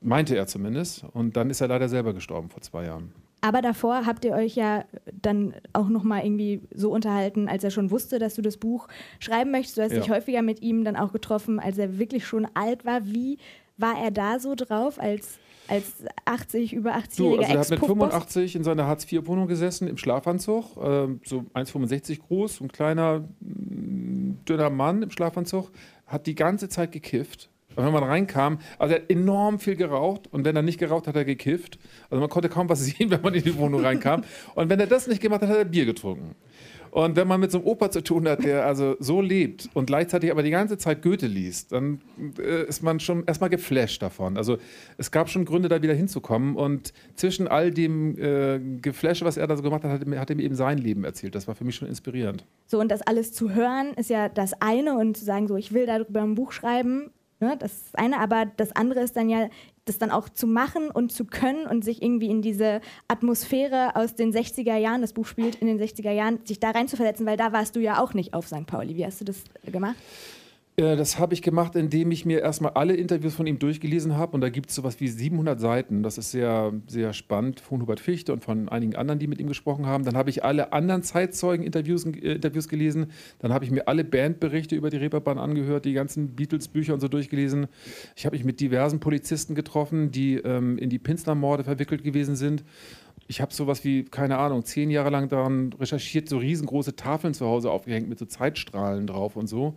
Meinte 0.00 0.36
er 0.36 0.46
zumindest. 0.46 1.04
Und 1.12 1.36
dann 1.36 1.50
ist 1.50 1.60
er 1.60 1.68
leider 1.68 1.88
selber 1.88 2.14
gestorben 2.14 2.48
vor 2.48 2.62
zwei 2.62 2.84
Jahren. 2.84 3.12
Aber 3.40 3.62
davor 3.62 4.04
habt 4.06 4.24
ihr 4.24 4.32
euch 4.32 4.56
ja 4.56 4.84
dann 5.12 5.54
auch 5.72 5.88
noch 5.88 6.02
mal 6.02 6.24
irgendwie 6.24 6.60
so 6.74 6.90
unterhalten, 6.90 7.48
als 7.48 7.62
er 7.62 7.70
schon 7.70 7.90
wusste, 7.90 8.18
dass 8.18 8.34
du 8.34 8.42
das 8.42 8.56
Buch 8.56 8.88
schreiben 9.20 9.50
möchtest. 9.50 9.78
Du 9.78 9.82
hast 9.82 9.92
ja. 9.92 10.00
dich 10.00 10.10
häufiger 10.10 10.42
mit 10.42 10.60
ihm 10.60 10.84
dann 10.84 10.96
auch 10.96 11.12
getroffen, 11.12 11.60
als 11.60 11.78
er 11.78 11.98
wirklich 11.98 12.26
schon 12.26 12.48
alt 12.54 12.84
war. 12.84 13.06
Wie 13.06 13.38
war 13.76 13.96
er 14.00 14.10
da 14.10 14.40
so 14.40 14.54
drauf 14.56 15.00
als 15.00 15.38
als 15.68 16.04
80, 16.24 16.72
über 16.72 16.96
80-jähriger 16.96 17.38
also 17.38 17.52
Er 17.52 17.60
hat 17.60 17.70
mit 17.70 17.80
85 17.80 18.56
in 18.56 18.64
seiner 18.64 18.86
Hartz-IV-Wohnung 18.86 19.46
gesessen, 19.46 19.88
im 19.88 19.96
Schlafanzug, 19.96 20.76
äh, 20.76 21.08
so 21.24 21.44
1,65 21.54 22.20
groß, 22.20 22.60
ein 22.60 22.72
kleiner, 22.72 23.20
mm, 23.40 24.44
dünner 24.48 24.70
Mann 24.70 25.02
im 25.02 25.10
Schlafanzug, 25.10 25.70
hat 26.06 26.26
die 26.26 26.34
ganze 26.34 26.68
Zeit 26.68 26.92
gekifft. 26.92 27.50
Und 27.76 27.84
wenn 27.84 27.92
man 27.92 28.02
reinkam, 28.02 28.58
also 28.78 28.94
er 28.94 29.02
hat 29.02 29.10
enorm 29.10 29.60
viel 29.60 29.76
geraucht 29.76 30.26
und 30.32 30.44
wenn 30.44 30.56
er 30.56 30.62
nicht 30.62 30.80
geraucht 30.80 31.06
hat, 31.06 31.14
hat 31.14 31.20
er 31.20 31.24
gekifft. 31.24 31.78
Also 32.10 32.20
man 32.20 32.28
konnte 32.28 32.48
kaum 32.48 32.68
was 32.68 32.80
sehen, 32.84 33.10
wenn 33.10 33.20
man 33.20 33.34
in 33.34 33.44
die 33.44 33.56
Wohnung 33.56 33.82
reinkam. 33.82 34.24
Und 34.56 34.68
wenn 34.68 34.80
er 34.80 34.88
das 34.88 35.06
nicht 35.06 35.20
gemacht 35.20 35.42
hat, 35.42 35.48
hat 35.48 35.58
er 35.58 35.64
Bier 35.64 35.86
getrunken. 35.86 36.34
Und 36.98 37.14
wenn 37.14 37.28
man 37.28 37.38
mit 37.38 37.52
so 37.52 37.58
einem 37.58 37.68
Opa 37.68 37.92
zu 37.92 38.02
tun 38.02 38.28
hat, 38.28 38.42
der 38.42 38.66
also 38.66 38.96
so 38.98 39.20
lebt 39.20 39.70
und 39.72 39.86
gleichzeitig 39.86 40.32
aber 40.32 40.42
die 40.42 40.50
ganze 40.50 40.78
Zeit 40.78 41.00
Goethe 41.00 41.28
liest, 41.28 41.70
dann 41.70 42.00
äh, 42.40 42.64
ist 42.64 42.82
man 42.82 42.98
schon 42.98 43.22
erstmal 43.24 43.50
geflasht 43.50 44.02
davon. 44.02 44.36
Also 44.36 44.58
es 44.96 45.12
gab 45.12 45.28
schon 45.28 45.44
Gründe, 45.44 45.68
da 45.68 45.80
wieder 45.80 45.94
hinzukommen. 45.94 46.56
Und 46.56 46.92
zwischen 47.14 47.46
all 47.46 47.70
dem 47.70 48.18
äh, 48.18 48.58
Geflash, 48.82 49.22
was 49.22 49.36
er 49.36 49.46
da 49.46 49.56
so 49.56 49.62
gemacht 49.62 49.84
hat, 49.84 49.92
hat, 49.92 50.00
hat 50.18 50.30
er 50.30 50.34
mir 50.34 50.42
eben 50.42 50.56
sein 50.56 50.78
Leben 50.78 51.04
erzählt. 51.04 51.36
Das 51.36 51.46
war 51.46 51.54
für 51.54 51.62
mich 51.62 51.76
schon 51.76 51.86
inspirierend. 51.86 52.44
So, 52.66 52.80
und 52.80 52.88
das 52.90 53.02
alles 53.02 53.32
zu 53.32 53.54
hören, 53.54 53.94
ist 53.94 54.10
ja 54.10 54.28
das 54.28 54.60
eine 54.60 54.98
und 54.98 55.16
zu 55.16 55.24
sagen, 55.24 55.46
so, 55.46 55.54
ich 55.54 55.72
will 55.72 55.86
darüber 55.86 56.22
ein 56.22 56.34
Buch 56.34 56.50
schreiben, 56.50 57.12
Ne, 57.40 57.56
das 57.56 57.72
ist 57.72 57.96
eine, 57.96 58.18
aber 58.18 58.46
das 58.56 58.72
andere 58.72 58.98
ist 58.98 59.14
dann 59.14 59.28
ja, 59.28 59.48
das 59.88 59.98
dann 59.98 60.10
auch 60.10 60.28
zu 60.28 60.46
machen 60.46 60.90
und 60.90 61.12
zu 61.12 61.24
können 61.24 61.66
und 61.66 61.84
sich 61.84 62.02
irgendwie 62.02 62.30
in 62.30 62.42
diese 62.42 62.80
Atmosphäre 63.08 63.96
aus 63.96 64.14
den 64.14 64.32
60er 64.32 64.76
Jahren, 64.76 65.00
das 65.00 65.12
Buch 65.12 65.26
spielt 65.26 65.56
in 65.56 65.66
den 65.66 65.80
60er 65.80 66.10
Jahren, 66.10 66.40
sich 66.44 66.60
da 66.60 66.70
reinzuversetzen, 66.70 67.26
weil 67.26 67.36
da 67.36 67.52
warst 67.52 67.76
du 67.76 67.80
ja 67.80 68.02
auch 68.02 68.14
nicht 68.14 68.34
auf 68.34 68.46
St. 68.46 68.66
Pauli. 68.66 68.96
Wie 68.96 69.04
hast 69.04 69.20
du 69.20 69.24
das 69.24 69.42
gemacht? 69.64 69.96
Äh, 70.78 70.96
das 70.96 71.18
habe 71.18 71.34
ich 71.34 71.42
gemacht, 71.42 71.74
indem 71.74 72.10
ich 72.12 72.24
mir 72.24 72.40
erstmal 72.40 72.72
alle 72.72 72.94
Interviews 72.94 73.34
von 73.34 73.46
ihm 73.46 73.58
durchgelesen 73.58 74.16
habe. 74.16 74.32
Und 74.32 74.40
da 74.40 74.48
gibt 74.48 74.70
es 74.70 74.76
sowas 74.76 75.00
wie 75.00 75.08
700 75.08 75.60
Seiten. 75.60 76.02
Das 76.02 76.18
ist 76.18 76.30
sehr, 76.30 76.72
sehr 76.86 77.12
spannend 77.12 77.60
von 77.60 77.82
Hubert 77.82 78.00
Fichte 78.00 78.32
und 78.32 78.44
von 78.44 78.68
einigen 78.68 78.94
anderen, 78.94 79.18
die 79.18 79.26
mit 79.26 79.40
ihm 79.40 79.48
gesprochen 79.48 79.86
haben. 79.86 80.04
Dann 80.04 80.16
habe 80.16 80.30
ich 80.30 80.44
alle 80.44 80.72
anderen 80.72 81.02
Zeitzeugen-Interviews 81.02 82.06
äh, 82.06 82.34
Interviews 82.34 82.68
gelesen. 82.68 83.10
Dann 83.40 83.52
habe 83.52 83.64
ich 83.64 83.70
mir 83.70 83.88
alle 83.88 84.04
Bandberichte 84.04 84.76
über 84.76 84.90
die 84.90 84.98
Reeperbahn 84.98 85.38
angehört, 85.38 85.84
die 85.84 85.92
ganzen 85.92 86.36
Beatles-Bücher 86.36 86.94
und 86.94 87.00
so 87.00 87.08
durchgelesen. 87.08 87.66
Ich 88.14 88.24
habe 88.24 88.36
mich 88.36 88.44
mit 88.44 88.60
diversen 88.60 89.00
Polizisten 89.00 89.54
getroffen, 89.54 90.12
die 90.12 90.36
ähm, 90.36 90.78
in 90.78 90.90
die 90.90 90.98
Pinsler-Morde 90.98 91.64
verwickelt 91.64 92.04
gewesen 92.04 92.36
sind. 92.36 92.62
Ich 93.26 93.40
habe 93.42 93.52
sowas 93.52 93.84
wie, 93.84 94.04
keine 94.04 94.38
Ahnung, 94.38 94.64
zehn 94.64 94.90
Jahre 94.90 95.10
lang 95.10 95.28
daran 95.28 95.74
recherchiert, 95.78 96.28
so 96.28 96.38
riesengroße 96.38 96.96
Tafeln 96.96 97.34
zu 97.34 97.44
Hause 97.46 97.70
aufgehängt 97.70 98.08
mit 98.08 98.18
so 98.18 98.24
Zeitstrahlen 98.24 99.06
drauf 99.06 99.36
und 99.36 99.48
so. 99.48 99.76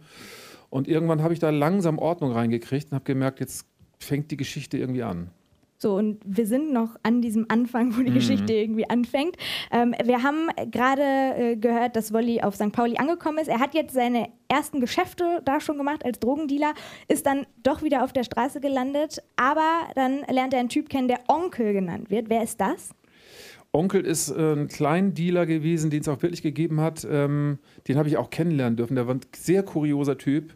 Und 0.71 0.87
irgendwann 0.87 1.21
habe 1.21 1.33
ich 1.33 1.39
da 1.39 1.51
langsam 1.51 1.99
Ordnung 1.99 2.31
reingekriegt 2.31 2.91
und 2.91 2.95
habe 2.95 3.05
gemerkt, 3.05 3.39
jetzt 3.41 3.67
fängt 3.99 4.31
die 4.31 4.37
Geschichte 4.37 4.77
irgendwie 4.77 5.03
an. 5.03 5.29
So, 5.77 5.95
und 5.95 6.21
wir 6.23 6.45
sind 6.45 6.71
noch 6.71 6.95
an 7.01 7.21
diesem 7.21 7.47
Anfang, 7.49 7.97
wo 7.97 8.01
die 8.01 8.11
mhm. 8.11 8.15
Geschichte 8.15 8.53
irgendwie 8.53 8.89
anfängt. 8.89 9.35
Ähm, 9.71 9.95
wir 10.03 10.23
haben 10.23 10.47
gerade 10.69 11.01
äh, 11.01 11.55
gehört, 11.55 11.95
dass 11.95 12.13
Wolli 12.13 12.41
auf 12.41 12.55
St. 12.55 12.71
Pauli 12.71 12.97
angekommen 12.97 13.39
ist. 13.39 13.47
Er 13.47 13.59
hat 13.59 13.73
jetzt 13.73 13.93
seine 13.93 14.29
ersten 14.47 14.79
Geschäfte 14.79 15.41
da 15.43 15.59
schon 15.59 15.77
gemacht 15.77 16.05
als 16.05 16.19
Drogendealer, 16.19 16.73
ist 17.07 17.25
dann 17.25 17.47
doch 17.63 17.81
wieder 17.81 18.03
auf 18.03 18.13
der 18.13 18.23
Straße 18.23 18.61
gelandet, 18.61 19.23
aber 19.35 19.89
dann 19.95 20.19
lernt 20.29 20.53
er 20.53 20.59
einen 20.59 20.69
Typ 20.69 20.87
kennen, 20.87 21.07
der 21.07 21.21
Onkel 21.27 21.73
genannt 21.73 22.11
wird. 22.11 22.29
Wer 22.29 22.43
ist 22.43 22.61
das? 22.61 22.91
Onkel 23.73 24.05
ist 24.05 24.29
äh, 24.29 24.53
ein 24.53 24.67
Kleindealer 24.67 25.45
gewesen, 25.45 25.89
den 25.89 26.01
es 26.01 26.07
auch 26.07 26.21
wirklich 26.21 26.41
gegeben 26.41 26.81
hat. 26.81 27.07
Ähm, 27.09 27.59
den 27.87 27.97
habe 27.97 28.09
ich 28.09 28.17
auch 28.17 28.29
kennenlernen 28.29 28.75
dürfen. 28.75 28.95
Der 28.95 29.07
war 29.07 29.15
ein 29.15 29.21
sehr 29.35 29.63
kurioser 29.63 30.17
Typ 30.17 30.53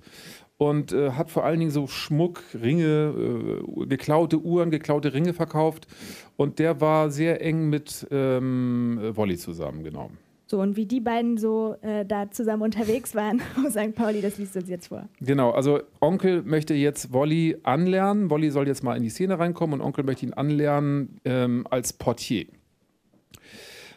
und 0.58 0.92
äh, 0.92 1.12
hat 1.12 1.32
vor 1.32 1.46
allen 1.46 1.60
Dingen 1.60 1.72
so 1.72 1.88
Schmuck, 1.88 2.44
Ringe, 2.54 3.62
äh, 3.82 3.86
geklaute 3.86 4.42
Uhren, 4.42 4.70
geklaute 4.70 5.14
Ringe 5.14 5.34
verkauft. 5.34 5.88
Und 6.36 6.60
der 6.60 6.82
war 6.82 7.10
sehr 7.10 7.42
eng 7.42 7.70
mit 7.70 8.08
ähm, 8.12 9.00
Wolli 9.14 9.38
zusammen, 9.38 9.84
genau. 9.84 10.12
So, 10.48 10.62
und 10.62 10.76
wie 10.76 10.86
die 10.86 11.00
beiden 11.00 11.38
so 11.38 11.76
äh, 11.82 12.06
da 12.06 12.30
zusammen 12.30 12.64
unterwegs 12.64 13.16
waren 13.16 13.42
aus 13.66 13.74
St. 13.74 13.96
Pauli, 13.96 14.22
das 14.22 14.38
liest 14.38 14.56
du 14.56 14.60
uns 14.60 14.70
jetzt 14.70 14.88
vor. 14.88 15.10
Genau, 15.20 15.52
also 15.52 15.80
Onkel 16.02 16.44
möchte 16.44 16.74
jetzt 16.74 17.12
Wolli 17.14 17.58
anlernen. 17.64 18.30
Wolli 18.30 18.52
soll 18.52 18.68
jetzt 18.68 18.84
mal 18.84 18.96
in 18.96 19.04
die 19.04 19.10
Szene 19.10 19.40
reinkommen 19.40 19.80
und 19.80 19.86
Onkel 19.86 20.04
möchte 20.04 20.26
ihn 20.26 20.34
anlernen 20.34 21.20
ähm, 21.26 21.66
als 21.70 21.94
Portier. 21.94 22.46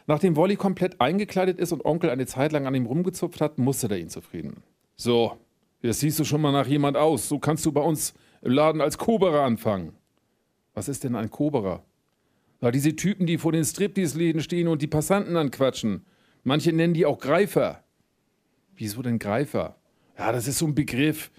Nachdem 0.07 0.37
Wolli 0.37 0.57
komplett 0.57 1.01
eingekleidet 1.01 1.59
ist 1.59 1.73
und 1.73 1.85
Onkel 1.85 2.11
eine 2.11 2.27
Zeit 2.27 2.53
lang 2.53 2.67
an 2.67 2.75
ihm 2.75 2.87
rumgezupft 2.87 3.41
hat, 3.41 3.59
musste 3.59 3.89
er 3.89 3.99
ihn 3.99 4.09
zufrieden. 4.09 4.63
So, 4.97 5.37
jetzt 5.83 6.01
siehst 6.01 6.19
du 6.19 6.25
schon 6.25 6.41
mal 6.41 6.53
nach 6.53 6.67
jemand 6.67 6.97
aus. 6.97 7.29
So 7.29 7.39
kannst 7.39 7.67
du 7.67 7.73
bei 7.73 7.83
uns 7.83 8.15
im 8.41 8.53
Laden 8.53 8.81
als 8.81 8.97
Koberer 8.97 9.43
anfangen. 9.43 9.93
Was 10.75 10.89
ist 10.89 11.05
denn 11.05 11.15
ein 11.15 11.31
Koberer? 11.31 11.85
Ja, 12.61 12.71
diese 12.71 12.97
Typen, 12.97 13.27
die 13.27 13.39
vor 13.39 13.53
den 13.53 13.65
Striptease-Läden 13.65 14.41
stehen 14.41 14.69
und 14.69 14.83
die 14.83 14.87
Passanten 14.87 15.37
anquatschen. 15.37 16.07
Manche 16.43 16.73
nennen 16.73 16.95
die 16.95 17.07
auch 17.07 17.19
Greifer. 17.19 17.85
Wieso 18.75 19.03
denn 19.03 19.19
Greifer? 19.19 19.77
Ja, 20.19 20.33
das 20.33 20.49
ist 20.49 20.59
so 20.59 20.67
ein 20.67 20.75
Begriff. 20.75 21.31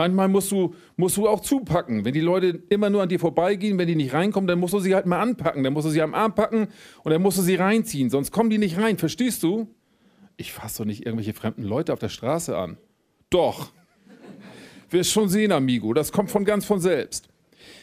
Manchmal 0.00 0.28
musst 0.28 0.50
du, 0.50 0.74
musst 0.96 1.18
du 1.18 1.28
auch 1.28 1.40
zupacken. 1.40 2.06
Wenn 2.06 2.14
die 2.14 2.22
Leute 2.22 2.62
immer 2.70 2.88
nur 2.88 3.02
an 3.02 3.10
dir 3.10 3.20
vorbeigehen, 3.20 3.76
wenn 3.76 3.86
die 3.86 3.96
nicht 3.96 4.14
reinkommen, 4.14 4.48
dann 4.48 4.58
musst 4.58 4.72
du 4.72 4.78
sie 4.78 4.94
halt 4.94 5.04
mal 5.04 5.20
anpacken. 5.20 5.62
Dann 5.62 5.74
musst 5.74 5.86
du 5.86 5.90
sie 5.90 6.00
am 6.00 6.14
Arm 6.14 6.34
packen 6.34 6.68
und 7.04 7.12
dann 7.12 7.20
musst 7.20 7.36
du 7.36 7.42
sie 7.42 7.56
reinziehen. 7.56 8.08
Sonst 8.08 8.30
kommen 8.30 8.48
die 8.48 8.56
nicht 8.56 8.78
rein. 8.78 8.96
Verstehst 8.96 9.42
du? 9.42 9.68
Ich 10.38 10.54
fasse 10.54 10.78
doch 10.78 10.84
nicht 10.86 11.04
irgendwelche 11.04 11.34
fremden 11.34 11.64
Leute 11.64 11.92
auf 11.92 11.98
der 11.98 12.08
Straße 12.08 12.56
an. 12.56 12.78
Doch. 13.28 13.72
Wirst 14.88 15.12
schon 15.12 15.28
sehen, 15.28 15.52
Amigo. 15.52 15.92
Das 15.92 16.12
kommt 16.12 16.30
von 16.30 16.46
ganz 16.46 16.64
von 16.64 16.80
selbst. 16.80 17.28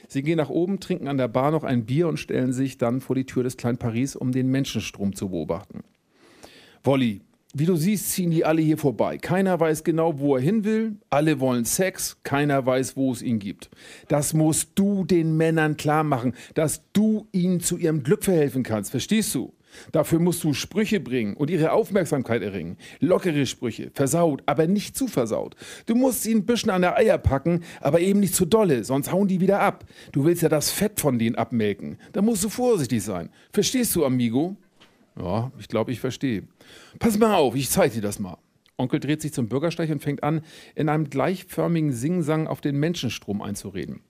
Sie 0.08 0.24
gehen 0.24 0.38
nach 0.38 0.50
oben, 0.50 0.80
trinken 0.80 1.08
an 1.08 1.20
der 1.20 1.28
Bar 1.28 1.52
noch 1.52 1.64
ein 1.64 1.86
Bier 1.86 2.08
und 2.08 2.18
stellen 2.18 2.52
sich 2.52 2.80
dann 2.80 3.00
vor 3.00 3.16
die 3.16 3.28
Tür 3.28 3.44
des 3.44 3.58
kleinen 3.58 3.78
Paris, 3.78 4.16
um 4.16 4.32
den 4.32 4.50
Menschenstrom 4.50 5.14
zu 5.14 5.30
beobachten. 5.30 5.84
Wolli, 6.84 7.22
wie 7.60 7.66
du 7.66 7.76
siehst, 7.76 8.12
ziehen 8.12 8.32
die 8.32 8.46
alle 8.46 8.62
hier 8.62 8.78
vorbei. 8.78 9.18
Keiner 9.18 9.60
weiß 9.60 9.84
genau, 9.84 10.20
wo 10.20 10.36
er 10.36 10.42
hin 10.42 10.64
will. 10.64 10.98
Alle 11.10 11.40
wollen 11.40 11.66
Sex. 11.66 12.18
Keiner 12.24 12.66
weiß, 12.66 12.96
wo 12.96 13.12
es 13.12 13.22
ihn 13.22 13.40
gibt. 13.40 13.70
Das 14.08 14.34
musst 14.34 14.72
du 14.76 15.06
den 15.06 15.38
Männern 15.38 15.78
klar 15.78 16.04
machen, 16.04 16.34
dass 16.54 16.84
du 16.94 17.28
ihnen 17.32 17.60
zu 17.60 17.78
ihrem 17.78 18.04
Glück 18.04 18.24
verhelfen 18.24 18.64
kannst. 18.64 18.92
Verstehst 18.92 19.34
du? 19.34 19.54
Dafür 19.92 20.20
musst 20.20 20.44
du 20.44 20.54
Sprüche 20.54 21.00
bringen 21.00 21.36
und 21.36 21.50
ihre 21.50 21.72
Aufmerksamkeit 21.72 22.42
erringen. 22.42 22.78
Lockere 23.00 23.46
Sprüche, 23.46 23.92
versaut, 23.94 24.42
aber 24.46 24.68
nicht 24.68 24.98
zu 24.98 25.08
versaut. 25.08 25.56
Du 25.86 25.96
musst 25.96 26.24
sie 26.24 26.34
ein 26.34 26.46
bisschen 26.46 26.72
an 26.72 26.82
der 26.82 26.98
Eier 26.98 27.18
packen, 27.18 27.64
aber 27.82 28.00
eben 28.00 28.20
nicht 28.20 28.36
zu 28.36 28.46
dolle, 28.46 28.84
sonst 28.84 29.12
hauen 29.12 29.28
die 29.28 29.42
wieder 29.42 29.60
ab. 29.60 29.86
Du 30.12 30.26
willst 30.26 30.42
ja 30.42 30.50
das 30.50 30.72
Fett 30.72 31.00
von 31.00 31.20
denen 31.20 31.36
abmelken. 31.36 31.98
Da 32.14 32.22
musst 32.22 32.44
du 32.44 32.50
vorsichtig 32.50 33.04
sein. 33.04 33.30
Verstehst 33.52 33.96
du, 33.96 34.06
Amigo? 34.06 34.58
Ja, 35.20 35.52
ich 35.58 35.68
glaube, 35.68 35.92
ich 35.92 36.00
verstehe. 36.00 36.48
Pass 37.00 37.18
mal 37.18 37.36
auf, 37.36 37.56
ich 37.56 37.70
zeige 37.70 37.96
dir 37.96 38.02
das 38.02 38.20
mal. 38.20 38.38
Onkel 38.78 39.00
dreht 39.00 39.22
sich 39.22 39.34
zum 39.34 39.50
Bürgersteig 39.50 39.90
und 39.90 40.02
fängt 40.02 40.24
an, 40.24 40.42
in 40.76 40.90
einem 40.90 41.10
gleichförmigen 41.10 41.92
Singsang 41.92 42.48
auf 42.48 42.62
den 42.62 42.78
Menschenstrom 42.78 43.42
einzureden. 43.42 44.02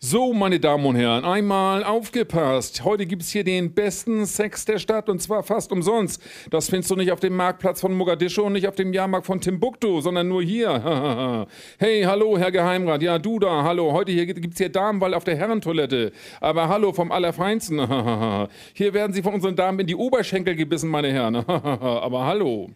So, 0.00 0.32
meine 0.32 0.60
Damen 0.60 0.86
und 0.86 0.94
Herren, 0.94 1.24
einmal 1.24 1.82
aufgepasst. 1.82 2.84
Heute 2.84 3.04
gibt 3.04 3.22
es 3.22 3.30
hier 3.30 3.42
den 3.42 3.74
besten 3.74 4.26
Sex 4.26 4.64
der 4.64 4.78
Stadt 4.78 5.08
und 5.08 5.20
zwar 5.20 5.42
fast 5.42 5.72
umsonst. 5.72 6.22
Das 6.50 6.70
findest 6.70 6.92
du 6.92 6.94
nicht 6.94 7.10
auf 7.10 7.18
dem 7.18 7.34
Marktplatz 7.34 7.80
von 7.80 7.92
Mogadischu 7.94 8.42
und 8.42 8.52
nicht 8.52 8.68
auf 8.68 8.76
dem 8.76 8.92
Jahrmarkt 8.92 9.26
von 9.26 9.40
Timbuktu, 9.40 10.00
sondern 10.00 10.28
nur 10.28 10.40
hier. 10.40 11.48
hey, 11.80 12.04
hallo, 12.04 12.38
Herr 12.38 12.52
Geheimrat. 12.52 13.02
Ja, 13.02 13.18
du 13.18 13.40
da, 13.40 13.64
hallo. 13.64 13.90
Heute 13.90 14.12
hier 14.12 14.26
gibt 14.26 14.52
es 14.52 14.58
hier 14.58 14.68
Damenwahl 14.68 15.14
auf 15.14 15.24
der 15.24 15.34
Herrentoilette. 15.34 16.12
Aber 16.40 16.68
hallo 16.68 16.92
vom 16.92 17.10
Allerfeinsten. 17.10 17.78
hier 18.74 18.94
werden 18.94 19.12
Sie 19.12 19.22
von 19.24 19.34
unseren 19.34 19.56
Damen 19.56 19.80
in 19.80 19.88
die 19.88 19.96
Oberschenkel 19.96 20.54
gebissen, 20.54 20.90
meine 20.90 21.12
Herren. 21.12 21.34
Aber 21.44 22.24
hallo. 22.24 22.70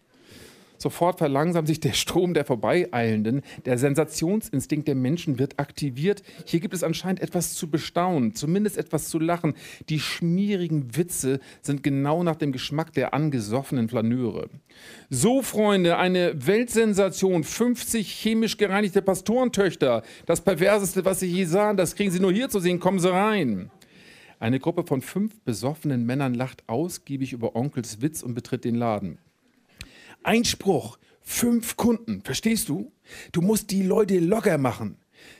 Sofort 0.83 1.19
verlangsamt 1.19 1.69
sich 1.69 1.79
der 1.79 1.93
Strom 1.93 2.33
der 2.33 2.43
Vorbeieilenden. 2.43 3.41
Der 3.63 3.77
Sensationsinstinkt 3.77 4.85
der 4.85 4.95
Menschen 4.95 5.39
wird 5.39 5.57
aktiviert. 5.57 6.23
Hier 6.45 6.59
gibt 6.59 6.73
es 6.73 6.83
anscheinend 6.83 7.21
etwas 7.21 7.53
zu 7.53 7.71
bestaunen, 7.71 8.35
zumindest 8.35 8.77
etwas 8.77 9.07
zu 9.07 9.17
lachen. 9.17 9.53
Die 9.87 10.01
schmierigen 10.01 10.97
Witze 10.97 11.39
sind 11.61 11.83
genau 11.83 12.23
nach 12.23 12.35
dem 12.35 12.51
Geschmack 12.51 12.91
der 12.91 13.13
angesoffenen 13.13 13.87
Flaneure. 13.87 14.49
So, 15.09 15.41
Freunde, 15.41 15.95
eine 15.95 16.45
Weltsensation. 16.45 17.45
50 17.45 18.11
chemisch 18.11 18.57
gereinigte 18.57 19.01
Pastorentöchter. 19.01 20.03
Das 20.25 20.41
perverseste, 20.41 21.05
was 21.05 21.21
Sie 21.21 21.27
je 21.27 21.45
sahen, 21.45 21.77
das 21.77 21.95
kriegen 21.95 22.11
Sie 22.11 22.19
nur 22.19 22.33
hier 22.33 22.49
zu 22.49 22.59
sehen. 22.59 22.81
Kommen 22.81 22.99
Sie 22.99 23.09
rein. 23.09 23.71
Eine 24.37 24.59
Gruppe 24.59 24.83
von 24.83 25.01
fünf 25.01 25.39
besoffenen 25.43 26.05
Männern 26.05 26.33
lacht 26.33 26.67
ausgiebig 26.67 27.31
über 27.31 27.55
Onkels 27.55 28.01
Witz 28.01 28.21
und 28.21 28.33
betritt 28.33 28.65
den 28.65 28.75
Laden. 28.75 29.19
Einspruch, 30.23 30.97
fünf 31.21 31.77
Kunden, 31.77 32.21
verstehst 32.23 32.69
du? 32.69 32.91
Du 33.31 33.41
musst 33.41 33.71
die 33.71 33.83
Leute 33.83 34.19
locker 34.19 34.57
machen. 34.57 34.97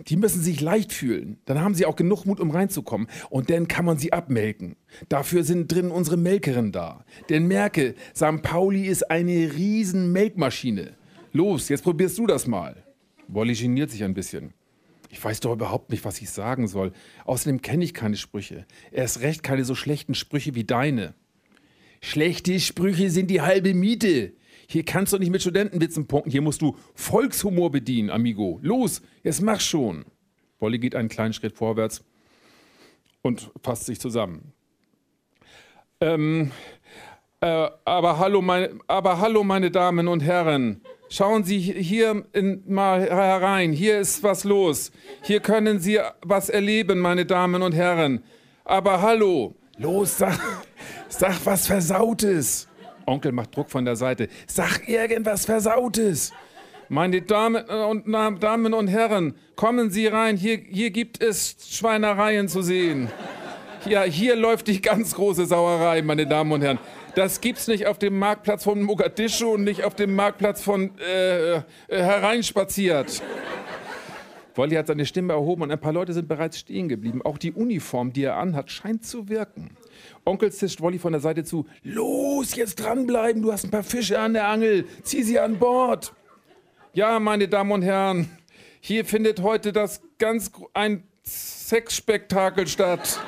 Die 0.07 0.15
müssen 0.15 0.41
sich 0.41 0.61
leicht 0.61 0.93
fühlen. 0.93 1.37
Dann 1.45 1.59
haben 1.59 1.75
sie 1.75 1.85
auch 1.85 1.95
genug 1.95 2.25
Mut, 2.25 2.39
um 2.39 2.51
reinzukommen. 2.51 3.07
Und 3.29 3.49
dann 3.49 3.67
kann 3.67 3.85
man 3.85 3.97
sie 3.97 4.13
abmelken. 4.13 4.75
Dafür 5.09 5.43
sind 5.43 5.71
drin 5.71 5.91
unsere 5.91 6.17
Melkerinnen 6.17 6.71
da. 6.71 7.05
Denn 7.29 7.47
merke, 7.47 7.95
St. 8.15 8.41
Pauli 8.41 8.87
ist 8.87 9.09
eine 9.11 9.53
riesen 9.53 10.11
Melkmaschine. 10.11 10.95
Los, 11.31 11.69
jetzt 11.69 11.83
probierst 11.83 12.17
du 12.17 12.27
das 12.27 12.47
mal. 12.47 12.83
Wolli 13.27 13.53
geniert 13.53 13.91
sich 13.91 14.03
ein 14.03 14.13
bisschen. 14.13 14.53
Ich 15.09 15.23
weiß 15.23 15.41
doch 15.41 15.53
überhaupt 15.53 15.91
nicht, 15.91 16.05
was 16.05 16.21
ich 16.21 16.29
sagen 16.29 16.67
soll. 16.67 16.91
Außerdem 17.25 17.61
kenne 17.61 17.83
ich 17.83 17.93
keine 17.93 18.17
Sprüche. 18.17 18.65
Erst 18.91 19.21
recht 19.21 19.43
keine 19.43 19.63
so 19.63 19.75
schlechten 19.75 20.15
Sprüche 20.15 20.55
wie 20.55 20.63
deine. 20.63 21.13
Schlechte 22.01 22.59
Sprüche 22.59 23.09
sind 23.09 23.29
die 23.29 23.41
halbe 23.41 23.73
Miete. 23.73 24.33
Hier 24.67 24.83
kannst 24.83 25.13
du 25.13 25.17
nicht 25.17 25.31
mit 25.31 25.41
Studentenwitzen 25.41 26.07
punkten. 26.07 26.31
Hier 26.31 26.41
musst 26.41 26.61
du 26.61 26.75
Volkshumor 26.95 27.71
bedienen, 27.71 28.09
Amigo. 28.09 28.59
Los, 28.61 29.01
jetzt 29.23 29.41
mach 29.41 29.59
schon. 29.59 30.05
Wolli 30.59 30.79
geht 30.79 30.95
einen 30.95 31.09
kleinen 31.09 31.33
Schritt 31.33 31.57
vorwärts 31.57 32.03
und 33.21 33.51
fasst 33.61 33.85
sich 33.85 33.99
zusammen. 33.99 34.53
Ähm, 35.99 36.51
äh, 37.41 37.69
aber, 37.85 38.19
hallo 38.19 38.41
meine, 38.41 38.79
aber 38.87 39.19
hallo, 39.19 39.43
meine 39.43 39.71
Damen 39.71 40.07
und 40.07 40.21
Herren. 40.21 40.81
Schauen 41.09 41.43
Sie 41.43 41.59
hier 41.59 42.25
in, 42.33 42.63
mal 42.65 43.01
herein. 43.01 43.71
Hier 43.71 43.99
ist 43.99 44.23
was 44.23 44.43
los. 44.45 44.91
Hier 45.21 45.41
können 45.41 45.79
Sie 45.79 45.99
was 46.21 46.49
erleben, 46.49 46.99
meine 46.99 47.25
Damen 47.25 47.61
und 47.61 47.73
Herren. 47.73 48.23
Aber 48.63 49.01
hallo. 49.01 49.55
Los, 49.77 50.17
sag, 50.17 50.39
sag 51.09 51.45
was 51.45 51.67
Versautes. 51.67 52.67
Onkel 53.05 53.31
macht 53.31 53.55
Druck 53.55 53.69
von 53.69 53.85
der 53.85 53.95
Seite. 53.95 54.27
Sag 54.47 54.87
irgendwas 54.87 55.45
Versautes. 55.45 56.31
Meine 56.89 57.21
Damen 57.21 57.63
und, 57.65 58.11
Damen 58.43 58.73
und 58.73 58.87
Herren, 58.87 59.35
kommen 59.55 59.89
Sie 59.89 60.07
rein. 60.07 60.37
Hier, 60.37 60.57
hier 60.57 60.91
gibt 60.91 61.23
es 61.23 61.55
Schweinereien 61.69 62.47
zu 62.47 62.61
sehen. 62.61 63.09
Ja, 63.85 64.03
hier 64.03 64.35
läuft 64.35 64.67
die 64.67 64.81
ganz 64.81 65.15
große 65.15 65.45
Sauerei, 65.45 66.01
meine 66.01 66.27
Damen 66.27 66.51
und 66.51 66.61
Herren. 66.61 66.79
Das 67.15 67.41
gibt's 67.41 67.67
nicht 67.67 67.85
auf 67.85 67.99
dem 67.99 68.17
Marktplatz 68.17 68.63
von 68.63 68.81
Mogadischu 68.81 69.53
und 69.53 69.63
nicht 69.63 69.83
auf 69.83 69.95
dem 69.95 70.15
Marktplatz 70.15 70.61
von 70.61 70.97
äh, 70.99 71.55
äh, 71.55 71.61
hereinspaziert. 71.89 73.21
Wolli 74.55 74.75
hat 74.75 74.87
seine 74.87 75.05
Stimme 75.05 75.33
erhoben 75.33 75.63
und 75.63 75.71
ein 75.71 75.79
paar 75.79 75.93
Leute 75.93 76.13
sind 76.13 76.27
bereits 76.27 76.59
stehen 76.59 76.89
geblieben. 76.89 77.21
Auch 77.23 77.37
die 77.37 77.51
Uniform, 77.51 78.13
die 78.13 78.23
er 78.23 78.37
anhat, 78.37 78.71
scheint 78.71 79.05
zu 79.05 79.29
wirken. 79.29 79.71
Onkel 80.25 80.51
zischt 80.51 80.81
Wolli 80.81 80.99
von 80.99 81.13
der 81.13 81.21
Seite 81.21 81.43
zu. 81.43 81.65
Los, 81.83 82.55
jetzt 82.55 82.75
dranbleiben, 82.75 83.41
du 83.41 83.51
hast 83.51 83.65
ein 83.65 83.71
paar 83.71 83.83
Fische 83.83 84.19
an 84.19 84.33
der 84.33 84.47
Angel. 84.47 84.85
Zieh 85.03 85.23
sie 85.23 85.39
an 85.39 85.59
Bord. 85.59 86.13
Ja, 86.93 87.19
meine 87.19 87.47
Damen 87.47 87.71
und 87.71 87.81
Herren, 87.81 88.29
hier 88.79 89.05
findet 89.05 89.41
heute 89.41 89.73
das 89.73 90.01
ganz 90.19 90.51
ein 90.73 91.03
Sexspektakel 91.23 92.67
statt. 92.67 93.19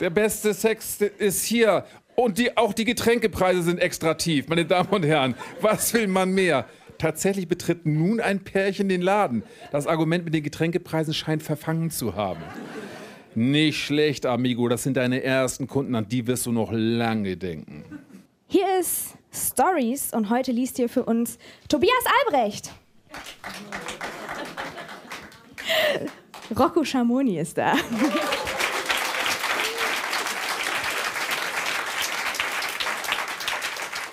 Der 0.00 0.10
beste 0.10 0.54
Sex 0.54 1.00
ist 1.00 1.44
hier. 1.44 1.84
Und 2.14 2.38
die, 2.38 2.56
auch 2.56 2.72
die 2.72 2.84
Getränkepreise 2.84 3.62
sind 3.62 3.78
extra 3.78 4.14
tief, 4.14 4.48
meine 4.48 4.66
Damen 4.66 4.90
und 4.90 5.04
Herren. 5.04 5.34
Was 5.60 5.94
will 5.94 6.06
man 6.06 6.32
mehr? 6.32 6.66
Tatsächlich 6.98 7.48
betritt 7.48 7.86
nun 7.86 8.20
ein 8.20 8.44
Pärchen 8.44 8.88
den 8.88 9.02
Laden. 9.02 9.42
Das 9.72 9.86
Argument 9.86 10.24
mit 10.24 10.34
den 10.34 10.42
Getränkepreisen 10.42 11.14
scheint 11.14 11.42
verfangen 11.42 11.90
zu 11.90 12.14
haben. 12.14 12.42
Nicht 13.34 13.78
schlecht, 13.78 14.26
Amigo. 14.26 14.68
Das 14.68 14.82
sind 14.82 14.96
deine 14.96 15.22
ersten 15.22 15.66
Kunden, 15.66 15.94
an 15.94 16.08
die 16.08 16.26
wirst 16.26 16.46
du 16.46 16.52
noch 16.52 16.70
lange 16.72 17.36
denken. 17.36 17.84
Hier 18.46 18.78
ist 18.78 19.14
Stories 19.32 20.12
und 20.12 20.28
heute 20.28 20.52
liest 20.52 20.76
hier 20.76 20.90
für 20.90 21.04
uns 21.04 21.38
Tobias 21.68 22.04
Albrecht. 22.26 22.70
Rocco 26.58 26.84
Schamoni 26.84 27.38
ist 27.38 27.56
da. 27.56 27.74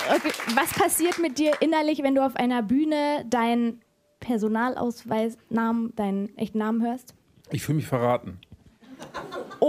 Okay, 0.10 0.32
was 0.56 0.74
passiert 0.74 1.20
mit 1.20 1.38
dir 1.38 1.52
innerlich, 1.60 2.02
wenn 2.02 2.16
du 2.16 2.26
auf 2.26 2.36
einer 2.36 2.64
Bühne 2.64 3.26
deinen 3.30 3.82
Personalausweisnamen, 4.22 5.96
deinen 5.96 6.36
echten 6.38 6.58
Namen 6.58 6.82
hörst? 6.82 7.14
Ich 7.52 7.62
fühle 7.62 7.76
mich 7.76 7.88
verraten. 7.88 8.40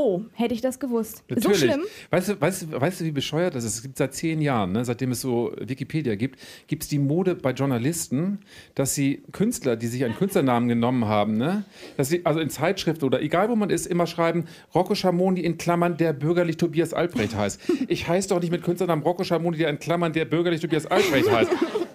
Oh, 0.02 0.22
hätte 0.32 0.54
ich 0.54 0.62
das 0.62 0.80
gewusst. 0.80 1.24
Natürlich. 1.28 1.58
So 1.58 1.66
schlimm? 1.66 1.82
Weißt 2.08 2.30
du, 2.30 2.40
weißt, 2.40 2.62
du, 2.62 2.80
weißt 2.80 3.00
du, 3.02 3.04
wie 3.04 3.10
bescheuert 3.10 3.54
das 3.54 3.64
ist? 3.64 3.74
Es 3.74 3.82
gibt 3.82 3.98
seit 3.98 4.14
zehn 4.14 4.40
Jahren, 4.40 4.72
ne, 4.72 4.82
seitdem 4.82 5.10
es 5.10 5.20
so 5.20 5.52
Wikipedia 5.60 6.14
gibt, 6.14 6.40
gibt 6.68 6.84
es 6.84 6.88
die 6.88 6.98
Mode 6.98 7.34
bei 7.34 7.50
Journalisten, 7.50 8.38
dass 8.74 8.94
sie 8.94 9.22
Künstler, 9.32 9.76
die 9.76 9.88
sich 9.88 10.02
einen 10.06 10.16
Künstlernamen 10.16 10.68
genommen 10.68 11.04
haben, 11.04 11.36
ne, 11.36 11.66
dass 11.98 12.08
sie 12.08 12.24
also 12.24 12.40
in 12.40 12.48
Zeitschriften 12.48 13.04
oder 13.04 13.20
egal 13.20 13.50
wo 13.50 13.56
man 13.56 13.68
ist, 13.68 13.86
immer 13.86 14.06
schreiben, 14.06 14.46
Rocco 14.74 14.94
Schamoni 14.94 15.40
in 15.40 15.58
Klammern, 15.58 15.98
der 15.98 16.14
bürgerlich 16.14 16.56
Tobias 16.56 16.94
Albrecht 16.94 17.34
heißt. 17.34 17.60
Ich 17.88 18.08
heiße 18.08 18.30
doch 18.30 18.40
nicht 18.40 18.52
mit 18.52 18.62
Künstlernamen 18.62 19.02
Rocco 19.02 19.22
Schamoni, 19.22 19.58
der 19.58 19.68
in 19.68 19.78
Klammern, 19.78 20.14
der 20.14 20.24
bürgerlich 20.24 20.62
Tobias 20.62 20.86
Albrecht 20.86 21.30
heißt. 21.30 21.50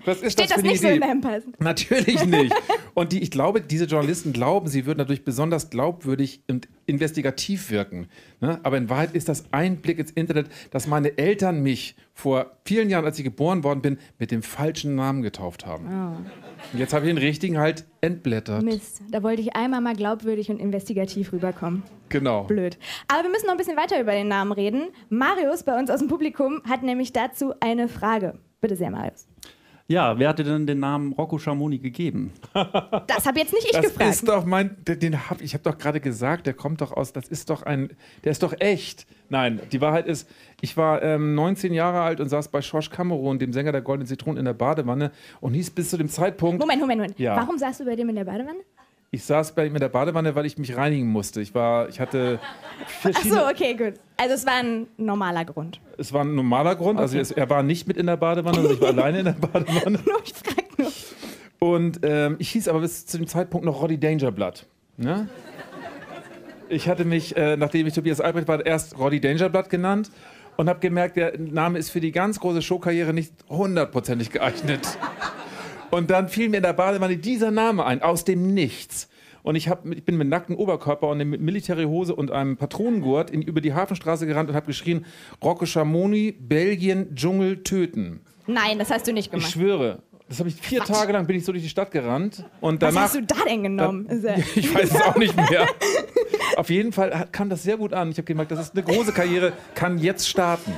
Das 0.06 0.22
ist 0.22 0.34
Steht 0.34 0.50
das, 0.50 0.58
das 0.58 0.64
nicht 0.64 0.76
Idee. 0.76 0.88
so 0.88 0.94
in 0.94 1.02
deinem 1.02 1.22
Pass? 1.22 1.44
Natürlich 1.60 2.26
nicht. 2.26 2.54
Und 2.94 3.12
die, 3.12 3.22
ich 3.22 3.32
glaube, 3.32 3.62
diese 3.62 3.86
Journalisten 3.86 4.32
glauben, 4.34 4.68
sie 4.68 4.86
würden 4.86 5.00
dadurch 5.00 5.26
besonders 5.26 5.70
glaubwürdig 5.70 6.42
und 6.48 6.70
investigativ 6.86 7.70
wirken. 7.70 8.08
Ne? 8.40 8.60
Aber 8.64 8.78
in 8.78 8.90
Wahrheit 8.90 9.14
ist 9.14 9.28
das 9.28 9.46
ein 9.52 9.78
Blick 9.78 10.00
ins 10.00 10.12
Internet, 10.12 10.48
dass 10.72 10.88
meine 10.88 11.18
Eltern 11.18 11.62
mich 11.62 11.96
vor 12.14 12.52
vielen 12.64 12.90
Jahren, 12.90 13.04
als 13.04 13.18
ich 13.18 13.26
geboren 13.26 13.66
worden 13.66 13.82
bin, 13.82 13.98
mit 14.18 14.32
dem 14.32 14.44
falschen 14.44 14.96
Namen 14.96 15.24
getauft 15.24 15.66
haben. 15.66 15.88
Oh. 15.88 16.72
Und 16.72 16.80
jetzt 16.80 16.94
habe 16.94 17.06
ich 17.06 17.14
den 17.14 17.18
richtigen 17.18 17.58
halt 17.58 17.84
entblättert. 18.00 18.64
Mist, 18.64 19.02
da 19.12 19.22
wollte 19.24 19.42
ich 19.42 19.56
einmal 19.58 19.82
mal 19.82 19.96
glaubwürdig 19.96 20.50
und 20.50 20.60
investigativ 20.60 21.34
rüberkommen. 21.34 21.84
Genau. 22.08 22.44
Blöd. 22.46 22.78
Aber 23.10 23.24
wir 23.24 23.30
müssen 23.30 23.48
noch 23.48 23.54
ein 23.54 23.58
bisschen 23.58 23.78
weiter 23.78 24.00
über 24.00 24.14
den 24.14 24.30
Namen 24.30 24.54
reden. 24.54 24.88
Marius 25.10 25.64
bei 25.64 25.78
uns 25.78 25.90
aus 25.90 26.00
dem 26.00 26.08
Publikum 26.08 26.62
hat 26.70 26.84
nämlich 26.84 27.12
dazu 27.12 27.54
eine 27.60 27.90
Frage. 27.90 28.40
Bitte 28.62 28.78
sehr, 28.78 28.92
Marius. 28.92 29.28
Ja, 29.88 30.18
wer 30.18 30.30
hat 30.30 30.40
dir 30.40 30.44
denn 30.44 30.66
den 30.66 30.80
Namen 30.80 31.14
Rocco 31.14 31.38
Schamoni 31.38 31.78
gegeben? 31.78 32.34
Das 33.08 33.26
habe 33.26 33.40
jetzt 33.40 33.54
nicht 33.54 33.66
ich 33.66 33.72
das 33.72 33.84
gefragt. 33.84 34.10
Das 34.10 34.16
ist 34.18 34.28
doch 34.28 34.46
mein, 34.46 34.76
den 34.86 35.30
hab, 35.30 35.42
ich 35.42 35.54
habe 35.54 35.64
doch 35.64 35.78
gerade 35.78 36.00
gesagt, 36.00 36.48
der 36.48 36.54
kommt 36.54 36.82
doch 36.82 36.92
aus, 36.92 37.14
das 37.14 37.28
ist 37.28 37.50
doch 37.50 37.64
ein, 37.64 37.96
der 38.24 38.32
ist 38.32 38.42
doch 38.42 38.54
echt. 38.60 39.06
Nein, 39.30 39.60
die 39.72 39.82
Wahrheit 39.82 40.08
ist, 40.08 40.30
ich 40.62 40.76
war 40.76 41.02
ähm, 41.04 41.36
19 41.36 41.74
Jahre 41.74 42.02
alt 42.02 42.20
und 42.20 42.30
saß 42.30 42.48
bei 42.50 42.62
Schorsch 42.62 42.90
Cameron, 42.90 43.38
dem 43.40 43.54
Sänger 43.54 43.72
der 43.72 43.82
Goldenen 43.82 44.08
Zitronen, 44.08 44.40
in 44.40 44.46
der 44.46 44.54
Badewanne 44.54 45.12
und 45.40 45.54
hieß 45.54 45.72
bis 45.72 45.92
zu 45.92 45.98
dem 45.98 46.10
Zeitpunkt. 46.10 46.60
Moment, 46.60 46.82
Moment, 46.82 47.02
Moment. 47.02 47.20
Ja. 47.20 47.36
Warum 47.36 47.58
saßt 47.58 47.82
du 47.82 47.86
bei 47.86 47.96
dem 47.96 48.10
in 48.10 48.16
der 48.16 48.26
Badewanne? 48.26 48.60
Ich 49.12 49.24
saß 49.24 49.56
bei 49.56 49.66
ihm 49.66 49.76
in 49.76 49.80
der 49.80 49.90
Badewanne, 49.90 50.36
weil 50.36 50.46
ich 50.46 50.58
mich 50.58 50.76
reinigen 50.76 51.08
musste. 51.08 51.40
Ich 51.40 51.56
war, 51.56 51.88
ich 51.88 52.00
hatte 52.00 52.40
verschiedene. 52.88 53.42
Ach 53.42 53.48
so, 53.48 53.50
okay, 53.50 53.74
gut. 53.76 53.94
Also 54.18 54.34
es 54.34 54.46
war 54.46 54.56
ein 54.56 54.88
normaler 54.98 55.46
Grund. 55.46 55.80
Es 55.98 56.12
war 56.12 56.24
ein 56.24 56.36
normaler 56.36 56.76
Grund. 56.76 57.00
Also 57.00 57.14
okay. 57.14 57.20
Also 57.20 57.36
er 57.36 57.50
war 57.50 57.64
nicht 57.64 57.88
mit 57.88 57.98
in 57.98 58.08
der 58.08 58.18
Badewanne, 58.18 58.56
sondern 58.56 58.74
ich 58.74 58.82
war 58.82 58.90
alleine 58.90 59.20
in 59.20 59.26
der 59.26 59.34
Badewanne. 59.34 60.00
ich 60.24 60.34
frag 60.34 60.80
nur. 60.80 60.92
Und 61.60 62.00
ähm, 62.04 62.36
ich 62.40 62.50
hieß 62.52 62.68
aber 62.68 62.82
bis 62.82 63.06
zu 63.06 63.18
dem 63.18 63.28
Zeitpunkt 63.28 63.66
noch 63.66 63.82
Roddy 63.82 64.00
Dangerblood. 64.00 64.66
Ne? 64.98 65.30
Ich 66.68 66.90
hatte 66.90 67.06
mich, 67.06 67.38
äh, 67.38 67.58
nachdem 67.58 67.88
ich 67.88 67.94
Tobias 67.94 68.20
Albrecht 68.20 68.48
war, 68.48 68.66
erst 68.66 68.98
Roddy 68.98 69.22
Dangerblood 69.22 69.70
genannt 69.70 70.12
und 70.58 70.70
habe 70.70 70.80
gemerkt, 70.80 71.18
der 71.18 71.38
Name 71.38 71.78
ist 71.80 71.90
für 71.90 72.00
die 72.00 72.12
ganz 72.12 72.40
große 72.40 72.62
Showkarriere 72.62 73.14
nicht 73.14 73.34
hundertprozentig 73.50 74.32
geeignet. 74.32 74.98
Und 75.92 76.10
dann 76.10 76.30
fiel 76.30 76.50
mir 76.50 76.58
in 76.58 76.64
der 76.64 76.74
Badewanne 76.74 77.18
dieser 77.18 77.52
Name 77.52 77.86
ein, 77.86 78.02
aus 78.02 78.26
dem 78.26 78.54
Nichts. 78.54 79.10
Und 79.44 79.56
ich, 79.56 79.70
hab, 79.70 79.86
ich 79.86 80.04
bin 80.04 80.18
mit 80.18 80.28
nacktem 80.28 80.56
Oberkörper 80.56 81.08
und 81.08 81.20
mit 81.20 81.40
Militärhose 81.40 82.16
und 82.16 82.32
einem 82.32 82.58
Patronengurt 82.58 83.30
in, 83.30 83.44
über 83.44 83.62
die 83.62 83.76
Hafenstraße 83.76 84.26
gerannt 84.26 84.50
und 84.50 84.56
habe 84.56 84.66
geschrien: 84.66 85.06
Rocco 85.44 85.68
Schamoni, 85.68 86.32
Belgien, 86.32 87.16
Dschungel, 87.16 87.62
töten. 87.62 88.22
Nein, 88.48 88.80
das 88.80 88.90
hast 88.90 89.08
du 89.08 89.14
nicht 89.14 89.30
gemacht. 89.30 89.48
Ich 89.48 89.54
schwöre. 89.54 90.02
Das 90.28 90.40
habe 90.40 90.50
ich 90.50 90.56
vier 90.56 90.80
Quatsch. 90.80 90.96
Tage 90.96 91.14
lang 91.14 91.28
bin 91.28 91.36
ich 91.36 91.46
so 91.46 91.52
durch 91.52 91.64
die 91.64 91.70
Stadt 91.70 91.92
gerannt 91.92 92.44
und 92.60 92.82
danach. 92.82 92.96
Was 92.96 93.04
hast 93.04 93.16
du 93.16 93.22
da 93.22 93.36
denn 93.48 93.62
genommen? 93.62 94.08
Da, 94.24 94.36
ich 94.56 94.74
weiß 94.74 94.92
es 94.92 95.02
auch 95.02 95.16
nicht 95.18 95.36
mehr. 95.36 95.68
Auf 96.58 96.72
jeden 96.72 96.92
Fall 96.92 97.28
kam 97.32 97.50
das 97.50 97.62
sehr 97.62 97.78
gut 97.78 97.94
an. 97.94 98.10
Ich 98.10 98.18
habe 98.18 98.26
gemerkt, 98.26 98.50
das 98.52 98.60
ist 98.60 98.74
eine 98.74 98.84
große 98.84 99.12
Karriere, 99.12 99.54
kann 99.76 100.00
jetzt 100.00 100.28
starten. 100.28 100.74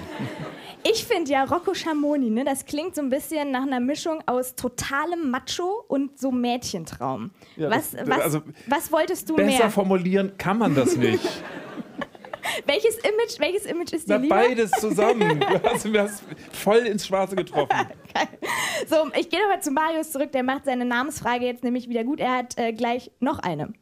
Ich 0.91 1.05
finde 1.05 1.31
ja 1.31 1.43
Rocco 1.43 1.73
Schamoni, 1.73 2.29
ne, 2.29 2.43
das 2.43 2.65
klingt 2.65 2.95
so 2.95 3.01
ein 3.01 3.09
bisschen 3.09 3.51
nach 3.51 3.63
einer 3.63 3.79
Mischung 3.79 4.21
aus 4.25 4.55
totalem 4.55 5.29
Macho 5.31 5.83
und 5.87 6.19
so 6.19 6.31
Mädchentraum. 6.31 7.31
Ja, 7.55 7.69
was, 7.69 7.91
das, 7.91 8.07
was, 8.07 8.21
also, 8.21 8.41
was 8.67 8.91
wolltest 8.91 9.29
du 9.29 9.35
besser 9.35 9.47
mehr? 9.47 9.57
Besser 9.57 9.71
formulieren 9.71 10.37
kann 10.37 10.57
man 10.57 10.75
das 10.75 10.95
nicht. 10.95 11.23
welches, 12.65 12.97
Image, 12.99 13.39
welches 13.39 13.65
Image 13.65 13.93
ist 13.93 14.07
dir 14.07 14.13
Na, 14.13 14.21
lieber? 14.21 14.35
Beides 14.35 14.71
zusammen. 14.71 15.39
Du 15.47 15.63
hast, 15.63 15.85
du 15.85 15.99
hast 15.99 16.23
voll 16.51 16.79
ins 16.79 17.05
Schwarze 17.05 17.35
getroffen. 17.35 17.75
so, 18.87 18.95
ich 19.17 19.29
gehe 19.29 19.39
nochmal 19.41 19.61
zu 19.61 19.71
Marius 19.71 20.11
zurück. 20.11 20.31
Der 20.31 20.43
macht 20.43 20.65
seine 20.65 20.85
Namensfrage 20.85 21.45
jetzt 21.45 21.63
nämlich 21.63 21.89
wieder 21.89 22.03
gut. 22.03 22.19
Er 22.19 22.37
hat 22.37 22.57
äh, 22.57 22.73
gleich 22.73 23.11
noch 23.19 23.39
eine. 23.39 23.73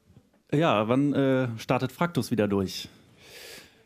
Ja, 0.51 0.87
wann 0.87 1.13
äh, 1.13 1.47
startet 1.57 1.91
Fraktus 1.91 2.31
wieder 2.31 2.47
durch? 2.47 2.87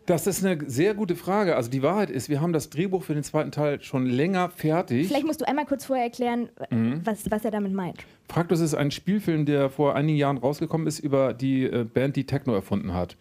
Das 0.10 0.26
ist 0.26 0.44
eine 0.44 0.68
sehr 0.68 0.96
gute 0.96 1.16
Frage. 1.16 1.56
Also 1.56 1.70
die 1.70 1.84
Wahrheit 1.84 2.10
ist, 2.10 2.30
wir 2.30 2.42
haben 2.42 2.52
das 2.52 2.72
Drehbuch 2.72 3.04
für 3.04 3.14
den 3.14 3.22
zweiten 3.22 3.52
Teil 3.52 3.80
schon 3.84 4.08
länger 4.08 4.50
fertig. 4.50 5.08
Vielleicht 5.08 5.28
musst 5.28 5.40
du 5.40 5.48
einmal 5.48 5.68
kurz 5.68 5.86
vorher 5.86 6.06
erklären, 6.06 6.50
mhm. 6.72 7.02
was, 7.04 7.30
was 7.30 7.46
er 7.46 7.52
damit 7.52 7.74
meint. 7.74 8.00
Fraktus 8.28 8.60
ist 8.60 8.74
ein 8.74 8.90
Spielfilm, 8.90 9.46
der 9.46 9.70
vor 9.70 9.96
einigen 9.96 10.18
Jahren 10.18 10.40
rausgekommen 10.40 10.88
ist 10.88 10.98
über 10.98 11.34
die 11.34 11.66
äh, 11.66 11.84
Band, 11.84 12.16
die 12.16 12.26
Techno 12.26 12.56
erfunden 12.56 12.96
hat. 12.96 13.18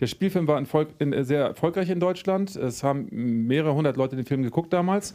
Der 0.00 0.06
Spielfilm 0.06 0.48
war 0.48 0.64
Volk, 0.64 0.88
in, 0.98 1.12
äh, 1.12 1.24
sehr 1.24 1.44
erfolgreich 1.44 1.90
in 1.90 2.00
Deutschland. 2.00 2.56
Es 2.56 2.82
haben 2.82 3.08
mehrere 3.46 3.74
hundert 3.74 3.98
Leute 3.98 4.16
den 4.16 4.24
Film 4.24 4.42
geguckt 4.42 4.72
damals. 4.72 5.14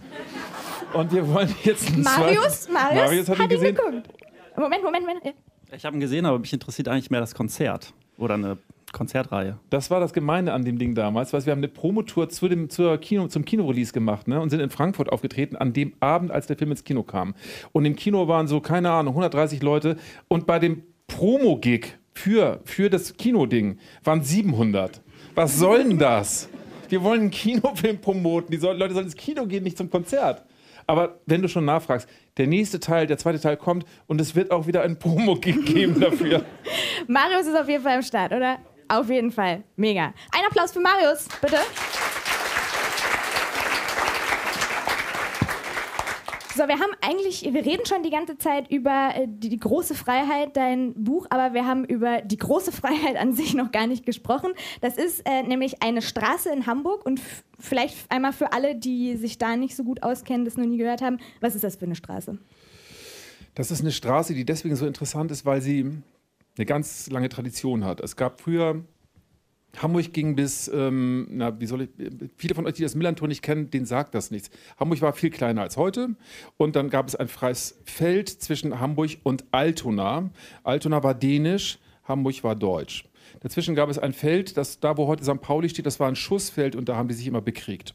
Und 0.94 1.12
wir 1.12 1.28
wollen 1.28 1.50
jetzt 1.64 1.92
einen 1.92 2.04
Marius, 2.04 2.70
Marius, 2.70 2.70
Marius 2.70 3.30
hat, 3.30 3.40
hat 3.40 3.46
ihn 3.46 3.50
gesehen. 3.50 3.76
Geguckt. 3.76 4.10
Moment, 4.56 4.84
Moment, 4.84 5.08
Moment. 5.08 5.36
Ich 5.76 5.86
habe 5.86 5.98
ihn 5.98 6.02
gesehen, 6.02 6.28
aber 6.28 6.38
mich 6.38 6.54
interessiert 6.54 6.88
eigentlich 6.88 7.10
mehr 7.10 7.22
das 7.22 7.34
Konzert 7.34 7.96
oder 8.20 8.36
eine 8.36 8.60
Konzertreihe. 8.96 9.60
Das 9.70 9.92
war 9.92 10.00
das 10.00 10.14
Gemeine 10.14 10.54
an 10.54 10.66
dem 10.66 10.80
Ding 10.80 10.96
damals, 10.96 11.34
weil 11.34 11.46
wir 11.46 11.52
haben 11.52 11.60
eine 11.60 11.68
Promotour 11.68 12.30
zu 12.30 12.48
dem, 12.48 12.70
zur 12.70 12.98
Kino, 12.98 13.28
zum 13.28 13.46
Kinorelease 13.46 13.94
gemacht 13.94 14.28
ne, 14.28 14.42
und 14.42 14.50
sind 14.50 14.62
in 14.62 14.70
Frankfurt 14.72 15.12
aufgetreten 15.12 15.56
an 15.56 15.74
dem 15.74 15.94
Abend, 16.00 16.32
als 16.32 16.48
der 16.48 16.58
Film 16.58 16.72
ins 16.72 16.84
Kino 16.84 17.04
kam. 17.04 17.36
Und 17.74 17.86
im 17.86 17.96
Kino 17.96 18.28
waren 18.28 18.48
so, 18.48 18.62
keine 18.62 18.90
Ahnung, 18.90 19.14
130 19.14 19.62
Leute 19.62 19.98
und 20.28 20.48
bei 20.48 20.58
dem 20.58 20.84
Promo-Gig 21.08 21.98
für, 22.14 22.62
für 22.64 22.90
das 22.90 23.18
Kinoding 23.18 23.78
waren 24.04 24.24
700. 24.24 25.02
Was 25.36 25.60
soll 25.60 25.84
denn 25.84 26.00
das? 26.00 26.50
Wir 26.88 27.04
wollen 27.04 27.22
einen 27.22 27.32
Kinofilm 27.32 28.00
promoten. 28.00 28.52
Die 28.52 28.66
Leute 28.66 28.94
sollen 28.94 29.08
ins 29.08 29.16
Kino 29.16 29.46
gehen, 29.46 29.64
nicht 29.64 29.78
zum 29.78 29.90
Konzert. 29.90 30.44
Aber 30.88 31.20
wenn 31.26 31.42
du 31.42 31.50
schon 31.50 31.66
nachfragst, 31.66 32.08
der 32.38 32.48
nächste 32.48 32.80
Teil, 32.80 33.08
der 33.08 33.18
zweite 33.18 33.40
Teil 33.40 33.58
kommt 33.58 33.86
und 34.08 34.22
es 34.22 34.36
wird 34.36 34.52
auch 34.52 34.68
wieder 34.68 34.84
ein 34.84 34.98
Promo 35.00 35.36
geben 35.36 36.00
dafür. 36.00 36.46
Marius 37.08 37.48
ist 37.48 37.58
auf 37.58 37.68
jeden 37.68 37.84
Fall 37.84 37.98
im 37.98 38.04
Start, 38.04 38.32
oder? 38.32 38.60
Auf 38.88 39.10
jeden 39.10 39.32
Fall. 39.32 39.64
Mega. 39.76 40.14
Ein 40.32 40.46
Applaus 40.48 40.72
für 40.72 40.80
Marius, 40.80 41.28
bitte. 41.42 41.58
So, 46.56 46.70
wir 46.70 46.80
haben 46.80 46.94
eigentlich, 47.02 47.44
wir 47.44 47.66
reden 47.66 47.86
schon 47.86 48.02
die 48.02 48.10
ganze 48.10 48.38
Zeit 48.38 48.72
über 48.72 49.12
äh, 49.14 49.28
die, 49.28 49.50
die, 49.50 49.60
große 49.60 49.94
Freiheit, 49.94 50.56
dein 50.56 50.94
Buch, 51.04 51.28
aber 51.30 51.54
wir 51.54 51.66
haben 51.66 51.84
über 51.84 52.22
die 52.22 52.38
große 52.38 52.72
Freiheit 52.72 53.18
an 53.18 53.34
sich 53.34 53.56
noch 53.56 53.74
gar 53.74 53.88
nicht 53.88 54.06
gesprochen. 54.06 54.54
Das 54.80 54.96
ist 54.96 55.22
äh, 55.26 55.44
nämlich 55.44 55.84
eine 55.84 56.02
Straße 56.02 56.50
in 56.50 56.66
Hamburg 56.66 57.06
und 57.06 57.20
vielleicht 57.60 58.10
einmal 58.10 58.32
für 58.32 58.54
alle, 58.54 58.74
die 58.74 59.18
sich 59.18 59.38
da 59.38 59.58
nicht 59.58 59.76
so 59.76 59.84
gut 59.84 60.02
auskennen, 60.02 60.46
das 60.46 60.56
noch 60.56 60.66
nie 60.66 60.78
gehört 60.78 61.02
haben, 61.02 61.18
was 61.42 61.56
ist 61.56 61.66
das 61.66 61.76
für 61.76 61.86
eine 61.86 61.96
Straße? 61.96 62.38
Das 63.54 63.70
ist 63.70 63.82
eine 63.82 63.92
Straße, 63.92 64.34
die 64.34 64.46
deswegen 64.46 64.78
so 64.78 64.88
interessant 64.88 65.32
ist, 65.32 65.46
weil 65.46 65.60
sie 65.60 65.92
eine 66.58 66.66
ganz 66.66 67.10
lange 67.10 67.30
Tradition 67.30 67.84
hat. 67.84 68.02
Es 68.02 68.16
gab 68.16 68.42
früher, 68.42 68.84
Hamburg 69.78 70.14
ging 70.14 70.36
bis, 70.36 70.70
ähm, 70.70 71.28
na, 71.30 71.60
wie 71.60 71.66
soll 71.66 71.82
ich, 71.82 71.90
viele 72.38 72.56
von 72.56 72.66
euch, 72.66 72.74
die 72.76 72.84
das 72.84 72.96
Millantor 72.96 73.28
nicht 73.28 73.42
kennen, 73.42 73.70
denen 73.72 73.86
sagt 73.86 74.16
das 74.16 74.32
nichts. 74.32 74.50
Hamburg 74.78 75.02
war 75.02 75.14
viel 75.14 75.30
kleiner 75.30 75.62
als 75.62 75.78
heute 75.78 76.16
und 76.58 76.76
dann 76.76 76.90
gab 76.90 77.08
es 77.08 77.16
ein 77.16 77.28
freies 77.28 77.80
Feld 77.86 78.30
zwischen 78.30 78.80
Hamburg 78.80 79.18
und 79.24 79.46
Altona. 79.52 80.30
Altona 80.64 81.04
war 81.04 81.14
dänisch, 81.14 81.80
Hamburg 82.04 82.44
war 82.44 82.56
deutsch. 82.56 83.06
Dazwischen 83.42 83.76
gab 83.76 83.90
es 83.90 84.00
ein 84.00 84.14
Feld, 84.14 84.56
das 84.56 84.80
da, 84.80 84.98
wo 84.98 85.08
heute 85.08 85.24
St. 85.24 85.42
Pauli 85.42 85.70
steht, 85.70 85.86
das 85.86 86.00
war 86.00 86.08
ein 86.08 86.16
Schussfeld 86.16 86.76
und 86.76 86.88
da 86.88 86.96
haben 86.96 87.08
die 87.08 87.16
sich 87.16 87.28
immer 87.28 87.42
bekriegt. 87.42 87.94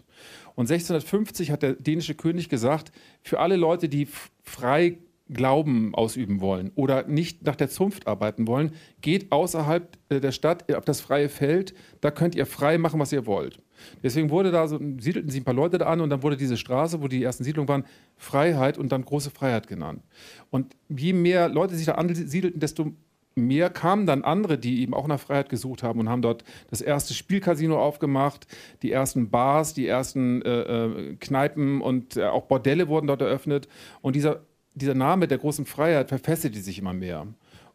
Und 0.55 0.71
1650 0.71 1.51
hat 1.51 1.63
der 1.63 1.75
dänische 1.75 2.15
König 2.15 2.49
gesagt, 2.49 2.93
für 3.23 3.39
alle 3.39 3.57
Leute, 3.57 3.89
die 3.89 4.07
frei 4.43 4.99
Glauben 5.33 5.95
ausüben 5.95 6.41
wollen 6.41 6.73
oder 6.75 7.07
nicht 7.07 7.45
nach 7.45 7.57
der 7.57 7.69
Zunft 7.69 8.07
arbeiten 8.07 8.47
wollen, 8.47 8.73
geht 9.01 9.31
außerhalb 9.31 9.97
äh, 10.09 10.21
der 10.21 10.33
Stadt 10.33 10.73
auf 10.75 10.85
das 10.85 11.01
freie 11.01 11.29
Feld. 11.29 11.75
Da 12.01 12.11
könnt 12.11 12.35
ihr 12.35 12.47
frei 12.47 12.79
machen, 12.79 13.01
was 13.01 13.13
ihr 13.13 13.27
wollt. 13.27 13.63
Deswegen 14.03 14.31
wurde 14.31 14.51
da 14.51 14.69
so, 14.69 14.79
siedelten 14.99 15.31
sich 15.31 15.41
ein 15.41 15.45
paar 15.45 15.55
Leute 15.55 15.79
da 15.79 15.87
an 15.87 16.01
und 16.01 16.11
dann 16.11 16.23
wurde 16.23 16.37
diese 16.37 16.57
Straße, 16.57 17.03
wo 17.03 17.09
die 17.09 17.23
ersten 17.23 17.45
Siedlungen 17.45 17.69
waren, 17.69 17.85
Freiheit 18.17 18.77
und 18.79 18.93
dann 18.93 19.05
große 19.05 19.31
Freiheit 19.31 19.67
genannt. 19.69 20.03
Und 20.51 20.77
je 20.89 21.13
mehr 21.13 21.49
Leute 21.49 21.75
sich 21.77 21.87
da 21.87 21.93
ansiedelten, 21.93 22.61
desto 22.61 22.93
mehr 23.37 23.71
kamen 23.71 24.07
dann 24.07 24.25
andere, 24.25 24.59
die 24.59 24.83
eben 24.83 24.95
auch 24.95 25.07
nach 25.07 25.21
Freiheit 25.21 25.49
gesucht 25.49 25.83
haben 25.83 26.01
und 26.01 26.09
haben 26.09 26.23
dort 26.23 26.45
das 26.69 26.81
erste 26.81 27.15
Spielcasino 27.15 27.81
aufgemacht, 27.81 28.47
die 28.83 28.91
ersten 28.91 29.31
Bars, 29.31 29.73
die 29.73 29.87
ersten 29.87 30.43
äh, 30.43 30.61
äh 30.61 31.17
Kneipen 31.17 31.81
und 31.81 32.17
äh, 32.17 32.25
auch 32.25 32.47
Bordelle 32.47 32.89
wurden 32.89 33.07
dort 33.07 33.23
eröffnet. 33.23 33.69
Und 34.03 34.17
dieser 34.17 34.43
dieser 34.75 34.95
Name 34.95 35.29
der 35.29 35.39
großen 35.39 35.67
Freiheit 35.67 36.09
verfestigte 36.09 36.61
sich 36.61 36.79
immer 36.79 36.93
mehr. 36.93 37.27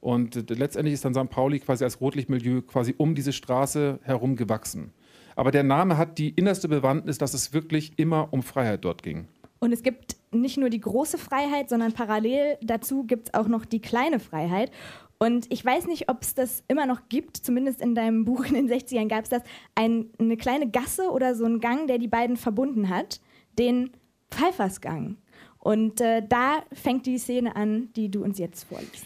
Und 0.02 0.36
äh, 0.36 0.54
letztendlich 0.54 0.94
ist 0.94 1.06
dann 1.06 1.14
St. 1.14 1.30
Pauli 1.30 1.60
quasi 1.60 1.84
als 1.84 2.00
Rotlichtmilieu 2.00 2.62
quasi 2.62 2.94
um 2.98 3.16
diese 3.16 3.34
Straße 3.34 4.00
herum 4.04 4.36
gewachsen. 4.36 4.92
Aber 5.36 5.52
der 5.52 5.64
Name 5.64 5.98
hat 5.98 6.18
die 6.18 6.30
innerste 6.30 6.70
Bewandtnis, 6.70 7.18
dass 7.18 7.34
es 7.34 7.54
wirklich 7.54 7.94
immer 7.98 8.32
um 8.32 8.42
Freiheit 8.42 8.86
dort 8.86 9.04
ging. 9.04 9.28
Und 9.60 9.72
es 9.72 9.84
gibt 9.84 10.16
nicht 10.32 10.58
nur 10.58 10.70
die 10.70 10.80
große 10.80 11.18
Freiheit, 11.18 11.70
sondern 11.70 11.94
parallel 11.94 12.58
dazu 12.62 13.04
gibt 13.04 13.30
es 13.30 13.34
auch 13.34 13.48
noch 13.48 13.66
die 13.66 13.82
kleine 13.82 14.20
Freiheit. 14.20 14.72
Und 15.18 15.52
ich 15.52 15.64
weiß 15.64 15.88
nicht, 15.88 16.10
ob 16.10 16.22
es 16.22 16.36
das 16.36 16.64
immer 16.68 16.86
noch 16.86 17.08
gibt, 17.10 17.38
zumindest 17.38 17.82
in 17.82 17.96
deinem 17.96 18.26
Buch 18.26 18.46
in 18.46 18.54
den 18.54 18.70
60ern 18.70 19.08
gab 19.08 19.24
es 19.24 19.30
das, 19.30 19.44
ein, 19.74 20.10
eine 20.20 20.38
kleine 20.38 20.70
Gasse 20.70 21.10
oder 21.10 21.36
so 21.36 21.46
einen 21.46 21.62
Gang, 21.62 21.88
der 21.88 21.98
die 21.98 22.08
beiden 22.08 22.38
verbunden 22.38 22.90
hat, 22.90 23.22
den 23.58 23.92
Pfeifersgang. 24.30 25.18
Und 25.66 26.00
äh, 26.00 26.22
da 26.22 26.64
fängt 26.74 27.08
die 27.08 27.18
Szene 27.18 27.56
an, 27.56 27.90
die 27.96 28.12
du 28.12 28.24
uns 28.24 28.38
jetzt 28.38 28.66
vorliest. 28.66 29.04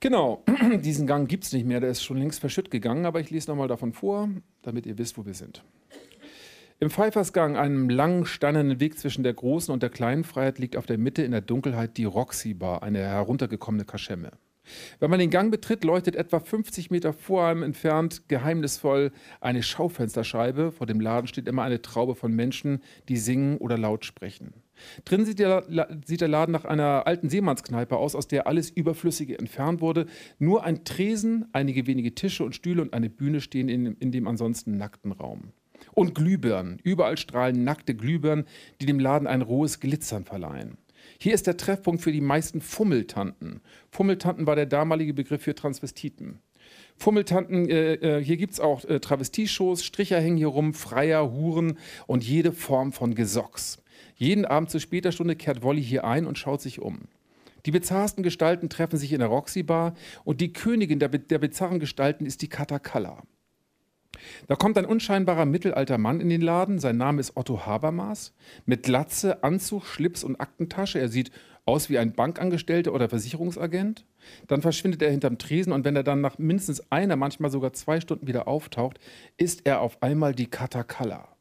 Genau, 0.00 0.42
diesen 0.82 1.06
Gang 1.06 1.28
gibt 1.28 1.44
es 1.44 1.52
nicht 1.52 1.66
mehr, 1.66 1.80
der 1.80 1.90
ist 1.90 2.02
schon 2.02 2.16
längst 2.16 2.40
verschütt 2.40 2.70
gegangen, 2.70 3.04
aber 3.04 3.20
ich 3.20 3.28
lese 3.28 3.50
nochmal 3.50 3.68
davon 3.68 3.92
vor, 3.92 4.30
damit 4.62 4.86
ihr 4.86 4.96
wisst, 4.96 5.18
wo 5.18 5.26
wir 5.26 5.34
sind. 5.34 5.62
Im 6.80 6.88
Pfeifersgang, 6.88 7.58
einem 7.58 7.90
langen, 7.90 8.24
steinernen 8.24 8.80
Weg 8.80 8.98
zwischen 8.98 9.22
der 9.22 9.34
großen 9.34 9.70
und 9.70 9.82
der 9.82 9.90
kleinen 9.90 10.24
Freiheit, 10.24 10.58
liegt 10.58 10.78
auf 10.78 10.86
der 10.86 10.96
Mitte 10.96 11.24
in 11.24 11.30
der 11.32 11.42
Dunkelheit 11.42 11.98
die 11.98 12.06
Roxy 12.06 12.54
Bar, 12.54 12.82
eine 12.82 13.00
heruntergekommene 13.00 13.84
Kaschemme. 13.84 14.30
Wenn 14.98 15.10
man 15.10 15.18
den 15.18 15.28
Gang 15.28 15.50
betritt, 15.50 15.84
leuchtet 15.84 16.16
etwa 16.16 16.40
50 16.40 16.90
Meter 16.90 17.12
vor 17.12 17.44
einem 17.44 17.62
entfernt 17.62 18.28
geheimnisvoll 18.28 19.12
eine 19.42 19.62
Schaufensterscheibe. 19.62 20.72
Vor 20.72 20.86
dem 20.86 21.00
Laden 21.00 21.26
steht 21.26 21.48
immer 21.48 21.64
eine 21.64 21.82
Traube 21.82 22.14
von 22.14 22.32
Menschen, 22.32 22.82
die 23.10 23.18
singen 23.18 23.58
oder 23.58 23.76
laut 23.76 24.06
sprechen. 24.06 24.54
Drin 25.04 25.24
sieht 25.24 25.38
der, 25.38 25.64
sieht 26.04 26.20
der 26.20 26.28
Laden 26.28 26.52
nach 26.52 26.64
einer 26.64 27.06
alten 27.06 27.28
Seemannskneipe 27.28 27.96
aus, 27.96 28.14
aus 28.14 28.28
der 28.28 28.46
alles 28.46 28.70
Überflüssige 28.70 29.38
entfernt 29.38 29.80
wurde. 29.80 30.06
Nur 30.38 30.64
ein 30.64 30.84
Tresen, 30.84 31.46
einige 31.52 31.86
wenige 31.86 32.14
Tische 32.14 32.44
und 32.44 32.54
Stühle 32.54 32.82
und 32.82 32.94
eine 32.94 33.10
Bühne 33.10 33.40
stehen 33.40 33.68
in, 33.68 33.96
in 33.96 34.12
dem 34.12 34.26
ansonsten 34.26 34.76
nackten 34.76 35.12
Raum. 35.12 35.52
Und 35.92 36.14
Glühbirnen. 36.14 36.78
Überall 36.82 37.18
strahlen 37.18 37.64
nackte 37.64 37.94
Glühbirnen, 37.94 38.44
die 38.80 38.86
dem 38.86 39.00
Laden 39.00 39.26
ein 39.26 39.42
rohes 39.42 39.80
Glitzern 39.80 40.24
verleihen. 40.24 40.78
Hier 41.18 41.34
ist 41.34 41.46
der 41.46 41.56
Treffpunkt 41.56 42.02
für 42.02 42.12
die 42.12 42.20
meisten 42.20 42.60
Fummeltanten. 42.60 43.60
Fummeltanten 43.90 44.46
war 44.46 44.56
der 44.56 44.66
damalige 44.66 45.14
Begriff 45.14 45.42
für 45.42 45.54
Transvestiten. 45.54 46.40
Fummeltanten, 46.96 47.68
äh, 47.68 47.94
äh, 47.94 48.24
hier 48.24 48.36
gibt 48.36 48.52
es 48.52 48.60
auch 48.60 48.84
äh, 48.84 49.00
Travestieshows, 49.00 49.84
Stricher 49.84 50.20
hängen 50.20 50.36
hier 50.36 50.48
rum, 50.48 50.74
Freier, 50.74 51.32
Huren 51.32 51.78
und 52.06 52.24
jede 52.24 52.52
Form 52.52 52.92
von 52.92 53.14
Gesocks. 53.14 53.81
Jeden 54.22 54.44
Abend 54.44 54.70
zu 54.70 54.78
später 54.78 55.10
Stunde 55.10 55.34
kehrt 55.34 55.64
Wolli 55.64 55.82
hier 55.82 56.04
ein 56.04 56.26
und 56.26 56.38
schaut 56.38 56.62
sich 56.62 56.80
um. 56.80 57.08
Die 57.66 57.72
bizarrsten 57.72 58.22
Gestalten 58.22 58.68
treffen 58.68 58.96
sich 58.96 59.12
in 59.12 59.18
der 59.18 59.26
Roxy 59.26 59.64
Bar 59.64 59.94
und 60.22 60.40
die 60.40 60.52
Königin 60.52 61.00
der, 61.00 61.08
der 61.08 61.40
bizarren 61.40 61.80
Gestalten 61.80 62.24
ist 62.24 62.40
die 62.40 62.48
Katakalla. 62.48 63.24
Da 64.46 64.54
kommt 64.54 64.78
ein 64.78 64.84
unscheinbarer 64.84 65.44
mittelalter 65.44 65.98
Mann 65.98 66.20
in 66.20 66.28
den 66.28 66.40
Laden. 66.40 66.78
Sein 66.78 66.98
Name 66.98 67.18
ist 67.18 67.36
Otto 67.36 67.66
Habermas. 67.66 68.32
Mit 68.64 68.84
Glatze, 68.84 69.42
Anzug, 69.42 69.84
Schlips 69.86 70.22
und 70.22 70.36
Aktentasche. 70.40 71.00
Er 71.00 71.08
sieht 71.08 71.32
aus 71.66 71.90
wie 71.90 71.98
ein 71.98 72.12
Bankangestellter 72.12 72.92
oder 72.92 73.08
Versicherungsagent. 73.08 74.06
Dann 74.46 74.62
verschwindet 74.62 75.02
er 75.02 75.10
hinterm 75.10 75.38
Tresen 75.38 75.72
und 75.72 75.84
wenn 75.84 75.96
er 75.96 76.04
dann 76.04 76.20
nach 76.20 76.38
mindestens 76.38 76.92
einer, 76.92 77.16
manchmal 77.16 77.50
sogar 77.50 77.72
zwei 77.72 78.00
Stunden 78.00 78.28
wieder 78.28 78.46
auftaucht, 78.46 79.00
ist 79.36 79.66
er 79.66 79.80
auf 79.80 80.00
einmal 80.00 80.32
die 80.32 80.46
Katakalla. 80.46 81.32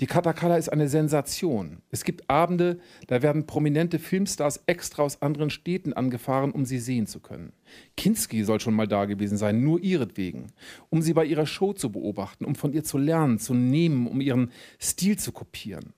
Die 0.00 0.06
Katakala 0.06 0.56
ist 0.56 0.68
eine 0.68 0.88
Sensation. 0.88 1.78
Es 1.90 2.04
gibt 2.04 2.28
Abende, 2.28 2.78
da 3.06 3.22
werden 3.22 3.46
prominente 3.46 3.98
Filmstars 3.98 4.62
extra 4.66 5.02
aus 5.02 5.22
anderen 5.22 5.50
Städten 5.50 5.92
angefahren, 5.92 6.52
um 6.52 6.64
sie 6.64 6.78
sehen 6.78 7.06
zu 7.06 7.20
können. 7.20 7.52
Kinski 7.96 8.44
soll 8.44 8.60
schon 8.60 8.74
mal 8.74 8.88
da 8.88 9.04
gewesen 9.04 9.38
sein, 9.38 9.62
nur 9.62 9.80
ihretwegen, 9.82 10.52
um 10.88 11.02
sie 11.02 11.14
bei 11.14 11.24
ihrer 11.24 11.46
Show 11.46 11.72
zu 11.72 11.92
beobachten, 11.92 12.44
um 12.44 12.54
von 12.54 12.72
ihr 12.72 12.84
zu 12.84 12.98
lernen, 12.98 13.38
zu 13.38 13.54
nehmen, 13.54 14.06
um 14.06 14.20
ihren 14.20 14.50
Stil 14.80 15.18
zu 15.18 15.32
kopieren. 15.32 15.92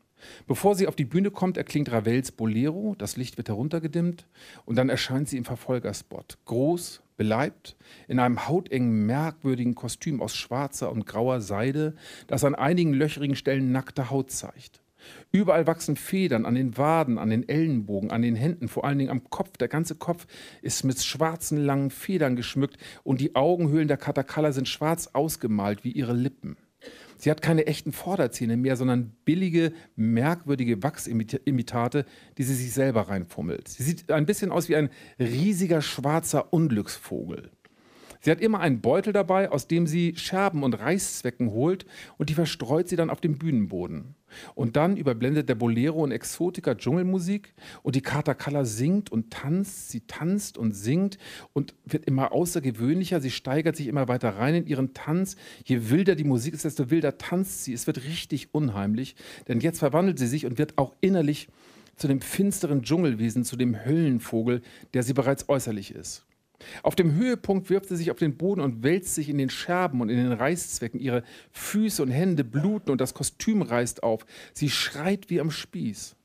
Bevor 0.46 0.74
sie 0.74 0.86
auf 0.86 0.96
die 0.96 1.04
Bühne 1.04 1.30
kommt, 1.30 1.56
erklingt 1.56 1.90
Ravels 1.90 2.32
Bolero, 2.32 2.94
das 2.98 3.16
Licht 3.16 3.36
wird 3.36 3.48
heruntergedimmt 3.48 4.26
und 4.64 4.76
dann 4.76 4.88
erscheint 4.88 5.28
sie 5.28 5.36
im 5.36 5.44
Verfolgerspot. 5.44 6.38
Groß, 6.44 7.02
beleibt, 7.16 7.76
in 8.08 8.18
einem 8.18 8.48
hautengen, 8.48 9.06
merkwürdigen 9.06 9.74
Kostüm 9.74 10.20
aus 10.20 10.34
schwarzer 10.34 10.90
und 10.90 11.06
grauer 11.06 11.40
Seide, 11.40 11.94
das 12.26 12.44
an 12.44 12.54
einigen 12.54 12.92
löcherigen 12.94 13.36
Stellen 13.36 13.72
nackte 13.72 14.10
Haut 14.10 14.30
zeigt. 14.30 14.82
Überall 15.32 15.66
wachsen 15.66 15.96
Federn 15.96 16.44
an 16.44 16.54
den 16.54 16.76
Waden, 16.76 17.18
an 17.18 17.30
den 17.30 17.48
Ellenbogen, 17.48 18.10
an 18.10 18.22
den 18.22 18.36
Händen, 18.36 18.68
vor 18.68 18.84
allen 18.84 18.98
Dingen 18.98 19.10
am 19.10 19.28
Kopf. 19.30 19.56
Der 19.56 19.68
ganze 19.68 19.94
Kopf 19.94 20.26
ist 20.62 20.84
mit 20.84 21.02
schwarzen, 21.02 21.58
langen 21.58 21.90
Federn 21.90 22.36
geschmückt 22.36 22.76
und 23.02 23.20
die 23.20 23.34
Augenhöhlen 23.34 23.88
der 23.88 23.96
Katakalla 23.96 24.52
sind 24.52 24.68
schwarz 24.68 25.08
ausgemalt 25.12 25.84
wie 25.84 25.92
ihre 25.92 26.12
Lippen. 26.12 26.56
Sie 27.16 27.30
hat 27.30 27.40
keine 27.40 27.66
echten 27.66 27.92
Vorderzähne 27.92 28.56
mehr, 28.56 28.76
sondern 28.76 29.12
billige, 29.24 29.72
merkwürdige 29.94 30.82
Wachsimitate, 30.82 32.04
die 32.36 32.42
sie 32.42 32.54
sich 32.54 32.72
selber 32.72 33.02
reinfummelt. 33.02 33.68
Sie 33.68 33.84
sieht 33.84 34.10
ein 34.10 34.26
bisschen 34.26 34.50
aus 34.50 34.68
wie 34.68 34.74
ein 34.74 34.90
riesiger 35.20 35.82
schwarzer 35.82 36.52
Unglücksvogel. 36.52 37.50
Sie 38.24 38.30
hat 38.30 38.40
immer 38.40 38.60
einen 38.60 38.80
Beutel 38.80 39.12
dabei, 39.12 39.50
aus 39.50 39.66
dem 39.66 39.88
sie 39.88 40.14
Scherben 40.16 40.62
und 40.62 40.74
Reißzwecken 40.74 41.50
holt 41.50 41.86
und 42.18 42.30
die 42.30 42.34
verstreut 42.34 42.88
sie 42.88 42.94
dann 42.94 43.10
auf 43.10 43.20
dem 43.20 43.36
Bühnenboden. 43.36 44.14
Und 44.54 44.76
dann 44.76 44.96
überblendet 44.96 45.48
der 45.48 45.56
Bolero 45.56 46.04
und 46.04 46.12
Exotika 46.12 46.76
Dschungelmusik 46.76 47.52
und 47.82 47.96
die 47.96 48.00
Katakala 48.00 48.64
singt 48.64 49.10
und 49.10 49.30
tanzt, 49.32 49.90
sie 49.90 50.02
tanzt 50.06 50.56
und 50.56 50.72
singt 50.72 51.18
und 51.52 51.74
wird 51.84 52.06
immer 52.06 52.32
außergewöhnlicher, 52.32 53.20
sie 53.20 53.32
steigert 53.32 53.74
sich 53.74 53.88
immer 53.88 54.06
weiter 54.06 54.36
rein 54.36 54.54
in 54.54 54.66
ihren 54.66 54.94
Tanz. 54.94 55.36
Je 55.64 55.90
wilder 55.90 56.14
die 56.14 56.24
Musik 56.24 56.54
ist, 56.54 56.64
desto 56.64 56.90
wilder 56.90 57.18
tanzt 57.18 57.64
sie. 57.64 57.72
Es 57.72 57.88
wird 57.88 58.04
richtig 58.04 58.54
unheimlich, 58.54 59.16
denn 59.48 59.58
jetzt 59.58 59.80
verwandelt 59.80 60.20
sie 60.20 60.28
sich 60.28 60.46
und 60.46 60.58
wird 60.58 60.78
auch 60.78 60.94
innerlich 61.00 61.48
zu 61.96 62.06
dem 62.06 62.20
finsteren 62.20 62.82
Dschungelwesen, 62.82 63.44
zu 63.44 63.56
dem 63.56 63.84
Höllenvogel, 63.84 64.62
der 64.94 65.02
sie 65.02 65.12
bereits 65.12 65.48
äußerlich 65.48 65.92
ist. 65.94 66.24
Auf 66.82 66.94
dem 66.94 67.14
Höhepunkt 67.14 67.70
wirft 67.70 67.88
sie 67.88 67.96
sich 67.96 68.10
auf 68.10 68.18
den 68.18 68.36
Boden 68.36 68.60
und 68.60 68.82
wälzt 68.82 69.14
sich 69.14 69.28
in 69.28 69.38
den 69.38 69.50
Scherben 69.50 70.00
und 70.00 70.08
in 70.08 70.16
den 70.16 70.32
Reißzwecken. 70.32 71.00
Ihre 71.00 71.22
Füße 71.50 72.02
und 72.02 72.10
Hände 72.10 72.44
bluten 72.44 72.90
und 72.90 73.00
das 73.00 73.14
Kostüm 73.14 73.62
reißt 73.62 74.02
auf. 74.02 74.26
Sie 74.52 74.70
schreit 74.70 75.30
wie 75.30 75.40
am 75.40 75.50
Spieß. 75.50 76.16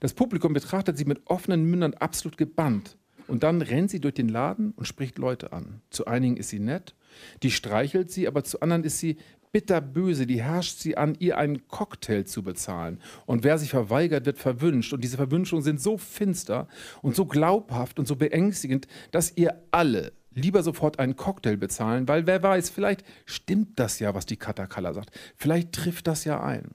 Das 0.00 0.14
Publikum 0.14 0.52
betrachtet 0.52 0.96
sie 0.96 1.04
mit 1.04 1.22
offenen 1.26 1.64
Mündern 1.64 1.94
absolut 1.94 2.36
gebannt. 2.36 2.96
Und 3.26 3.42
dann 3.42 3.62
rennt 3.62 3.90
sie 3.90 4.00
durch 4.00 4.14
den 4.14 4.28
Laden 4.28 4.72
und 4.76 4.84
spricht 4.86 5.18
Leute 5.18 5.52
an. 5.52 5.80
Zu 5.90 6.06
einigen 6.06 6.36
ist 6.36 6.50
sie 6.50 6.60
nett, 6.60 6.94
die 7.42 7.50
streichelt 7.50 8.10
sie, 8.10 8.28
aber 8.28 8.44
zu 8.44 8.60
anderen 8.60 8.84
ist 8.84 8.98
sie 8.98 9.16
bitterböse, 9.54 10.26
die 10.26 10.42
herrscht 10.42 10.80
sie 10.80 10.96
an, 10.96 11.14
ihr 11.20 11.38
einen 11.38 11.68
Cocktail 11.68 12.24
zu 12.24 12.42
bezahlen. 12.42 12.98
Und 13.24 13.44
wer 13.44 13.56
sich 13.56 13.70
verweigert, 13.70 14.26
wird 14.26 14.36
verwünscht. 14.36 14.92
Und 14.92 15.04
diese 15.04 15.16
Verwünschungen 15.16 15.62
sind 15.62 15.80
so 15.80 15.96
finster 15.96 16.66
und 17.02 17.14
so 17.14 17.24
glaubhaft 17.24 18.00
und 18.00 18.08
so 18.08 18.16
beängstigend, 18.16 18.88
dass 19.12 19.36
ihr 19.36 19.62
alle 19.70 20.12
lieber 20.32 20.64
sofort 20.64 20.98
einen 20.98 21.14
Cocktail 21.14 21.56
bezahlen, 21.56 22.08
weil 22.08 22.26
wer 22.26 22.42
weiß, 22.42 22.68
vielleicht 22.68 23.04
stimmt 23.26 23.78
das 23.78 24.00
ja, 24.00 24.12
was 24.12 24.26
die 24.26 24.36
Katakala 24.36 24.92
sagt. 24.92 25.16
Vielleicht 25.36 25.70
trifft 25.70 26.08
das 26.08 26.24
ja 26.24 26.42
ein. 26.42 26.72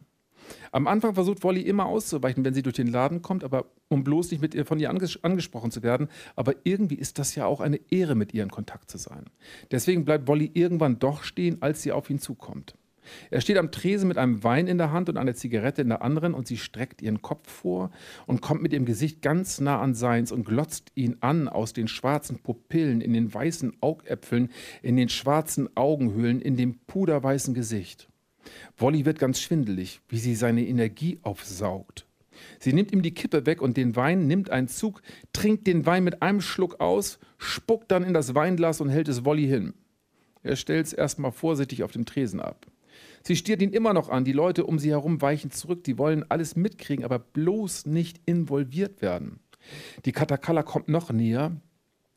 Am 0.72 0.88
Anfang 0.88 1.14
versucht 1.14 1.44
Wolli 1.44 1.62
immer 1.62 1.86
auszuweichen, 1.86 2.46
wenn 2.46 2.54
sie 2.54 2.64
durch 2.64 2.76
den 2.76 2.88
Laden 2.88 3.22
kommt, 3.22 3.44
aber 3.44 3.66
um 3.88 4.04
bloß 4.04 4.32
nicht 4.32 4.42
mit 4.42 4.54
ihr 4.54 4.66
von 4.66 4.80
ihr 4.80 4.90
anges 4.90 5.24
angesprochen 5.24 5.72
zu 5.72 5.84
werden. 5.84 6.08
Aber 6.36 6.54
irgendwie 6.64 6.96
ist 6.96 7.20
das 7.20 7.36
ja 7.36 7.46
auch 7.46 7.62
eine 7.62 7.80
Ehre, 7.90 8.16
mit 8.16 8.34
ihr 8.34 8.44
in 8.44 8.52
Kontakt 8.52 8.90
zu 8.90 8.98
sein. 8.98 9.26
Deswegen 9.72 10.06
bleibt 10.06 10.28
Wolli 10.28 10.52
irgendwann 10.54 11.00
doch 11.00 11.24
stehen, 11.24 11.62
als 11.62 11.82
sie 11.82 11.92
auf 11.92 12.10
ihn 12.10 12.20
zukommt. 12.20 12.76
Er 13.30 13.42
steht 13.42 13.58
am 13.58 13.72
Tresen 13.72 14.08
mit 14.08 14.18
einem 14.18 14.44
Wein 14.44 14.68
in 14.68 14.78
der 14.78 14.92
Hand 14.92 15.10
und 15.10 15.18
einer 15.18 15.34
Zigarette 15.34 15.82
in 15.82 15.90
der 15.90 16.02
anderen 16.02 16.34
und 16.34 16.48
sie 16.48 16.58
streckt 16.58 17.02
ihren 17.02 17.22
Kopf 17.22 17.50
vor 17.50 17.92
und 18.26 18.42
kommt 18.42 18.62
mit 18.62 18.74
ihrem 18.74 18.86
Gesicht 18.86 19.22
ganz 19.22 19.60
nah 19.60 19.80
an 19.82 19.96
seins 19.96 20.32
und 20.32 20.46
glotzt 20.46 20.92
ihn 20.96 21.18
an 21.22 21.48
aus 21.48 21.74
den 21.74 21.88
schwarzen 21.88 22.40
Pupillen, 22.40 23.02
in 23.02 23.14
den 23.14 23.34
weißen 23.34 23.78
Augäpfeln, 23.82 24.50
in 24.82 24.96
den 24.96 25.10
schwarzen 25.10 25.76
Augenhöhlen, 25.76 26.42
in 26.42 26.58
dem 26.58 26.80
puderweißen 26.80 27.54
Gesicht. 27.54 28.09
Wolli 28.78 29.06
wird 29.06 29.20
ganz 29.20 29.40
schwindelig, 29.40 30.02
wie 30.10 30.20
sie 30.20 30.36
seine 30.36 30.66
Energie 30.66 31.20
aufsaugt. 31.22 32.06
Sie 32.60 32.74
nimmt 32.74 32.92
ihm 32.92 33.02
die 33.02 33.14
Kippe 33.14 33.46
weg 33.46 33.62
und 33.62 33.78
den 33.78 33.96
Wein, 33.96 34.28
nimmt 34.28 34.50
einen 34.50 34.68
Zug, 34.68 35.02
trinkt 35.34 35.68
den 35.68 35.86
Wein 35.86 36.04
mit 36.04 36.22
einem 36.22 36.42
Schluck 36.42 36.80
aus, 36.80 37.20
spuckt 37.38 37.92
dann 37.92 38.04
in 38.04 38.14
das 38.14 38.36
Weinglas 38.36 38.82
und 38.82 38.90
hält 38.90 39.08
es 39.08 39.26
Wolli 39.26 39.48
hin. 39.48 39.74
Er 40.42 40.56
stellt 40.56 40.88
es 40.88 40.94
erstmal 40.94 41.32
vorsichtig 41.32 41.84
auf 41.84 41.92
dem 41.92 42.06
Tresen 42.06 42.40
ab. 42.40 42.66
Sie 43.24 43.36
stiert 43.36 43.62
ihn 43.62 43.74
immer 43.74 43.94
noch 43.94 44.10
an, 44.10 44.24
die 44.24 44.32
Leute 44.32 44.66
um 44.66 44.80
sie 44.80 44.92
herum 44.92 45.22
weichen 45.22 45.52
zurück, 45.52 45.84
die 45.84 45.98
wollen 45.98 46.26
alles 46.30 46.56
mitkriegen, 46.56 47.04
aber 47.04 47.20
bloß 47.20 47.86
nicht 47.86 48.22
involviert 48.26 49.02
werden. 49.02 49.40
Die 50.06 50.14
Katakalla 50.14 50.64
kommt 50.64 50.88
noch 50.88 51.12
näher 51.12 51.60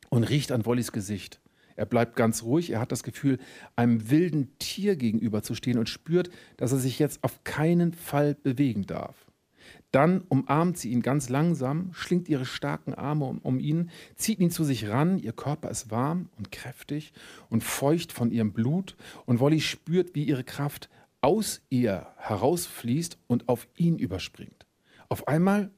und 0.09 0.23
riecht 0.23 0.51
an 0.51 0.65
Wollis 0.65 0.91
Gesicht. 0.91 1.41
Er 1.75 1.85
bleibt 1.85 2.15
ganz 2.15 2.43
ruhig, 2.43 2.71
er 2.71 2.79
hat 2.79 2.91
das 2.91 3.03
Gefühl, 3.03 3.39
einem 3.75 4.09
wilden 4.09 4.57
Tier 4.59 4.95
gegenüberzustehen 4.95 5.79
und 5.79 5.89
spürt, 5.89 6.29
dass 6.57 6.71
er 6.71 6.77
sich 6.77 6.99
jetzt 6.99 7.23
auf 7.23 7.43
keinen 7.43 7.93
Fall 7.93 8.35
bewegen 8.35 8.85
darf. 8.85 9.27
Dann 9.91 10.21
umarmt 10.27 10.77
sie 10.77 10.89
ihn 10.91 11.01
ganz 11.01 11.29
langsam, 11.29 11.91
schlingt 11.93 12.27
ihre 12.27 12.45
starken 12.45 12.93
Arme 12.93 13.25
um, 13.25 13.37
um, 13.39 13.59
ihn, 13.59 13.91
zieht 14.15 14.39
ihn 14.39 14.49
zu 14.49 14.63
sich 14.63 14.89
ran, 14.89 15.19
ihr 15.19 15.33
Körper 15.33 15.69
ist 15.69 15.91
warm 15.91 16.29
und 16.37 16.51
kräftig 16.51 17.13
und 17.49 17.63
feucht 17.63 18.11
von 18.11 18.31
ihrem 18.31 18.53
Blut 18.53 18.95
und 19.25 19.39
Wolli 19.39 19.61
spürt, 19.61 20.15
wie 20.15 20.23
ihre 20.23 20.43
Kraft 20.43 20.89
aus 21.21 21.61
ihr 21.69 22.07
herausfließt 22.17 23.17
und 23.27 23.47
auf 23.47 23.67
ihn 23.77 23.97
überspringt. 23.97 24.65
Auf 25.09 25.27
einmal 25.27 25.71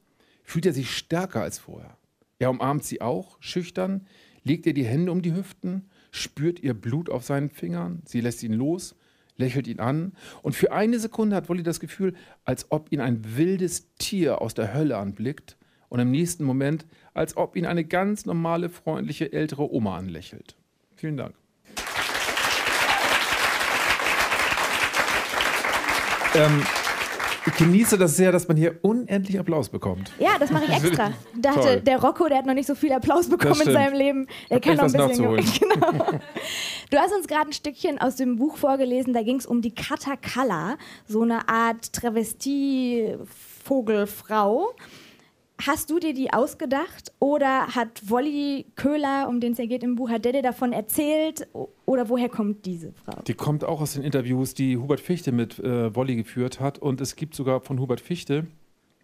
fühlt 0.43 0.65
er 0.65 0.73
sich 0.73 0.95
stärker 0.95 1.41
als 1.41 1.59
vorher. 1.59 1.97
Er 2.39 2.49
umarmt 2.49 2.83
sie 2.83 3.01
auch, 3.01 3.37
schüchtern, 3.41 4.07
legt 4.45 4.65
ihr 4.65 4.73
die 4.73 4.85
Hände 4.85 5.11
um 5.11 5.21
die 5.21 5.35
Hüften, 5.35 5.89
spürt 6.11 6.61
ihr 6.61 6.73
Blut 6.73 7.09
auf 7.09 7.25
seinen 7.25 7.49
Fingern, 7.49 8.01
sie 8.05 8.21
lässt 8.21 8.41
ihn 8.43 8.53
los, 8.53 8.95
lächelt 9.35 9.67
ihn 9.67 9.81
an 9.81 10.13
und 10.43 10.55
für 10.55 10.71
eine 10.71 10.99
Sekunde 10.99 11.35
hat 11.35 11.49
Wolli 11.49 11.63
das 11.63 11.81
Gefühl, 11.81 12.13
als 12.45 12.71
ob 12.71 12.91
ihn 12.93 13.01
ein 13.01 13.35
wildes 13.35 13.93
Tier 13.95 14.41
aus 14.41 14.53
der 14.53 14.73
Hölle 14.73 14.97
anblickt 14.97 15.57
und 15.89 15.99
im 15.99 16.11
nächsten 16.11 16.45
Moment, 16.45 16.85
als 17.13 17.35
ob 17.35 17.57
ihn 17.57 17.65
eine 17.65 17.83
ganz 17.83 18.25
normale, 18.25 18.69
freundliche 18.69 19.33
ältere 19.33 19.73
Oma 19.73 19.97
anlächelt. 19.97 20.55
Vielen 20.95 21.17
Dank. 21.17 21.35
Ähm, 26.35 26.61
ich 27.45 27.55
genieße 27.57 27.97
das 27.97 28.15
sehr, 28.17 28.31
dass 28.31 28.47
man 28.47 28.55
hier 28.57 28.77
unendlich 28.81 29.39
Applaus 29.39 29.69
bekommt. 29.69 30.11
Ja, 30.19 30.37
das 30.39 30.51
mache 30.51 30.65
ich 30.65 30.71
extra. 30.83 31.11
Dachte, 31.35 31.59
Toll. 31.59 31.81
der 31.81 31.97
Rocco, 31.99 32.27
der 32.27 32.39
hat 32.39 32.45
noch 32.45 32.53
nicht 32.53 32.67
so 32.67 32.75
viel 32.75 32.91
Applaus 32.93 33.29
bekommen 33.29 33.59
in 33.61 33.71
seinem 33.71 33.93
Leben. 33.93 34.27
Der 34.49 34.59
kann 34.59 34.75
noch 34.77 34.93
ein 34.93 35.07
bisschen. 35.35 35.35
Genau. 35.59 35.91
Du 36.91 36.97
hast 36.97 37.13
uns 37.13 37.27
gerade 37.27 37.49
ein 37.49 37.53
Stückchen 37.53 37.99
aus 37.99 38.15
dem 38.15 38.35
Buch 38.37 38.57
vorgelesen, 38.57 39.11
da 39.13 39.23
ging 39.23 39.37
es 39.37 39.45
um 39.47 39.61
die 39.61 39.73
Katakala, 39.73 40.77
so 41.07 41.23
eine 41.23 41.49
Art 41.49 41.91
Travestie-Vogelfrau. 41.93 44.75
Hast 45.61 45.89
du 45.89 45.99
dir 45.99 46.13
die 46.13 46.33
ausgedacht 46.33 47.13
oder 47.19 47.67
hat 47.67 48.09
Wolli 48.09 48.65
Köhler, 48.75 49.27
um 49.29 49.39
den 49.39 49.53
es 49.53 49.57
ja 49.57 49.65
geht 49.65 49.83
im 49.83 49.95
Buch, 49.95 50.09
hat 50.09 50.25
der 50.25 50.33
dir 50.33 50.41
davon 50.41 50.73
erzählt 50.73 51.47
oder 51.85 52.09
woher 52.09 52.27
kommt 52.27 52.65
diese 52.65 52.91
Frau? 52.91 53.21
Die 53.21 53.33
kommt 53.33 53.63
auch 53.63 53.79
aus 53.79 53.93
den 53.93 54.03
Interviews, 54.03 54.53
die 54.53 54.77
Hubert 54.77 54.99
Fichte 54.99 55.31
mit 55.31 55.59
äh, 55.59 55.95
Wolli 55.95 56.17
geführt 56.17 56.59
hat. 56.59 56.77
Und 56.79 56.99
es 56.99 57.15
gibt 57.15 57.35
sogar 57.35 57.61
von 57.61 57.79
Hubert 57.79 58.01
Fichte, 58.01 58.47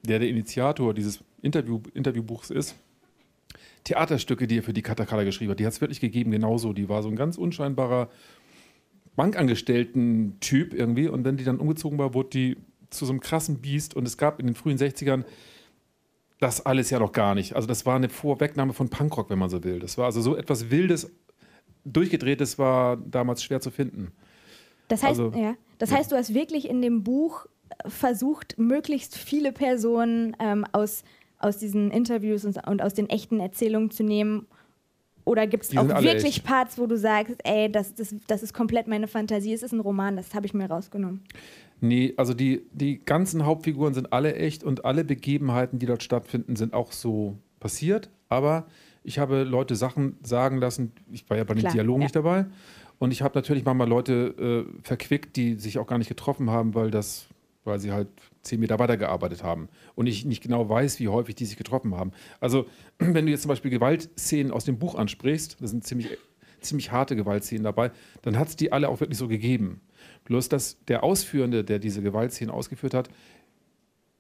der 0.04 0.20
der 0.20 0.28
Initiator 0.28 0.93
dieses 0.93 1.24
Interview, 1.41 1.80
Interviewbuchs 1.93 2.49
ist, 2.49 2.76
Theaterstücke, 3.86 4.45
die 4.45 4.60
er 4.60 4.64
für 4.64 4.74
die 4.74 4.82
Katakala 4.82 5.24
geschrieben 5.24 5.52
hat. 5.52 5.60
Die 5.60 5.66
hat 5.66 5.74
es 5.74 5.82
wirklich 5.82 6.02
gegeben, 6.02 6.32
genauso. 6.32 6.74
Die 6.74 6.89
war 6.89 7.02
so 7.02 7.10
ein 7.10 7.16
ganz 7.16 7.38
unscheinbarer 7.38 8.10
Bankangestellten-Typ 9.16 10.74
irgendwie. 10.74 11.08
Und 11.08 11.24
wenn 11.24 11.38
die 11.38 11.43
dann 11.45 11.60
umgezogen 11.60 11.97
war, 11.97 12.14
wurde 12.14 12.30
die 12.30 12.58
zu 12.89 13.06
so 13.06 13.14
einem 13.14 13.22
krassen 13.22 13.60
Biest. 13.60 13.95
Und 13.95 14.06
es 14.06 14.18
gab 14.18 14.39
in 14.39 14.47
den 14.47 14.56
frühen 14.56 14.78
60ern 14.78 15.24
das 16.42 16.66
alles 16.66 16.89
ja 16.89 17.00
noch 17.00 17.12
gar 17.12 17.36
nicht. 17.36 17.56
Also 17.56 17.68
das 17.68 17.86
war 17.86 17.96
eine 17.96 18.10
Vorwegnahme 18.10 18.74
von 18.74 18.89
Punkrock, 18.89 19.30
wenn 19.30 19.39
man 19.39 19.50
so 19.50 19.64
will. 19.64 19.80
Das 19.80 19.98
war 19.98 20.06
also 20.06 20.22
so 20.22 20.36
etwas 20.36 20.72
Wildes, 20.72 21.12
Durchgedrehtes 21.86 22.60
war 22.60 22.98
damals 22.98 23.44
schwer 23.44 23.62
zu 23.62 23.72
finden. 23.72 24.12
Das 24.88 25.04
heißt, 25.04 25.20
Also, 25.20 25.38
ja, 25.38 25.56
das 25.78 25.92
ja. 25.92 25.98
heißt, 25.98 26.12
du 26.12 26.16
hast 26.16 26.34
wirklich 26.34 26.68
in 26.68 26.82
dem 26.82 27.04
Buch 27.04 27.46
äh, 27.70 27.89
versucht, 27.89 28.58
möglichst 28.58 29.18
viele 29.18 29.52
Personen 29.52 30.36
ähm, 30.39 30.66
aus, 30.72 31.04
aus 31.38 31.58
diesen 31.58 31.92
Interviews 31.92 32.44
und, 32.44 32.68
und 32.68 32.82
aus 32.82 32.94
den 32.94 33.10
echten 33.10 33.39
Erzählungen 33.39 33.92
zu 33.92 34.04
nehmen. 34.04 34.48
Oder 35.24 35.48
gibt 35.48 35.64
es 35.64 35.78
auch 35.78 35.88
wirklich 35.88 36.38
echt. 36.38 36.44
Parts, 36.44 36.78
wo 36.78 36.88
du 36.88 36.98
sagst, 36.98 37.36
ey, 37.44 37.72
das, 37.72 37.94
das, 37.94 38.16
das 38.28 38.44
ist 38.44 38.54
komplett 38.54 38.88
meine 38.88 39.08
Fantasie, 39.08 39.54
es 39.54 39.64
ist 39.64 39.72
ein 39.72 39.80
Roman, 39.80 40.16
das 40.16 40.34
habe 40.34 40.46
ich 40.46 40.54
mir 40.54 40.66
rausgenommen. 40.66 41.22
Nee, 41.80 42.14
also 42.18 42.34
die, 42.34 42.62
die 42.72 43.04
ganzen 43.04 43.46
Hauptfiguren 43.46 43.94
sind 43.94 44.14
alle 44.14 44.36
echt 44.36 44.64
und 44.64 44.86
alle 44.86 45.04
Begebenheiten, 45.04 45.80
die 45.80 45.88
dort 45.88 46.04
stattfinden, 46.04 46.56
sind 46.56 46.74
auch 46.74 46.92
so 46.92 47.38
passiert. 47.60 48.10
Aber 48.30 48.68
ich 49.04 49.20
habe 49.20 49.44
Leute 49.44 49.76
Sachen 49.76 50.18
sagen 50.22 50.58
lassen, 50.58 50.92
ich 51.12 51.30
war 51.30 51.38
ja 51.38 51.44
bei 51.44 51.56
den 51.56 51.62
Klar, 51.62 51.74
Dialogen 51.74 52.02
ja. 52.02 52.06
nicht 52.06 52.16
dabei. 52.16 52.46
Und 53.00 53.12
ich 53.12 53.24
habe 53.24 53.36
natürlich 53.36 53.66
manchmal 53.66 53.90
Leute 53.90 54.68
äh, 54.70 54.82
verquickt, 54.84 55.36
die 55.36 55.56
sich 55.56 55.80
auch 55.80 55.88
gar 55.88 55.98
nicht 55.98 56.08
getroffen 56.08 56.52
haben, 56.52 56.76
weil 56.76 56.92
das, 56.92 57.28
weil 57.64 57.80
sie 57.80 57.92
halt 57.92 58.10
zehn 58.42 58.60
Meter 58.60 58.80
weitergearbeitet 58.80 59.44
haben. 59.44 59.70
Und 59.96 60.08
ich 60.08 60.26
nicht 60.26 60.42
genau 60.42 60.68
weiß, 60.68 61.00
wie 61.00 61.08
häufig 61.08 61.36
die 61.36 61.46
sich 61.46 61.58
getroffen 61.58 61.96
haben. 61.96 62.12
Also, 62.39 62.66
wenn 63.00 63.26
du 63.26 63.32
jetzt 63.32 63.44
zum 63.44 63.50
Beispiel 63.50 63.72
Gewaltszenen 63.72 64.52
aus 64.52 64.66
dem 64.66 64.80
Buch 64.80 64.96
ansprichst, 64.96 65.58
das 65.62 65.72
sind 65.72 65.86
ziemlich, 65.86 66.18
ziemlich 66.62 66.92
harte 66.92 67.16
Gewaltszenen 67.16 67.64
dabei, 67.64 67.92
dann 68.22 68.38
hat 68.38 68.50
es 68.50 68.56
die 68.56 68.72
alle 68.72 68.89
auch 68.89 69.00
wirklich 69.00 69.18
so 69.18 69.28
gegeben. 69.28 69.82
Bloß, 70.26 70.50
dass 70.50 70.84
der 70.86 71.04
Ausführende, 71.04 71.64
der 71.64 71.80
diese 71.80 72.02
Gewaltszenen 72.02 72.54
ausgeführt 72.54 72.94
hat, 72.94 73.10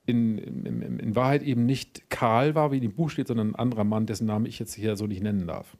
in, 0.05 0.37
in, 0.37 0.99
in, 0.99 1.15
Wahrheit 1.15 1.43
eben 1.43 1.65
nicht 1.65 2.09
Karl 2.09 2.55
war, 2.55 2.71
wie 2.71 2.77
in 2.77 2.81
dem 2.81 2.93
Buch 2.93 3.09
steht, 3.09 3.27
sondern 3.27 3.51
ein 3.51 3.55
anderer 3.55 3.83
Mann, 3.83 4.07
dessen 4.07 4.25
Namen 4.25 4.45
ich 4.45 4.57
jetzt 4.59 4.73
hier 4.73 4.95
so 4.95 5.05
nicht 5.05 5.21
nennen 5.21 5.47
darf. 5.47 5.77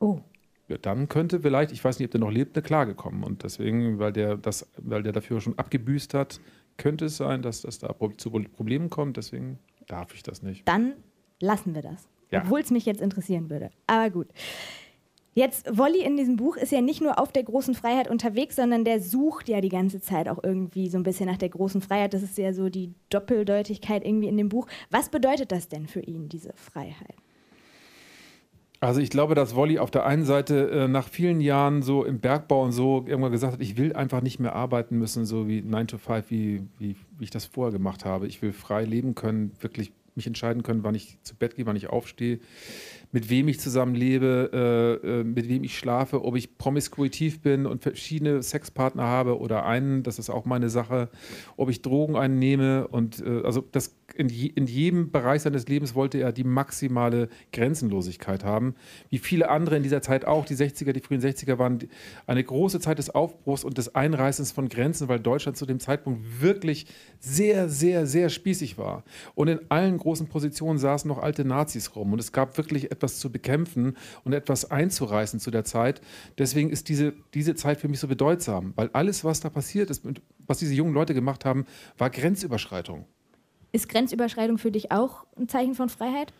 Oh. 0.00 0.20
Ja, 0.68 0.78
dann 0.78 1.08
könnte 1.08 1.40
vielleicht, 1.40 1.72
ich 1.72 1.84
weiß 1.84 1.98
nicht, 1.98 2.06
ob 2.06 2.12
der 2.12 2.20
noch 2.20 2.30
lebt, 2.30 2.56
eine 2.56 2.62
Klage 2.62 2.94
kommen. 2.94 3.24
Und 3.24 3.42
deswegen, 3.42 3.98
weil 3.98 4.12
der, 4.12 4.36
das, 4.36 4.70
weil 4.76 5.02
der 5.02 5.12
dafür 5.12 5.40
schon 5.40 5.58
abgebüßt 5.58 6.14
hat, 6.14 6.40
könnte 6.80 7.04
es 7.04 7.16
sein, 7.16 7.42
dass 7.42 7.62
das 7.62 7.78
da 7.78 7.94
zu 8.16 8.30
Problemen 8.30 8.90
kommt. 8.90 9.16
Deswegen 9.16 9.58
darf 9.86 10.14
ich 10.14 10.22
das 10.22 10.42
nicht. 10.42 10.66
Dann 10.66 10.94
lassen 11.38 11.74
wir 11.74 11.82
das. 11.82 12.08
Ja. 12.30 12.42
Obwohl 12.42 12.60
es 12.60 12.70
mich 12.70 12.86
jetzt 12.86 13.00
interessieren 13.00 13.50
würde. 13.50 13.70
Aber 13.86 14.10
gut. 14.10 14.28
Jetzt, 15.32 15.78
Wolli 15.78 16.02
in 16.02 16.16
diesem 16.16 16.36
Buch 16.36 16.56
ist 16.56 16.72
ja 16.72 16.80
nicht 16.80 17.00
nur 17.00 17.20
auf 17.20 17.30
der 17.30 17.44
großen 17.44 17.74
Freiheit 17.74 18.08
unterwegs, 18.08 18.56
sondern 18.56 18.84
der 18.84 19.00
sucht 19.00 19.48
ja 19.48 19.60
die 19.60 19.68
ganze 19.68 20.00
Zeit 20.00 20.28
auch 20.28 20.42
irgendwie 20.42 20.88
so 20.88 20.98
ein 20.98 21.04
bisschen 21.04 21.26
nach 21.26 21.38
der 21.38 21.50
großen 21.50 21.80
Freiheit. 21.80 22.14
Das 22.14 22.22
ist 22.22 22.36
ja 22.36 22.52
so 22.52 22.68
die 22.68 22.94
Doppeldeutigkeit 23.10 24.04
irgendwie 24.04 24.28
in 24.28 24.36
dem 24.36 24.48
Buch. 24.48 24.66
Was 24.90 25.08
bedeutet 25.08 25.52
das 25.52 25.68
denn 25.68 25.86
für 25.86 26.00
ihn, 26.00 26.28
diese 26.28 26.52
Freiheit? 26.54 27.14
Also 28.82 29.02
ich 29.02 29.10
glaube, 29.10 29.34
dass 29.34 29.54
Wolli 29.54 29.78
auf 29.78 29.90
der 29.90 30.06
einen 30.06 30.24
Seite 30.24 30.70
äh, 30.70 30.88
nach 30.88 31.06
vielen 31.06 31.42
Jahren 31.42 31.82
so 31.82 32.02
im 32.02 32.18
Bergbau 32.18 32.64
und 32.64 32.72
so 32.72 33.04
irgendwann 33.06 33.30
gesagt 33.30 33.52
hat, 33.52 33.60
ich 33.60 33.76
will 33.76 33.92
einfach 33.92 34.22
nicht 34.22 34.40
mehr 34.40 34.54
arbeiten 34.54 34.96
müssen, 34.96 35.26
so 35.26 35.46
wie 35.46 35.60
9 35.60 35.86
to 35.86 35.98
5, 35.98 36.30
wie, 36.30 36.62
wie, 36.78 36.96
wie 37.18 37.24
ich 37.24 37.30
das 37.30 37.44
vorher 37.44 37.72
gemacht 37.72 38.06
habe. 38.06 38.26
Ich 38.26 38.40
will 38.40 38.54
frei 38.54 38.84
leben 38.84 39.14
können, 39.14 39.52
wirklich 39.60 39.92
mich 40.14 40.26
entscheiden 40.26 40.62
können, 40.62 40.82
wann 40.82 40.94
ich 40.94 41.18
zu 41.22 41.34
Bett 41.34 41.56
gehe, 41.56 41.66
wann 41.66 41.76
ich 41.76 41.88
aufstehe, 41.88 42.40
mit 43.12 43.28
wem 43.28 43.48
ich 43.48 43.60
zusammenlebe, 43.60 44.50
äh, 45.04 45.20
äh, 45.20 45.24
mit 45.24 45.48
wem 45.48 45.64
ich 45.64 45.76
schlafe, 45.76 46.24
ob 46.24 46.36
ich 46.36 46.56
promiskuitiv 46.58 47.40
bin 47.40 47.66
und 47.66 47.82
verschiedene 47.82 48.42
Sexpartner 48.42 49.04
habe 49.04 49.38
oder 49.38 49.66
einen, 49.66 50.02
das 50.02 50.18
ist 50.18 50.30
auch 50.30 50.44
meine 50.44 50.70
Sache, 50.70 51.08
ob 51.56 51.70
ich 51.70 51.82
Drogen 51.82 52.16
einnehme 52.16 52.88
und 52.88 53.24
äh, 53.24 53.42
also 53.44 53.62
das 53.72 53.96
in, 54.14 54.28
je, 54.28 54.46
in 54.48 54.66
jedem 54.66 55.10
Bereich 55.10 55.42
seines 55.42 55.66
Lebens 55.68 55.94
wollte 55.94 56.18
er 56.18 56.32
die 56.32 56.44
maximale 56.44 57.28
Grenzenlosigkeit 57.52 58.44
haben, 58.44 58.74
wie 59.08 59.18
viele 59.18 59.48
andere 59.48 59.76
in 59.76 59.82
dieser 59.82 60.02
Zeit 60.02 60.24
auch. 60.24 60.44
Die 60.44 60.54
60er, 60.54 60.92
die 60.92 61.00
frühen 61.00 61.20
60er 61.20 61.58
waren 61.58 61.78
eine 62.26 62.42
große 62.42 62.80
Zeit 62.80 62.98
des 62.98 63.10
Aufbruchs 63.10 63.64
und 63.64 63.78
des 63.78 63.94
Einreißens 63.94 64.52
von 64.52 64.68
Grenzen, 64.68 65.08
weil 65.08 65.20
Deutschland 65.20 65.56
zu 65.56 65.66
dem 65.66 65.80
Zeitpunkt 65.80 66.40
wirklich 66.40 66.86
sehr, 67.18 67.68
sehr, 67.68 68.06
sehr 68.06 68.28
spießig 68.28 68.78
war. 68.78 69.04
Und 69.34 69.48
in 69.48 69.60
allen 69.68 69.98
großen 69.98 70.28
Positionen 70.28 70.78
saßen 70.78 71.08
noch 71.08 71.18
alte 71.18 71.44
Nazis 71.44 71.94
rum 71.96 72.12
und 72.12 72.18
es 72.18 72.32
gab 72.32 72.56
wirklich 72.56 72.90
etwas 72.90 73.18
zu 73.18 73.30
bekämpfen 73.30 73.96
und 74.24 74.32
etwas 74.32 74.70
einzureißen 74.70 75.40
zu 75.40 75.50
der 75.50 75.64
Zeit. 75.64 76.00
Deswegen 76.38 76.70
ist 76.70 76.88
diese, 76.88 77.12
diese 77.34 77.54
Zeit 77.54 77.80
für 77.80 77.88
mich 77.88 78.00
so 78.00 78.08
bedeutsam, 78.08 78.72
weil 78.76 78.90
alles, 78.92 79.24
was 79.24 79.40
da 79.40 79.50
passiert 79.50 79.90
ist, 79.90 80.02
was 80.46 80.58
diese 80.58 80.74
jungen 80.74 80.94
Leute 80.94 81.14
gemacht 81.14 81.44
haben, 81.44 81.66
war 81.98 82.10
Grenzüberschreitung. 82.10 83.06
Ist 83.72 83.88
Grenzüberschreitung 83.88 84.58
für 84.58 84.70
dich 84.70 84.92
auch 84.92 85.26
ein 85.36 85.48
Zeichen 85.48 85.74
von 85.74 85.88
Freiheit? 85.88 86.32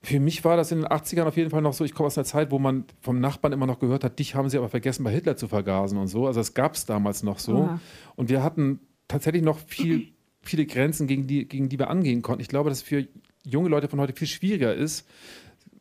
Für 0.00 0.20
mich 0.20 0.44
war 0.44 0.56
das 0.56 0.70
in 0.70 0.82
den 0.82 0.86
80ern 0.86 1.24
auf 1.24 1.36
jeden 1.36 1.50
Fall 1.50 1.60
noch 1.60 1.72
so, 1.72 1.84
ich 1.84 1.92
komme 1.92 2.06
aus 2.06 2.16
einer 2.16 2.24
Zeit, 2.24 2.52
wo 2.52 2.58
man 2.58 2.84
vom 3.00 3.18
Nachbarn 3.18 3.52
immer 3.52 3.66
noch 3.66 3.80
gehört 3.80 4.04
hat, 4.04 4.18
dich 4.18 4.34
haben 4.36 4.48
sie 4.48 4.56
aber 4.56 4.68
vergessen, 4.68 5.02
bei 5.02 5.10
Hitler 5.10 5.36
zu 5.36 5.48
vergasen 5.48 5.98
und 5.98 6.06
so. 6.06 6.26
Also 6.26 6.38
das 6.38 6.54
gab 6.54 6.74
es 6.74 6.86
damals 6.86 7.24
noch 7.24 7.40
so. 7.40 7.64
Aha. 7.64 7.80
Und 8.14 8.28
wir 8.28 8.42
hatten 8.44 8.78
tatsächlich 9.08 9.42
noch 9.42 9.58
viel, 9.58 10.12
viele 10.40 10.66
Grenzen, 10.66 11.08
gegen 11.08 11.26
die, 11.26 11.48
gegen 11.48 11.68
die 11.68 11.78
wir 11.78 11.90
angehen 11.90 12.22
konnten. 12.22 12.42
Ich 12.42 12.48
glaube, 12.48 12.70
dass 12.70 12.78
es 12.78 12.84
für 12.84 13.08
junge 13.44 13.68
Leute 13.68 13.88
von 13.88 13.98
heute 13.98 14.12
viel 14.14 14.28
schwieriger 14.28 14.72
ist, 14.72 15.08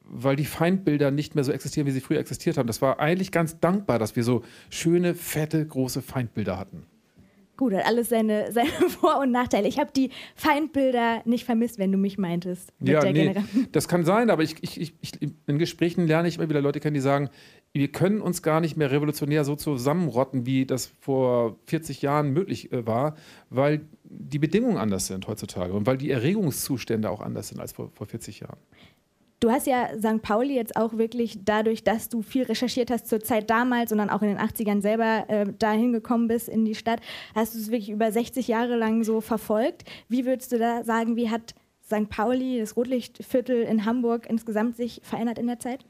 weil 0.01 0.35
die 0.35 0.45
Feindbilder 0.45 1.11
nicht 1.11 1.35
mehr 1.35 1.43
so 1.43 1.51
existieren, 1.51 1.85
wie 1.85 1.91
sie 1.91 2.01
früher 2.01 2.19
existiert 2.19 2.57
haben. 2.57 2.67
Das 2.67 2.81
war 2.81 2.99
eigentlich 2.99 3.31
ganz 3.31 3.59
dankbar, 3.59 3.99
dass 3.99 4.15
wir 4.15 4.23
so 4.23 4.43
schöne, 4.69 5.13
fette, 5.13 5.65
große 5.65 6.01
Feindbilder 6.01 6.57
hatten. 6.57 6.87
Gut, 7.57 7.73
hat 7.73 7.85
alles 7.85 8.09
seine, 8.09 8.51
seine 8.53 8.69
Vor- 8.69 9.19
und 9.19 9.31
Nachteile. 9.31 9.67
Ich 9.67 9.79
habe 9.79 9.91
die 9.95 10.11
Feindbilder 10.35 11.21
nicht 11.25 11.43
vermisst, 11.43 11.79
wenn 11.79 11.91
du 11.91 11.97
mich 11.97 12.17
meintest. 12.17 12.71
Ja, 12.79 13.03
nee, 13.03 13.13
Generation. 13.13 13.67
das 13.71 13.87
kann 13.87 14.05
sein, 14.05 14.29
aber 14.29 14.43
ich, 14.43 14.55
ich, 14.61 14.79
ich, 14.79 14.93
ich, 15.01 15.11
in 15.47 15.57
Gesprächen 15.57 16.07
lerne 16.07 16.27
ich 16.27 16.37
immer 16.37 16.49
wieder 16.49 16.61
Leute 16.61 16.79
kennen, 16.79 16.93
die 16.93 17.01
sagen, 17.01 17.29
wir 17.73 17.91
können 17.91 18.21
uns 18.21 18.41
gar 18.41 18.61
nicht 18.61 18.77
mehr 18.77 18.91
revolutionär 18.91 19.43
so 19.43 19.55
zusammenrotten, 19.55 20.45
wie 20.45 20.65
das 20.65 20.91
vor 20.99 21.57
40 21.65 22.01
Jahren 22.01 22.31
möglich 22.31 22.71
äh, 22.71 22.85
war, 22.85 23.15
weil 23.49 23.81
die 24.03 24.39
Bedingungen 24.39 24.77
anders 24.77 25.07
sind 25.07 25.27
heutzutage 25.27 25.73
und 25.73 25.85
weil 25.85 25.97
die 25.97 26.11
Erregungszustände 26.11 27.09
auch 27.09 27.21
anders 27.21 27.49
sind 27.49 27.59
als 27.59 27.73
vor, 27.73 27.89
vor 27.93 28.07
40 28.07 28.39
Jahren. 28.39 28.57
Du 29.39 29.51
hast 29.51 29.67
ja 29.67 29.89
St. 29.99 30.23
Pauli 30.23 30.55
jetzt 30.55 30.75
auch 30.75 30.97
wirklich 30.97 31.45
dadurch, 31.45 31.83
dass 31.83 32.09
du 32.09 32.23
viel 32.23 32.43
recherchiert 32.43 32.89
hast 32.89 33.07
zur 33.07 33.19
Zeit 33.19 33.51
damals 33.51 33.91
und 33.91 33.99
dann 33.99 34.09
auch 34.09 34.23
in 34.23 34.29
den 34.29 34.39
80ern 34.39 34.81
selber 34.81 35.25
äh, 35.27 35.45
dahin 35.59 35.93
gekommen 35.93 36.27
bist 36.27 36.49
in 36.49 36.65
die 36.65 36.73
Stadt, 36.73 37.01
hast 37.35 37.53
du 37.53 37.59
es 37.59 37.69
wirklich 37.69 37.91
über 37.91 38.11
60 38.11 38.47
Jahre 38.47 38.77
lang 38.77 39.03
so 39.03 39.21
verfolgt. 39.21 39.83
Wie 40.09 40.25
würdest 40.25 40.51
du 40.53 40.57
da 40.57 40.83
sagen, 40.83 41.15
wie 41.17 41.29
hat 41.29 41.53
St. 41.85 42.09
Pauli, 42.09 42.59
das 42.59 42.75
Rotlichtviertel 42.75 43.61
in 43.61 43.85
Hamburg 43.85 44.27
insgesamt 44.27 44.75
sich 44.75 45.01
verändert 45.03 45.37
in 45.37 45.45
der 45.45 45.59
Zeit? 45.59 45.85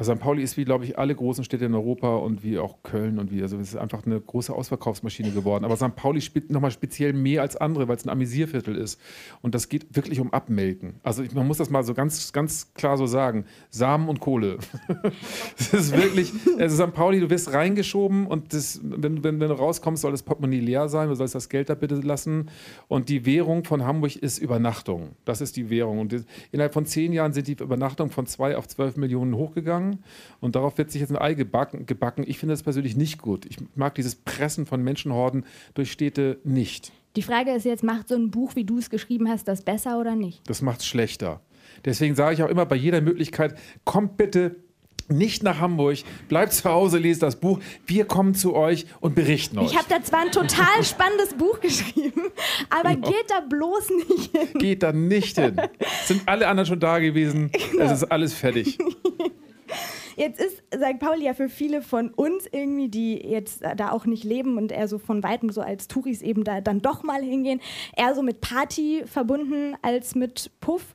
Also 0.00 0.14
St. 0.14 0.20
Pauli 0.22 0.42
ist 0.42 0.56
wie, 0.56 0.64
glaube 0.64 0.86
ich, 0.86 0.98
alle 0.98 1.14
großen 1.14 1.44
Städte 1.44 1.66
in 1.66 1.74
Europa 1.74 2.16
und 2.16 2.42
wie 2.42 2.58
auch 2.58 2.82
Köln 2.82 3.18
und 3.18 3.30
wie, 3.30 3.42
also 3.42 3.58
es 3.58 3.68
ist 3.68 3.76
einfach 3.76 4.06
eine 4.06 4.18
große 4.18 4.50
Ausverkaufsmaschine 4.50 5.30
geworden. 5.30 5.66
Aber 5.66 5.76
St. 5.76 5.94
Pauli 5.94 6.22
spielt 6.22 6.50
nochmal 6.50 6.70
speziell 6.70 7.12
mehr 7.12 7.42
als 7.42 7.54
andere, 7.54 7.86
weil 7.86 7.96
es 7.96 8.06
ein 8.06 8.08
Amüsierviertel 8.08 8.76
ist. 8.76 8.98
Und 9.42 9.54
das 9.54 9.68
geht 9.68 9.94
wirklich 9.94 10.18
um 10.18 10.32
Abmelken. 10.32 10.94
Also 11.02 11.22
ich, 11.22 11.34
man 11.34 11.46
muss 11.46 11.58
das 11.58 11.68
mal 11.68 11.84
so 11.84 11.92
ganz, 11.92 12.32
ganz 12.32 12.72
klar 12.72 12.96
so 12.96 13.04
sagen. 13.04 13.44
Samen 13.68 14.08
und 14.08 14.20
Kohle. 14.20 14.56
Es 15.58 15.74
ist 15.74 15.94
wirklich, 15.94 16.32
also 16.58 16.82
St. 16.82 16.94
Pauli, 16.94 17.20
du 17.20 17.28
wirst 17.28 17.52
reingeschoben 17.52 18.26
und 18.26 18.54
das, 18.54 18.80
wenn, 18.82 19.22
wenn, 19.22 19.38
wenn 19.38 19.48
du 19.48 19.54
rauskommst, 19.54 20.00
soll 20.00 20.12
das 20.12 20.22
Portemonnaie 20.22 20.60
leer 20.60 20.88
sein, 20.88 21.08
du 21.08 21.14
sollst 21.14 21.34
das 21.34 21.50
Geld 21.50 21.68
da 21.68 21.74
bitte 21.74 21.96
lassen. 21.96 22.48
Und 22.88 23.10
die 23.10 23.26
Währung 23.26 23.64
von 23.64 23.84
Hamburg 23.84 24.16
ist 24.16 24.38
Übernachtung. 24.38 25.10
Das 25.26 25.42
ist 25.42 25.56
die 25.56 25.68
Währung. 25.68 25.98
Und 25.98 26.24
innerhalb 26.52 26.72
von 26.72 26.86
zehn 26.86 27.12
Jahren 27.12 27.34
sind 27.34 27.48
die 27.48 27.52
Übernachtungen 27.52 28.10
von 28.10 28.26
zwei 28.26 28.56
auf 28.56 28.66
zwölf 28.66 28.96
Millionen 28.96 29.34
hochgegangen. 29.36 29.89
Lang 29.90 29.98
und 30.40 30.56
darauf 30.56 30.78
wird 30.78 30.90
sich 30.90 31.00
jetzt 31.00 31.10
ein 31.10 31.18
Ei 31.18 31.34
gebacken. 31.34 31.86
gebacken. 31.86 32.24
Ich 32.26 32.38
finde 32.38 32.52
das 32.52 32.62
persönlich 32.62 32.96
nicht 32.96 33.20
gut. 33.20 33.46
Ich 33.46 33.58
mag 33.74 33.94
dieses 33.94 34.14
Pressen 34.14 34.66
von 34.66 34.82
Menschenhorden 34.82 35.44
durch 35.74 35.92
Städte 35.92 36.38
nicht. 36.44 36.92
Die 37.16 37.22
Frage 37.22 37.52
ist 37.52 37.64
jetzt, 37.64 37.82
macht 37.82 38.08
so 38.08 38.14
ein 38.14 38.30
Buch, 38.30 38.54
wie 38.54 38.64
du 38.64 38.78
es 38.78 38.90
geschrieben 38.90 39.28
hast, 39.28 39.48
das 39.48 39.62
besser 39.62 39.98
oder 39.98 40.14
nicht? 40.14 40.48
Das 40.48 40.62
macht 40.62 40.80
es 40.80 40.86
schlechter. 40.86 41.40
Deswegen 41.84 42.14
sage 42.14 42.34
ich 42.34 42.42
auch 42.42 42.48
immer 42.48 42.66
bei 42.66 42.76
jeder 42.76 43.00
Möglichkeit, 43.00 43.58
kommt 43.84 44.16
bitte 44.16 44.56
nicht 45.08 45.42
nach 45.42 45.58
Hamburg, 45.58 45.98
bleibt 46.28 46.52
zu 46.52 46.70
Hause, 46.70 46.98
lest 46.98 47.22
das 47.22 47.36
Buch. 47.36 47.58
Wir 47.86 48.04
kommen 48.04 48.34
zu 48.34 48.54
euch 48.54 48.86
und 49.00 49.14
berichten 49.14 49.58
euch. 49.58 49.72
Ich 49.72 49.76
habe 49.76 49.86
da 49.88 50.02
zwar 50.02 50.20
ein 50.20 50.30
total 50.30 50.84
spannendes 50.84 51.34
Buch 51.34 51.60
geschrieben, 51.60 52.22
aber 52.68 52.94
genau. 52.94 53.08
geht 53.08 53.24
da 53.28 53.40
bloß 53.40 53.90
nicht 54.08 54.30
hin. 54.30 54.48
Geht 54.58 54.82
da 54.82 54.92
nicht 54.92 55.36
hin. 55.36 55.60
Sind 56.04 56.22
alle 56.26 56.48
anderen 56.48 56.66
schon 56.66 56.80
da 56.80 56.98
gewesen? 56.98 57.50
Genau. 57.72 57.84
Es 57.84 57.92
ist 57.92 58.04
alles 58.04 58.34
fertig. 58.34 58.78
Jetzt 60.16 60.40
ist 60.40 60.62
St. 60.74 60.98
Pauli 60.98 61.24
ja 61.24 61.34
für 61.34 61.48
viele 61.48 61.82
von 61.82 62.10
uns 62.10 62.46
irgendwie, 62.50 62.88
die 62.88 63.14
jetzt 63.16 63.62
da 63.76 63.90
auch 63.90 64.06
nicht 64.06 64.24
leben 64.24 64.56
und 64.58 64.72
eher 64.72 64.88
so 64.88 64.98
von 64.98 65.22
Weitem 65.22 65.50
so 65.50 65.60
als 65.60 65.88
Touris 65.88 66.22
eben 66.22 66.44
da 66.44 66.60
dann 66.60 66.80
doch 66.80 67.02
mal 67.02 67.22
hingehen, 67.22 67.60
eher 67.96 68.14
so 68.14 68.22
mit 68.22 68.40
Party 68.40 69.02
verbunden 69.06 69.76
als 69.82 70.14
mit 70.14 70.50
Puff. 70.60 70.94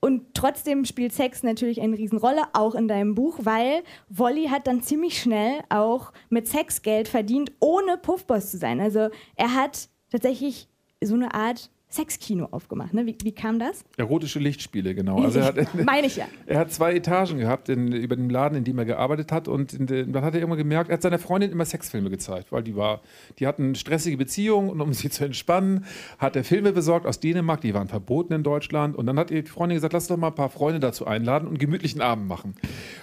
Und 0.00 0.34
trotzdem 0.34 0.84
spielt 0.84 1.12
Sex 1.12 1.42
natürlich 1.42 1.80
eine 1.80 1.98
Riesenrolle, 1.98 2.42
auch 2.52 2.76
in 2.76 2.86
deinem 2.86 3.16
Buch, 3.16 3.40
weil 3.42 3.82
Wolli 4.08 4.46
hat 4.46 4.68
dann 4.68 4.80
ziemlich 4.80 5.20
schnell 5.20 5.60
auch 5.70 6.12
mit 6.28 6.46
Sex 6.46 6.82
Geld 6.82 7.08
verdient, 7.08 7.50
ohne 7.58 7.96
Puffboss 7.98 8.52
zu 8.52 8.58
sein. 8.58 8.80
Also 8.80 9.08
er 9.34 9.54
hat 9.54 9.88
tatsächlich 10.10 10.68
so 11.02 11.14
eine 11.14 11.34
Art 11.34 11.70
Sexkino 11.90 12.48
aufgemacht. 12.50 12.92
Ne? 12.92 13.06
Wie, 13.06 13.16
wie, 13.22 13.32
kam 13.32 13.58
das? 13.58 13.84
Erotische 13.96 14.38
Lichtspiele, 14.38 14.94
genau. 14.94 15.22
Also 15.28 15.40
er 15.40 15.46
hat, 15.46 15.74
Meine 15.84 16.06
ich 16.06 16.16
ja. 16.16 16.26
Er 16.46 16.60
hat 16.60 16.72
zwei 16.72 16.94
Etagen 16.94 17.38
gehabt 17.38 17.68
in, 17.68 17.92
über 17.92 18.16
dem 18.16 18.28
Laden, 18.28 18.58
in 18.58 18.64
dem 18.64 18.78
er 18.78 18.84
gearbeitet 18.84 19.32
hat. 19.32 19.48
Und 19.48 19.90
den, 19.90 20.12
dann 20.12 20.24
hat 20.24 20.34
er 20.34 20.40
irgendwann 20.40 20.58
gemerkt, 20.58 20.90
er 20.90 20.94
hat 20.94 21.02
seiner 21.02 21.18
Freundin 21.18 21.50
immer 21.50 21.64
Sexfilme 21.64 22.10
gezeigt, 22.10 22.52
weil 22.52 22.62
die 22.62 22.76
war, 22.76 23.00
die 23.38 23.46
hatten 23.46 23.74
stressige 23.74 24.16
Beziehungen 24.16 24.70
und 24.70 24.80
um 24.80 24.92
sie 24.92 25.10
zu 25.10 25.24
entspannen, 25.24 25.84
hat 26.18 26.36
er 26.36 26.44
Filme 26.44 26.72
besorgt 26.72 27.06
aus 27.06 27.20
Dänemark, 27.20 27.60
die 27.62 27.74
waren 27.74 27.88
verboten 27.88 28.32
in 28.34 28.42
Deutschland. 28.42 28.96
Und 28.96 29.06
dann 29.06 29.18
hat 29.18 29.30
die 29.30 29.42
Freundin 29.42 29.76
gesagt, 29.76 29.92
lass 29.92 30.06
doch 30.08 30.16
mal 30.16 30.28
ein 30.28 30.34
paar 30.34 30.50
Freunde 30.50 30.80
dazu 30.80 31.06
einladen 31.06 31.46
und 31.46 31.52
einen 31.52 31.58
gemütlichen 31.58 32.00
Abend 32.00 32.28
machen. 32.28 32.54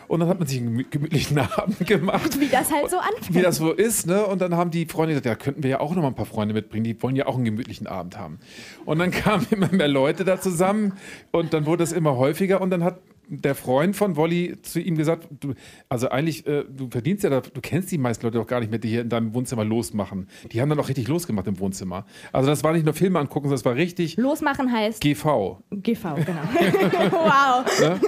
Und 0.07 0.19
dann 0.19 0.29
hat 0.29 0.39
man 0.39 0.47
sich 0.47 0.59
einen 0.59 0.89
gemütlichen 0.89 1.39
Abend 1.39 1.85
gemacht. 1.87 2.39
Wie 2.39 2.47
das 2.47 2.71
halt 2.71 2.89
so 2.89 2.97
anfängt. 2.97 3.33
Wie 3.33 3.41
das 3.41 3.57
so 3.57 3.71
ist, 3.71 4.05
ne? 4.05 4.25
Und 4.25 4.41
dann 4.41 4.55
haben 4.55 4.69
die 4.71 4.85
Freunde 4.85 5.13
gesagt, 5.13 5.25
ja, 5.25 5.35
könnten 5.35 5.63
wir 5.63 5.69
ja 5.71 5.79
auch 5.79 5.95
noch 5.95 6.01
mal 6.01 6.09
ein 6.09 6.15
paar 6.15 6.25
Freunde 6.25 6.53
mitbringen, 6.53 6.83
die 6.83 7.01
wollen 7.01 7.15
ja 7.15 7.25
auch 7.25 7.35
einen 7.35 7.45
gemütlichen 7.45 7.87
Abend 7.87 8.17
haben. 8.17 8.39
Und 8.85 8.99
dann 8.99 9.11
kamen 9.11 9.47
immer 9.51 9.71
mehr 9.71 9.87
Leute 9.87 10.23
da 10.23 10.39
zusammen 10.39 10.93
und 11.31 11.53
dann 11.53 11.65
wurde 11.65 11.83
es 11.83 11.91
immer 11.91 12.15
häufiger 12.17 12.61
und 12.61 12.69
dann 12.69 12.83
hat 12.83 12.99
der 13.27 13.55
Freund 13.55 13.95
von 13.95 14.15
Wolli 14.15 14.61
zu 14.61 14.79
ihm 14.79 14.97
gesagt, 14.97 15.27
du, 15.39 15.53
also 15.89 16.09
eigentlich, 16.09 16.45
äh, 16.45 16.63
du 16.69 16.89
verdienst 16.89 17.23
ja, 17.23 17.29
da, 17.29 17.41
du 17.41 17.61
kennst 17.61 17.91
die 17.91 17.97
meisten 17.97 18.25
Leute 18.25 18.37
doch 18.37 18.47
gar 18.47 18.59
nicht 18.59 18.69
mehr, 18.69 18.79
die 18.79 18.89
hier 18.89 19.01
in 19.01 19.09
deinem 19.09 19.33
Wohnzimmer 19.33 19.65
losmachen. 19.65 20.27
Die 20.51 20.61
haben 20.61 20.69
dann 20.69 20.79
auch 20.79 20.89
richtig 20.89 21.07
losgemacht 21.07 21.47
im 21.47 21.59
Wohnzimmer. 21.59 22.05
Also 22.31 22.49
das 22.49 22.63
war 22.63 22.73
nicht 22.73 22.85
nur 22.85 22.93
Filme 22.93 23.19
angucken, 23.19 23.47
sondern 23.47 23.57
das 23.57 23.65
war 23.65 23.75
richtig... 23.75 24.17
Losmachen 24.17 24.71
heißt? 24.71 25.01
GV. 25.01 25.59
GV, 25.71 26.15
genau. 26.15 26.41
wow. 27.11 27.65
Ja? 27.81 27.99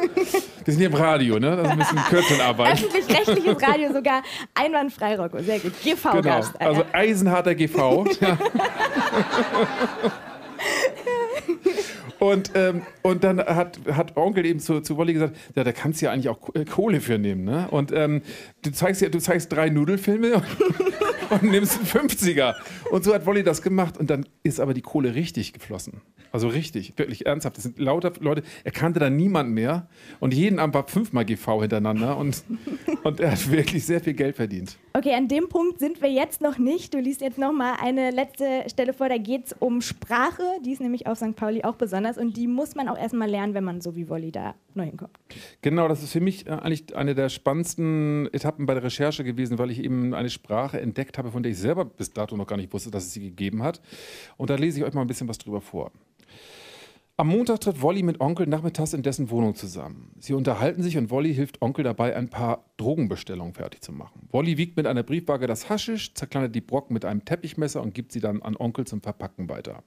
Wir 0.65 0.73
sind 0.73 0.77
hier 0.77 0.87
im 0.87 0.93
Radio, 0.93 1.39
ne? 1.39 1.55
Das 1.55 1.65
ist 1.65 1.71
ein 1.71 1.79
bisschen 1.79 1.99
kürzer 2.09 2.43
Arbeit. 2.43 2.73
Öffentlich-rechtliches 2.73 3.61
Radio 3.61 3.93
sogar 3.93 4.21
einwandfrei, 4.53 5.17
Rocco. 5.17 5.39
Sehr 5.39 5.59
gut. 5.59 5.73
GV-Gast. 5.81 6.59
Genau. 6.59 6.69
Also 6.69 6.85
eisenharter 6.91 7.55
GV. 7.55 8.05
Und, 12.19 12.51
ähm, 12.55 12.81
und 13.03 13.23
dann 13.23 13.39
hat, 13.39 13.79
hat 13.91 14.17
Onkel 14.17 14.45
eben 14.45 14.59
zu, 14.59 14.81
zu 14.81 14.97
Wolli 14.97 15.13
gesagt, 15.13 15.35
ja, 15.55 15.63
da 15.63 15.71
kannst 15.71 16.01
du 16.01 16.05
ja 16.05 16.11
eigentlich 16.11 16.29
auch 16.29 16.53
äh, 16.55 16.65
Kohle 16.65 16.99
für 16.99 17.17
nehmen. 17.17 17.43
Ne? 17.43 17.67
Und 17.69 17.91
ähm, 17.91 18.21
du, 18.63 18.71
zeigst 18.71 19.01
du 19.01 19.19
zeigst 19.19 19.51
drei 19.51 19.69
Nudelfilme 19.69 20.41
und, 21.29 21.43
nimmst 21.43 21.77
einen 21.77 22.09
50er. 22.09 22.55
Und 22.91 23.03
so 23.03 23.13
hat 23.13 23.25
Wolli 23.25 23.43
das 23.43 23.61
gemacht. 23.61 23.97
Und 23.97 24.09
dann 24.09 24.25
ist 24.43 24.59
aber 24.59 24.73
die 24.73 24.81
Kohle 24.81 25.13
richtig 25.13 25.53
geflossen. 25.53 26.01
Also 26.31 26.47
richtig, 26.47 26.93
wirklich 26.97 27.25
ernsthaft. 27.25 27.57
Das 27.57 27.63
sind 27.63 27.79
lauter 27.79 28.13
Leute. 28.19 28.43
Er 28.63 28.71
kannte 28.71 28.99
da 28.99 29.09
niemand 29.09 29.51
mehr. 29.51 29.87
Und 30.19 30.33
jeden 30.33 30.59
Abend 30.59 30.73
war 30.73 30.87
fünfmal 30.87 31.23
GV 31.23 31.61
hintereinander. 31.61 32.17
Und, 32.17 32.43
und 33.03 33.19
er 33.19 33.31
hat 33.31 33.51
wirklich 33.51 33.85
sehr 33.85 34.01
viel 34.01 34.13
Geld 34.13 34.35
verdient. 34.35 34.77
Okay, 34.97 35.13
an 35.13 35.27
dem 35.27 35.47
Punkt 35.47 35.77
sind 35.77 36.01
wir 36.01 36.09
jetzt 36.09 36.41
noch 36.41 36.57
nicht. 36.57 36.91
Du 36.91 36.97
liest 36.97 37.21
jetzt 37.21 37.37
noch 37.37 37.51
mal 37.51 37.75
eine 37.79 38.09
letzte 38.09 38.63
Stelle 38.67 38.93
vor. 38.93 39.09
Da 39.09 39.19
geht 39.19 39.45
es 39.45 39.55
um 39.59 39.81
Sprache. 39.81 40.41
Die 40.65 40.71
ist 40.71 40.81
nämlich 40.81 41.05
auf 41.05 41.19
St. 41.19 41.35
Pauli 41.35 41.63
auch 41.63 41.75
besonders. 41.75 42.17
Und 42.17 42.35
die 42.35 42.47
muss 42.47 42.73
man 42.73 42.89
auch 42.89 42.97
erstmal 42.97 43.29
lernen, 43.29 43.53
wenn 43.53 43.63
man 43.63 43.79
so 43.79 43.95
wie 43.95 44.09
Wolli 44.09 44.31
da 44.31 44.55
neu 44.73 44.85
hinkommt. 44.85 45.11
Genau, 45.61 45.87
das 45.87 46.01
ist 46.01 46.13
für 46.13 46.19
mich 46.19 46.47
äh, 46.47 46.49
eigentlich 46.49 46.95
eine 46.95 47.13
der 47.13 47.29
spannendsten 47.29 48.27
Etappen 48.33 48.65
bei 48.65 48.73
der 48.73 48.81
Recherche 48.81 49.23
gewesen, 49.23 49.59
weil 49.59 49.69
ich 49.69 49.83
eben 49.83 50.15
eine 50.15 50.31
Sprache 50.31 50.81
entdeckt 50.81 51.19
habe, 51.19 51.29
von 51.29 51.43
der 51.43 51.51
ich 51.51 51.59
selber 51.59 51.85
bis 51.85 52.11
dato 52.11 52.35
noch 52.35 52.47
gar 52.47 52.57
nicht 52.57 52.73
wusste, 52.73 52.89
dass 52.89 53.05
es 53.05 53.13
sie 53.13 53.21
gegeben 53.21 53.61
hat. 53.61 53.79
Und 54.35 54.49
da 54.49 54.55
lese 54.55 54.79
ich 54.79 54.83
euch 54.83 54.95
mal 54.95 55.01
ein 55.01 55.07
bisschen 55.07 55.27
was 55.27 55.37
drüber 55.37 55.61
vor. 55.61 55.91
Am 57.19 57.29
Montag 57.29 57.61
tritt 57.61 57.81
Wolli 57.81 58.03
mit 58.03 58.21
Onkel 58.21 58.45
nachmittags 58.45 58.93
in 58.93 59.01
dessen 59.01 59.31
Wohnung 59.31 59.55
zusammen. 59.55 60.11
Sie 60.19 60.33
unterhalten 60.33 60.83
sich 60.83 60.99
und 60.99 61.09
Wolli 61.09 61.33
hilft 61.33 61.63
Onkel 61.63 61.83
dabei, 61.83 62.15
ein 62.15 62.29
paar 62.29 62.63
Drogenbestellungen 62.77 63.55
fertig 63.55 63.81
zu 63.81 63.91
machen. 63.91 64.27
Wolli 64.29 64.57
wiegt 64.57 64.77
mit 64.77 64.85
einer 64.85 65.01
Briefwaage 65.01 65.47
das 65.47 65.67
Haschisch, 65.67 66.13
zerkleinert 66.13 66.53
die 66.53 66.61
Brocken 66.61 66.93
mit 66.93 67.05
einem 67.05 67.25
Teppichmesser 67.25 67.81
und 67.81 67.95
gibt 67.95 68.11
sie 68.11 68.19
dann 68.19 68.43
an 68.43 68.55
Onkel 68.55 68.85
zum 68.85 69.01
Verpacken 69.01 69.49
weiter. 69.49 69.81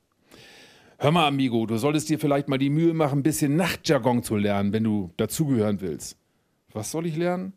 Hör 0.99 1.13
mal, 1.13 1.29
Amigo, 1.29 1.67
du 1.67 1.77
solltest 1.77 2.09
dir 2.09 2.19
vielleicht 2.19 2.49
mal 2.49 2.59
die 2.59 2.69
Mühe 2.69 2.95
machen, 2.95 3.21
ein 3.21 3.23
bisschen 3.23 3.55
Nachtjargon 3.55 4.25
zu 4.25 4.35
lernen, 4.35 4.73
wenn 4.73 4.83
du 4.83 5.13
dazugehören 5.17 5.81
willst. 5.81 6.19
Was 6.73 6.91
soll 6.91 7.07
ich 7.07 7.17
lernen? 7.17 7.53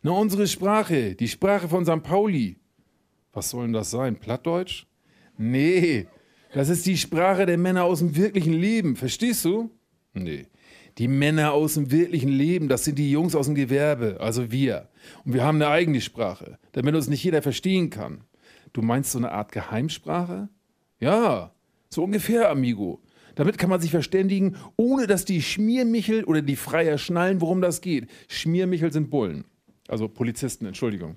Na, 0.00 0.12
unsere 0.12 0.46
Sprache, 0.46 1.14
die 1.16 1.28
Sprache 1.28 1.68
von 1.68 1.84
St. 1.84 2.02
Pauli. 2.02 2.56
Was 3.34 3.50
soll 3.50 3.64
denn 3.64 3.74
das 3.74 3.90
sein? 3.90 4.16
Plattdeutsch? 4.16 4.86
Nee, 5.36 6.06
das 6.52 6.68
ist 6.68 6.86
die 6.86 6.96
Sprache 6.96 7.46
der 7.46 7.58
Männer 7.58 7.84
aus 7.84 7.98
dem 7.98 8.16
wirklichen 8.16 8.52
Leben, 8.52 8.96
verstehst 8.96 9.44
du? 9.44 9.70
Nee. 10.14 10.46
Die 10.98 11.08
Männer 11.08 11.52
aus 11.52 11.74
dem 11.74 11.92
wirklichen 11.92 12.30
Leben, 12.30 12.68
das 12.68 12.84
sind 12.84 12.98
die 12.98 13.10
Jungs 13.10 13.36
aus 13.36 13.46
dem 13.46 13.54
Gewerbe, 13.54 14.16
also 14.20 14.50
wir. 14.50 14.88
Und 15.24 15.34
wir 15.34 15.44
haben 15.44 15.56
eine 15.56 15.68
eigene 15.68 16.00
Sprache, 16.00 16.58
damit 16.72 16.94
uns 16.94 17.08
nicht 17.08 17.22
jeder 17.22 17.40
verstehen 17.40 17.90
kann. 17.90 18.24
Du 18.72 18.82
meinst 18.82 19.12
so 19.12 19.18
eine 19.18 19.30
Art 19.30 19.52
Geheimsprache? 19.52 20.48
Ja, 20.98 21.52
so 21.88 22.02
ungefähr, 22.02 22.50
Amigo. 22.50 23.00
Damit 23.36 23.56
kann 23.56 23.70
man 23.70 23.80
sich 23.80 23.92
verständigen, 23.92 24.56
ohne 24.76 25.06
dass 25.06 25.24
die 25.24 25.42
Schmiermichel 25.42 26.24
oder 26.24 26.42
die 26.42 26.56
Freier 26.56 26.98
schnallen, 26.98 27.40
worum 27.40 27.60
das 27.60 27.80
geht. 27.80 28.10
Schmiermichel 28.26 28.92
sind 28.92 29.10
Bullen. 29.10 29.44
Also 29.86 30.08
Polizisten, 30.08 30.66
Entschuldigung. 30.66 31.16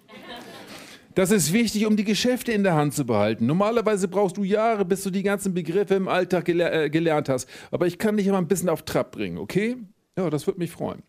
Das 1.15 1.31
ist 1.31 1.51
wichtig, 1.51 1.85
um 1.85 1.97
die 1.97 2.03
Geschäfte 2.03 2.51
in 2.51 2.63
der 2.63 2.75
Hand 2.75 2.93
zu 2.93 3.05
behalten. 3.05 3.45
Normalerweise 3.45 4.07
brauchst 4.07 4.37
du 4.37 4.43
Jahre, 4.43 4.85
bis 4.85 5.03
du 5.03 5.09
die 5.09 5.23
ganzen 5.23 5.53
Begriffe 5.53 5.95
im 5.95 6.07
Alltag 6.07 6.45
gele 6.45 6.71
äh, 6.71 6.89
gelernt 6.89 7.29
hast. 7.29 7.49
Aber 7.71 7.87
ich 7.87 7.97
kann 7.97 8.17
dich 8.17 8.27
immer 8.27 8.37
ein 8.37 8.47
bisschen 8.47 8.69
auf 8.69 8.83
Trab 8.83 9.11
bringen, 9.11 9.37
okay? 9.37 9.77
Ja, 10.17 10.29
das 10.29 10.47
würde 10.47 10.59
mich 10.59 10.71
freuen. 10.71 11.03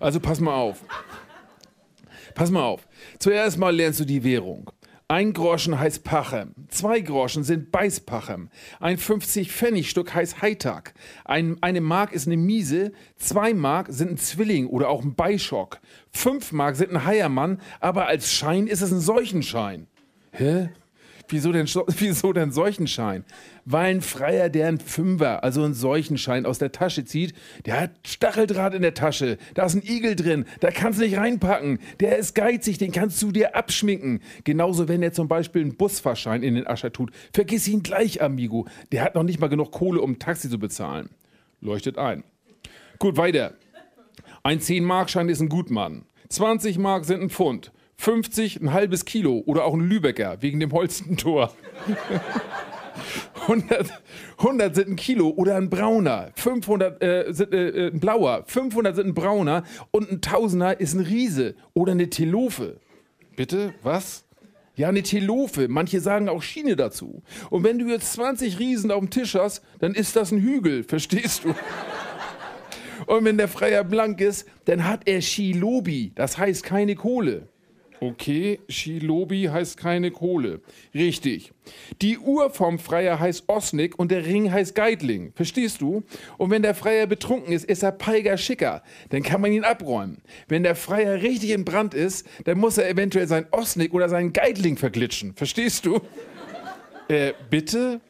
Also 0.00 0.20
pass 0.20 0.40
mal 0.40 0.54
auf. 0.54 0.84
Pass 2.34 2.50
mal 2.50 2.62
auf. 2.62 2.86
Zuerst 3.18 3.58
mal 3.58 3.74
lernst 3.74 4.00
du 4.00 4.04
die 4.04 4.22
Währung. 4.22 4.70
Ein 5.10 5.32
Groschen 5.32 5.80
heißt 5.80 6.04
Pachem, 6.04 6.52
zwei 6.68 7.00
Groschen 7.00 7.42
sind 7.42 7.72
Beißpachem, 7.72 8.50
ein 8.78 8.98
50-Pfennig-Stück 8.98 10.14
heißt 10.14 10.42
Heitag, 10.42 10.92
ein, 11.24 11.56
eine 11.62 11.80
Mark 11.80 12.12
ist 12.12 12.26
eine 12.26 12.36
Miese, 12.36 12.92
zwei 13.16 13.54
Mark 13.54 13.86
sind 13.88 14.10
ein 14.10 14.16
Zwilling 14.18 14.66
oder 14.66 14.90
auch 14.90 15.02
ein 15.02 15.14
Beischock, 15.14 15.80
fünf 16.10 16.52
Mark 16.52 16.76
sind 16.76 16.90
ein 16.90 17.06
Heiermann, 17.06 17.58
aber 17.80 18.06
als 18.06 18.30
Schein 18.30 18.66
ist 18.66 18.82
es 18.82 18.92
ein 18.92 19.00
Seuchenschein. 19.00 19.86
Hä? 20.32 20.68
Wieso 21.28 21.52
denn, 21.52 21.66
wieso 21.98 22.32
denn 22.32 22.52
Seuchenschein? 22.52 23.24
Weil 23.64 23.96
ein 23.96 24.00
Freier, 24.00 24.48
der 24.48 24.68
einen 24.68 24.80
Fünfer, 24.80 25.44
also 25.44 25.62
einen 25.62 25.74
Seuchenschein 25.74 26.46
aus 26.46 26.58
der 26.58 26.72
Tasche 26.72 27.04
zieht, 27.04 27.34
der 27.66 27.80
hat 27.80 27.90
Stacheldraht 28.06 28.74
in 28.74 28.82
der 28.82 28.94
Tasche, 28.94 29.36
da 29.54 29.66
ist 29.66 29.74
ein 29.74 29.82
Igel 29.82 30.16
drin, 30.16 30.46
da 30.60 30.70
kannst 30.70 30.98
du 30.98 31.04
nicht 31.04 31.18
reinpacken. 31.18 31.78
Der 32.00 32.16
ist 32.16 32.34
geizig, 32.34 32.78
den 32.78 32.92
kannst 32.92 33.22
du 33.22 33.30
dir 33.30 33.54
abschminken. 33.54 34.20
Genauso, 34.44 34.88
wenn 34.88 35.02
er 35.02 35.12
zum 35.12 35.28
Beispiel 35.28 35.62
einen 35.62 35.76
Busfahrschein 35.76 36.42
in 36.42 36.54
den 36.54 36.66
Ascher 36.66 36.92
tut. 36.92 37.10
Vergiss 37.32 37.68
ihn 37.68 37.82
gleich, 37.82 38.22
Amigo. 38.22 38.66
Der 38.92 39.02
hat 39.02 39.14
noch 39.14 39.22
nicht 39.22 39.40
mal 39.40 39.48
genug 39.48 39.70
Kohle, 39.70 40.00
um 40.00 40.12
ein 40.12 40.18
Taxi 40.18 40.48
zu 40.48 40.58
bezahlen. 40.58 41.10
Leuchtet 41.60 41.98
ein. 41.98 42.24
Gut, 42.98 43.16
weiter. 43.16 43.54
Ein 44.42 44.60
10-Markschein 44.60 45.28
ist 45.28 45.40
ein 45.40 45.48
Gutmann. 45.48 46.04
20 46.30 46.78
Mark 46.78 47.04
sind 47.04 47.22
ein 47.22 47.30
Pfund. 47.30 47.72
50 47.98 48.60
ein 48.62 48.72
halbes 48.72 49.04
Kilo 49.04 49.42
oder 49.44 49.64
auch 49.64 49.74
ein 49.74 49.80
Lübecker 49.80 50.38
wegen 50.40 50.60
dem 50.60 50.72
Holstentor. 50.72 51.52
100, 53.42 54.02
100 54.38 54.74
sind 54.74 54.88
ein 54.88 54.96
Kilo 54.96 55.30
oder 55.30 55.56
ein 55.56 55.70
brauner, 55.70 56.30
500 56.34 57.02
äh, 57.02 57.32
sind 57.32 57.52
äh, 57.52 57.68
äh, 57.68 57.90
ein 57.90 58.00
blauer, 58.00 58.44
500 58.46 58.96
sind 58.96 59.06
ein 59.08 59.14
brauner 59.14 59.64
und 59.90 60.10
ein 60.10 60.20
Tausender 60.20 60.78
ist 60.78 60.94
ein 60.94 61.00
Riese 61.00 61.54
oder 61.74 61.92
eine 61.92 62.10
Telofe. 62.10 62.78
Bitte, 63.36 63.72
was? 63.82 64.24
Ja, 64.76 64.88
eine 64.88 65.02
Telofe. 65.02 65.66
Manche 65.68 66.00
sagen 66.00 66.28
auch 66.28 66.42
Schiene 66.42 66.76
dazu. 66.76 67.22
Und 67.50 67.64
wenn 67.64 67.78
du 67.78 67.88
jetzt 67.88 68.12
20 68.12 68.58
Riesen 68.58 68.90
auf 68.90 69.00
dem 69.00 69.10
Tisch 69.10 69.34
hast, 69.34 69.62
dann 69.80 69.94
ist 69.94 70.14
das 70.14 70.30
ein 70.30 70.40
Hügel, 70.40 70.84
verstehst 70.88 71.44
du? 71.44 71.54
Und 73.06 73.24
wenn 73.24 73.38
der 73.38 73.48
Freier 73.48 73.82
blank 73.82 74.20
ist, 74.20 74.46
dann 74.66 74.84
hat 74.84 75.08
er 75.08 75.20
Shilobi, 75.20 76.12
das 76.14 76.36
heißt 76.36 76.62
keine 76.62 76.94
Kohle. 76.94 77.48
Okay, 78.00 78.60
Shilobi 78.68 79.44
heißt 79.44 79.76
keine 79.76 80.10
Kohle. 80.10 80.60
Richtig. 80.94 81.52
Die 82.00 82.18
Uhr 82.18 82.50
vom 82.50 82.78
Freier 82.78 83.18
heißt 83.18 83.48
Osnik 83.48 83.98
und 83.98 84.10
der 84.10 84.24
Ring 84.24 84.52
heißt 84.52 84.74
Geidling. 84.74 85.32
Verstehst 85.34 85.80
du? 85.80 86.04
Und 86.36 86.50
wenn 86.50 86.62
der 86.62 86.74
Freier 86.74 87.06
betrunken 87.06 87.52
ist, 87.52 87.64
ist 87.64 87.82
er 87.82 87.92
Peiger 87.92 88.36
Schicker. 88.36 88.82
Dann 89.10 89.22
kann 89.22 89.40
man 89.40 89.52
ihn 89.52 89.64
abräumen. 89.64 90.22
Wenn 90.46 90.62
der 90.62 90.76
Freier 90.76 91.22
richtig 91.22 91.50
in 91.50 91.64
Brand 91.64 91.94
ist, 91.94 92.26
dann 92.44 92.58
muss 92.58 92.78
er 92.78 92.88
eventuell 92.88 93.26
sein 93.26 93.46
Osnik 93.50 93.92
oder 93.92 94.08
seinen 94.08 94.32
Geidling 94.32 94.76
verglitschen. 94.76 95.34
Verstehst 95.34 95.84
du? 95.84 96.00
Äh, 97.08 97.32
bitte? 97.50 98.00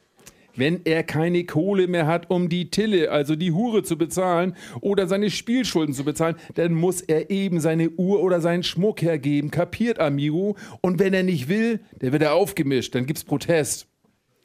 Wenn 0.59 0.81
er 0.85 1.03
keine 1.03 1.45
Kohle 1.45 1.87
mehr 1.87 2.07
hat, 2.07 2.31
um 2.31 2.49
die 2.49 2.71
Tille, 2.71 3.11
also 3.11 3.37
die 3.37 3.53
Hure 3.53 3.83
zu 3.83 3.97
bezahlen 3.97 4.57
oder 4.81 5.07
seine 5.07 5.31
Spielschulden 5.31 5.95
zu 5.95 6.05
bezahlen, 6.05 6.37
dann 6.55 6.75
muss 6.75 7.01
er 7.01 7.31
eben 7.31 7.61
seine 7.61 7.91
Uhr 7.91 8.23
oder 8.23 8.41
seinen 8.41 8.63
Schmuck 8.63 9.03
hergeben. 9.03 9.51
Kapiert, 9.51 9.99
amigo? 9.99 10.57
Und 10.81 10.99
wenn 10.99 11.15
er 11.15 11.23
nicht 11.23 11.49
will, 11.49 11.81
dann 12.01 12.13
wird 12.13 12.23
er 12.23 12.35
aufgemischt, 12.35 12.95
dann 12.95 13.07
gibt's 13.07 13.25
Protest. 13.25 13.87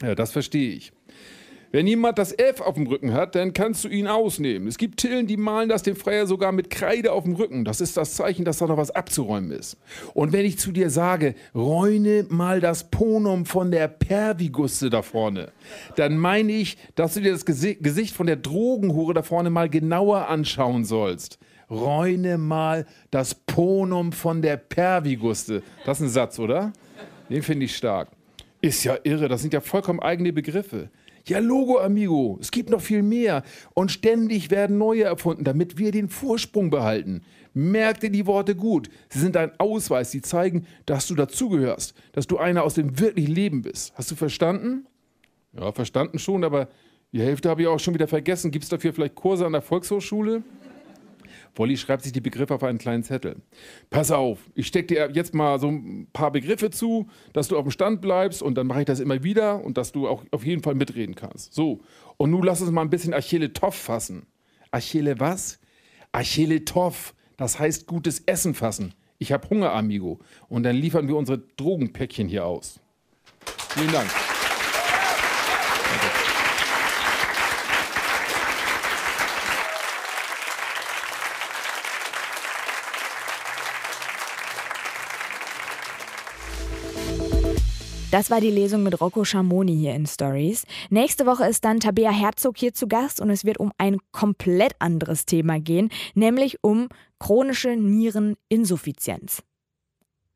Ja, 0.02 0.14
das 0.14 0.32
verstehe 0.32 0.74
ich. 0.74 0.92
Wenn 1.74 1.88
jemand 1.88 2.18
das 2.18 2.30
F 2.30 2.60
auf 2.60 2.76
dem 2.76 2.86
Rücken 2.86 3.12
hat, 3.14 3.34
dann 3.34 3.52
kannst 3.52 3.82
du 3.82 3.88
ihn 3.88 4.06
ausnehmen. 4.06 4.68
Es 4.68 4.78
gibt 4.78 5.00
Tillen, 5.00 5.26
die 5.26 5.36
malen 5.36 5.68
das 5.68 5.82
dem 5.82 5.96
Freier 5.96 6.28
sogar 6.28 6.52
mit 6.52 6.70
Kreide 6.70 7.10
auf 7.10 7.24
dem 7.24 7.34
Rücken. 7.34 7.64
Das 7.64 7.80
ist 7.80 7.96
das 7.96 8.14
Zeichen, 8.14 8.44
dass 8.44 8.58
da 8.58 8.68
noch 8.68 8.76
was 8.76 8.92
abzuräumen 8.92 9.50
ist. 9.50 9.76
Und 10.14 10.32
wenn 10.32 10.46
ich 10.46 10.56
zu 10.56 10.70
dir 10.70 10.88
sage, 10.88 11.34
räune 11.52 12.26
mal 12.28 12.60
das 12.60 12.92
Ponum 12.92 13.44
von 13.44 13.72
der 13.72 13.88
Pervigusse 13.88 14.88
da 14.88 15.02
vorne, 15.02 15.50
dann 15.96 16.16
meine 16.16 16.52
ich, 16.52 16.78
dass 16.94 17.14
du 17.14 17.22
dir 17.22 17.32
das 17.32 17.44
Gesicht 17.44 18.14
von 18.14 18.28
der 18.28 18.36
Drogenhure 18.36 19.12
da 19.12 19.24
vorne 19.24 19.50
mal 19.50 19.68
genauer 19.68 20.28
anschauen 20.28 20.84
sollst. 20.84 21.40
Räune 21.68 22.38
mal 22.38 22.86
das 23.10 23.34
Ponum 23.34 24.12
von 24.12 24.42
der 24.42 24.58
Perviguste. 24.58 25.64
Das 25.84 25.98
ist 25.98 26.06
ein 26.06 26.10
Satz, 26.10 26.38
oder? 26.38 26.72
Den 27.28 27.42
finde 27.42 27.64
ich 27.64 27.76
stark. 27.76 28.10
Ist 28.60 28.84
ja 28.84 28.96
irre, 29.02 29.26
das 29.26 29.42
sind 29.42 29.52
ja 29.52 29.60
vollkommen 29.60 29.98
eigene 29.98 30.32
Begriffe. 30.32 30.88
Ja, 31.26 31.38
Logo, 31.38 31.78
Amigo, 31.78 32.38
es 32.40 32.50
gibt 32.50 32.68
noch 32.68 32.82
viel 32.82 33.02
mehr. 33.02 33.42
Und 33.72 33.90
ständig 33.90 34.50
werden 34.50 34.76
neue 34.76 35.04
erfunden, 35.04 35.44
damit 35.44 35.78
wir 35.78 35.90
den 35.90 36.08
Vorsprung 36.08 36.68
behalten. 36.68 37.22
Merk 37.54 38.00
dir 38.00 38.10
die 38.10 38.26
Worte 38.26 38.54
gut. 38.54 38.90
Sie 39.08 39.20
sind 39.20 39.36
ein 39.36 39.52
Ausweis, 39.58 40.10
sie 40.10 40.20
zeigen, 40.20 40.66
dass 40.86 41.06
du 41.06 41.14
dazugehörst, 41.14 41.94
dass 42.12 42.26
du 42.26 42.36
einer 42.36 42.62
aus 42.62 42.74
dem 42.74 42.98
wirklichen 42.98 43.32
Leben 43.32 43.62
bist. 43.62 43.94
Hast 43.94 44.10
du 44.10 44.16
verstanden? 44.16 44.86
Ja, 45.58 45.72
verstanden 45.72 46.18
schon, 46.18 46.44
aber 46.44 46.68
die 47.12 47.22
Hälfte 47.22 47.48
habe 47.48 47.62
ich 47.62 47.68
auch 47.68 47.78
schon 47.78 47.94
wieder 47.94 48.08
vergessen. 48.08 48.50
Gibt 48.50 48.64
es 48.64 48.70
dafür 48.70 48.92
vielleicht 48.92 49.14
Kurse 49.14 49.46
an 49.46 49.52
der 49.52 49.62
Volkshochschule? 49.62 50.42
Wolli 51.56 51.76
schreibt 51.76 52.02
sich 52.02 52.12
die 52.12 52.20
Begriffe 52.20 52.54
auf 52.54 52.62
einen 52.62 52.78
kleinen 52.78 53.04
Zettel. 53.04 53.36
Pass 53.90 54.10
auf, 54.10 54.38
ich 54.54 54.66
stecke 54.66 54.94
dir 54.94 55.10
jetzt 55.12 55.34
mal 55.34 55.58
so 55.58 55.68
ein 55.68 56.08
paar 56.12 56.32
Begriffe 56.32 56.70
zu, 56.70 57.08
dass 57.32 57.48
du 57.48 57.56
auf 57.56 57.64
dem 57.64 57.70
Stand 57.70 58.00
bleibst 58.00 58.42
und 58.42 58.56
dann 58.56 58.66
mache 58.66 58.80
ich 58.80 58.86
das 58.86 59.00
immer 59.00 59.22
wieder 59.22 59.64
und 59.64 59.78
dass 59.78 59.92
du 59.92 60.08
auch 60.08 60.24
auf 60.30 60.44
jeden 60.44 60.62
Fall 60.62 60.74
mitreden 60.74 61.14
kannst. 61.14 61.54
So, 61.54 61.80
und 62.16 62.30
nun 62.30 62.42
lass 62.42 62.60
uns 62.60 62.70
mal 62.70 62.82
ein 62.82 62.90
bisschen 62.90 63.14
Achille 63.14 63.52
Toff 63.52 63.74
fassen. 63.74 64.26
Achille 64.70 65.20
was? 65.20 65.60
Achille 66.12 66.64
Toff, 66.64 67.14
das 67.36 67.58
heißt 67.58 67.86
gutes 67.86 68.20
Essen 68.26 68.54
fassen. 68.54 68.94
Ich 69.18 69.32
habe 69.32 69.48
Hunger, 69.48 69.72
Amigo. 69.72 70.20
Und 70.48 70.64
dann 70.64 70.76
liefern 70.76 71.08
wir 71.08 71.16
unsere 71.16 71.38
Drogenpäckchen 71.38 72.28
hier 72.28 72.44
aus. 72.44 72.80
Vielen 73.70 73.92
Dank. 73.92 74.10
Das 88.14 88.30
war 88.30 88.40
die 88.40 88.52
Lesung 88.52 88.84
mit 88.84 89.00
Rocco 89.00 89.24
Schamoni 89.24 89.76
hier 89.76 89.92
in 89.92 90.06
Stories. 90.06 90.66
Nächste 90.88 91.26
Woche 91.26 91.48
ist 91.48 91.64
dann 91.64 91.80
Tabea 91.80 92.12
Herzog 92.12 92.56
hier 92.56 92.72
zu 92.72 92.86
Gast 92.86 93.20
und 93.20 93.28
es 93.28 93.44
wird 93.44 93.58
um 93.58 93.72
ein 93.76 93.98
komplett 94.12 94.76
anderes 94.78 95.26
Thema 95.26 95.58
gehen, 95.58 95.90
nämlich 96.14 96.62
um 96.62 96.90
chronische 97.18 97.74
Niereninsuffizienz. 97.74 99.42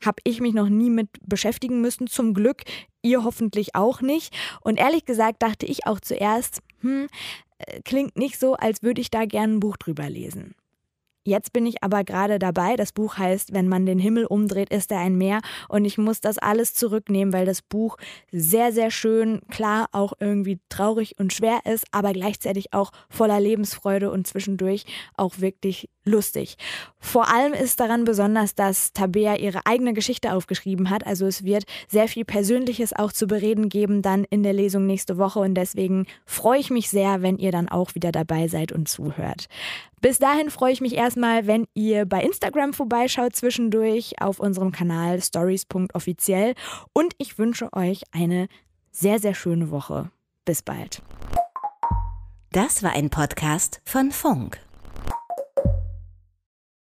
Habe 0.04 0.20
ich 0.24 0.40
mich 0.40 0.54
noch 0.54 0.68
nie 0.68 0.90
mit 0.90 1.08
beschäftigen 1.24 1.80
müssen, 1.80 2.08
zum 2.08 2.34
Glück. 2.34 2.62
Ihr 3.00 3.22
hoffentlich 3.22 3.76
auch 3.76 4.00
nicht. 4.00 4.36
Und 4.60 4.80
ehrlich 4.80 5.04
gesagt 5.04 5.40
dachte 5.44 5.64
ich 5.64 5.86
auch 5.86 6.00
zuerst, 6.00 6.58
hm, 6.80 7.06
äh, 7.58 7.80
klingt 7.82 8.16
nicht 8.16 8.40
so, 8.40 8.54
als 8.54 8.82
würde 8.82 9.00
ich 9.00 9.12
da 9.12 9.24
gerne 9.24 9.52
ein 9.52 9.60
Buch 9.60 9.76
drüber 9.76 10.10
lesen. 10.10 10.56
Jetzt 11.28 11.52
bin 11.52 11.66
ich 11.66 11.82
aber 11.82 12.04
gerade 12.04 12.38
dabei. 12.38 12.76
Das 12.76 12.92
Buch 12.92 13.18
heißt, 13.18 13.52
wenn 13.52 13.68
man 13.68 13.84
den 13.84 13.98
Himmel 13.98 14.24
umdreht, 14.24 14.70
ist 14.70 14.90
er 14.90 15.00
ein 15.00 15.18
Meer. 15.18 15.40
Und 15.68 15.84
ich 15.84 15.98
muss 15.98 16.22
das 16.22 16.38
alles 16.38 16.72
zurücknehmen, 16.72 17.34
weil 17.34 17.44
das 17.44 17.60
Buch 17.60 17.98
sehr, 18.32 18.72
sehr 18.72 18.90
schön, 18.90 19.42
klar 19.50 19.88
auch 19.92 20.14
irgendwie 20.20 20.58
traurig 20.70 21.16
und 21.18 21.34
schwer 21.34 21.60
ist, 21.66 21.84
aber 21.92 22.14
gleichzeitig 22.14 22.72
auch 22.72 22.92
voller 23.10 23.40
Lebensfreude 23.40 24.10
und 24.10 24.26
zwischendurch 24.26 24.86
auch 25.18 25.38
wirklich 25.38 25.90
lustig. 26.08 26.56
Vor 26.98 27.28
allem 27.32 27.52
ist 27.52 27.78
daran 27.78 28.04
besonders, 28.04 28.54
dass 28.54 28.92
Tabea 28.94 29.36
ihre 29.36 29.66
eigene 29.66 29.92
Geschichte 29.92 30.32
aufgeschrieben 30.32 30.88
hat. 30.88 31.06
Also 31.06 31.26
es 31.26 31.44
wird 31.44 31.64
sehr 31.88 32.08
viel 32.08 32.24
Persönliches 32.24 32.92
auch 32.92 33.12
zu 33.12 33.26
bereden 33.26 33.68
geben 33.68 34.00
dann 34.00 34.24
in 34.24 34.42
der 34.42 34.54
Lesung 34.54 34.86
nächste 34.86 35.18
Woche. 35.18 35.40
Und 35.40 35.54
deswegen 35.54 36.06
freue 36.24 36.58
ich 36.58 36.70
mich 36.70 36.88
sehr, 36.88 37.22
wenn 37.22 37.36
ihr 37.36 37.52
dann 37.52 37.68
auch 37.68 37.94
wieder 37.94 38.12
dabei 38.12 38.48
seid 38.48 38.72
und 38.72 38.88
zuhört. 38.88 39.48
Bis 40.00 40.18
dahin 40.18 40.50
freue 40.50 40.72
ich 40.72 40.80
mich 40.80 40.96
erstmal, 41.18 41.46
wenn 41.48 41.66
ihr 41.74 42.06
bei 42.06 42.22
Instagram 42.22 42.72
vorbeischaut 42.72 43.34
zwischendurch 43.34 44.20
auf 44.20 44.38
unserem 44.38 44.70
Kanal 44.70 45.20
stories.offiziell 45.20 46.54
und 46.92 47.14
ich 47.18 47.38
wünsche 47.38 47.72
euch 47.72 48.02
eine 48.12 48.46
sehr, 48.92 49.18
sehr 49.18 49.34
schöne 49.34 49.70
Woche. 49.70 50.10
Bis 50.44 50.62
bald. 50.62 51.02
Das 52.52 52.82
war 52.82 52.92
ein 52.92 53.10
Podcast 53.10 53.80
von 53.84 54.12
Funk. 54.12 54.67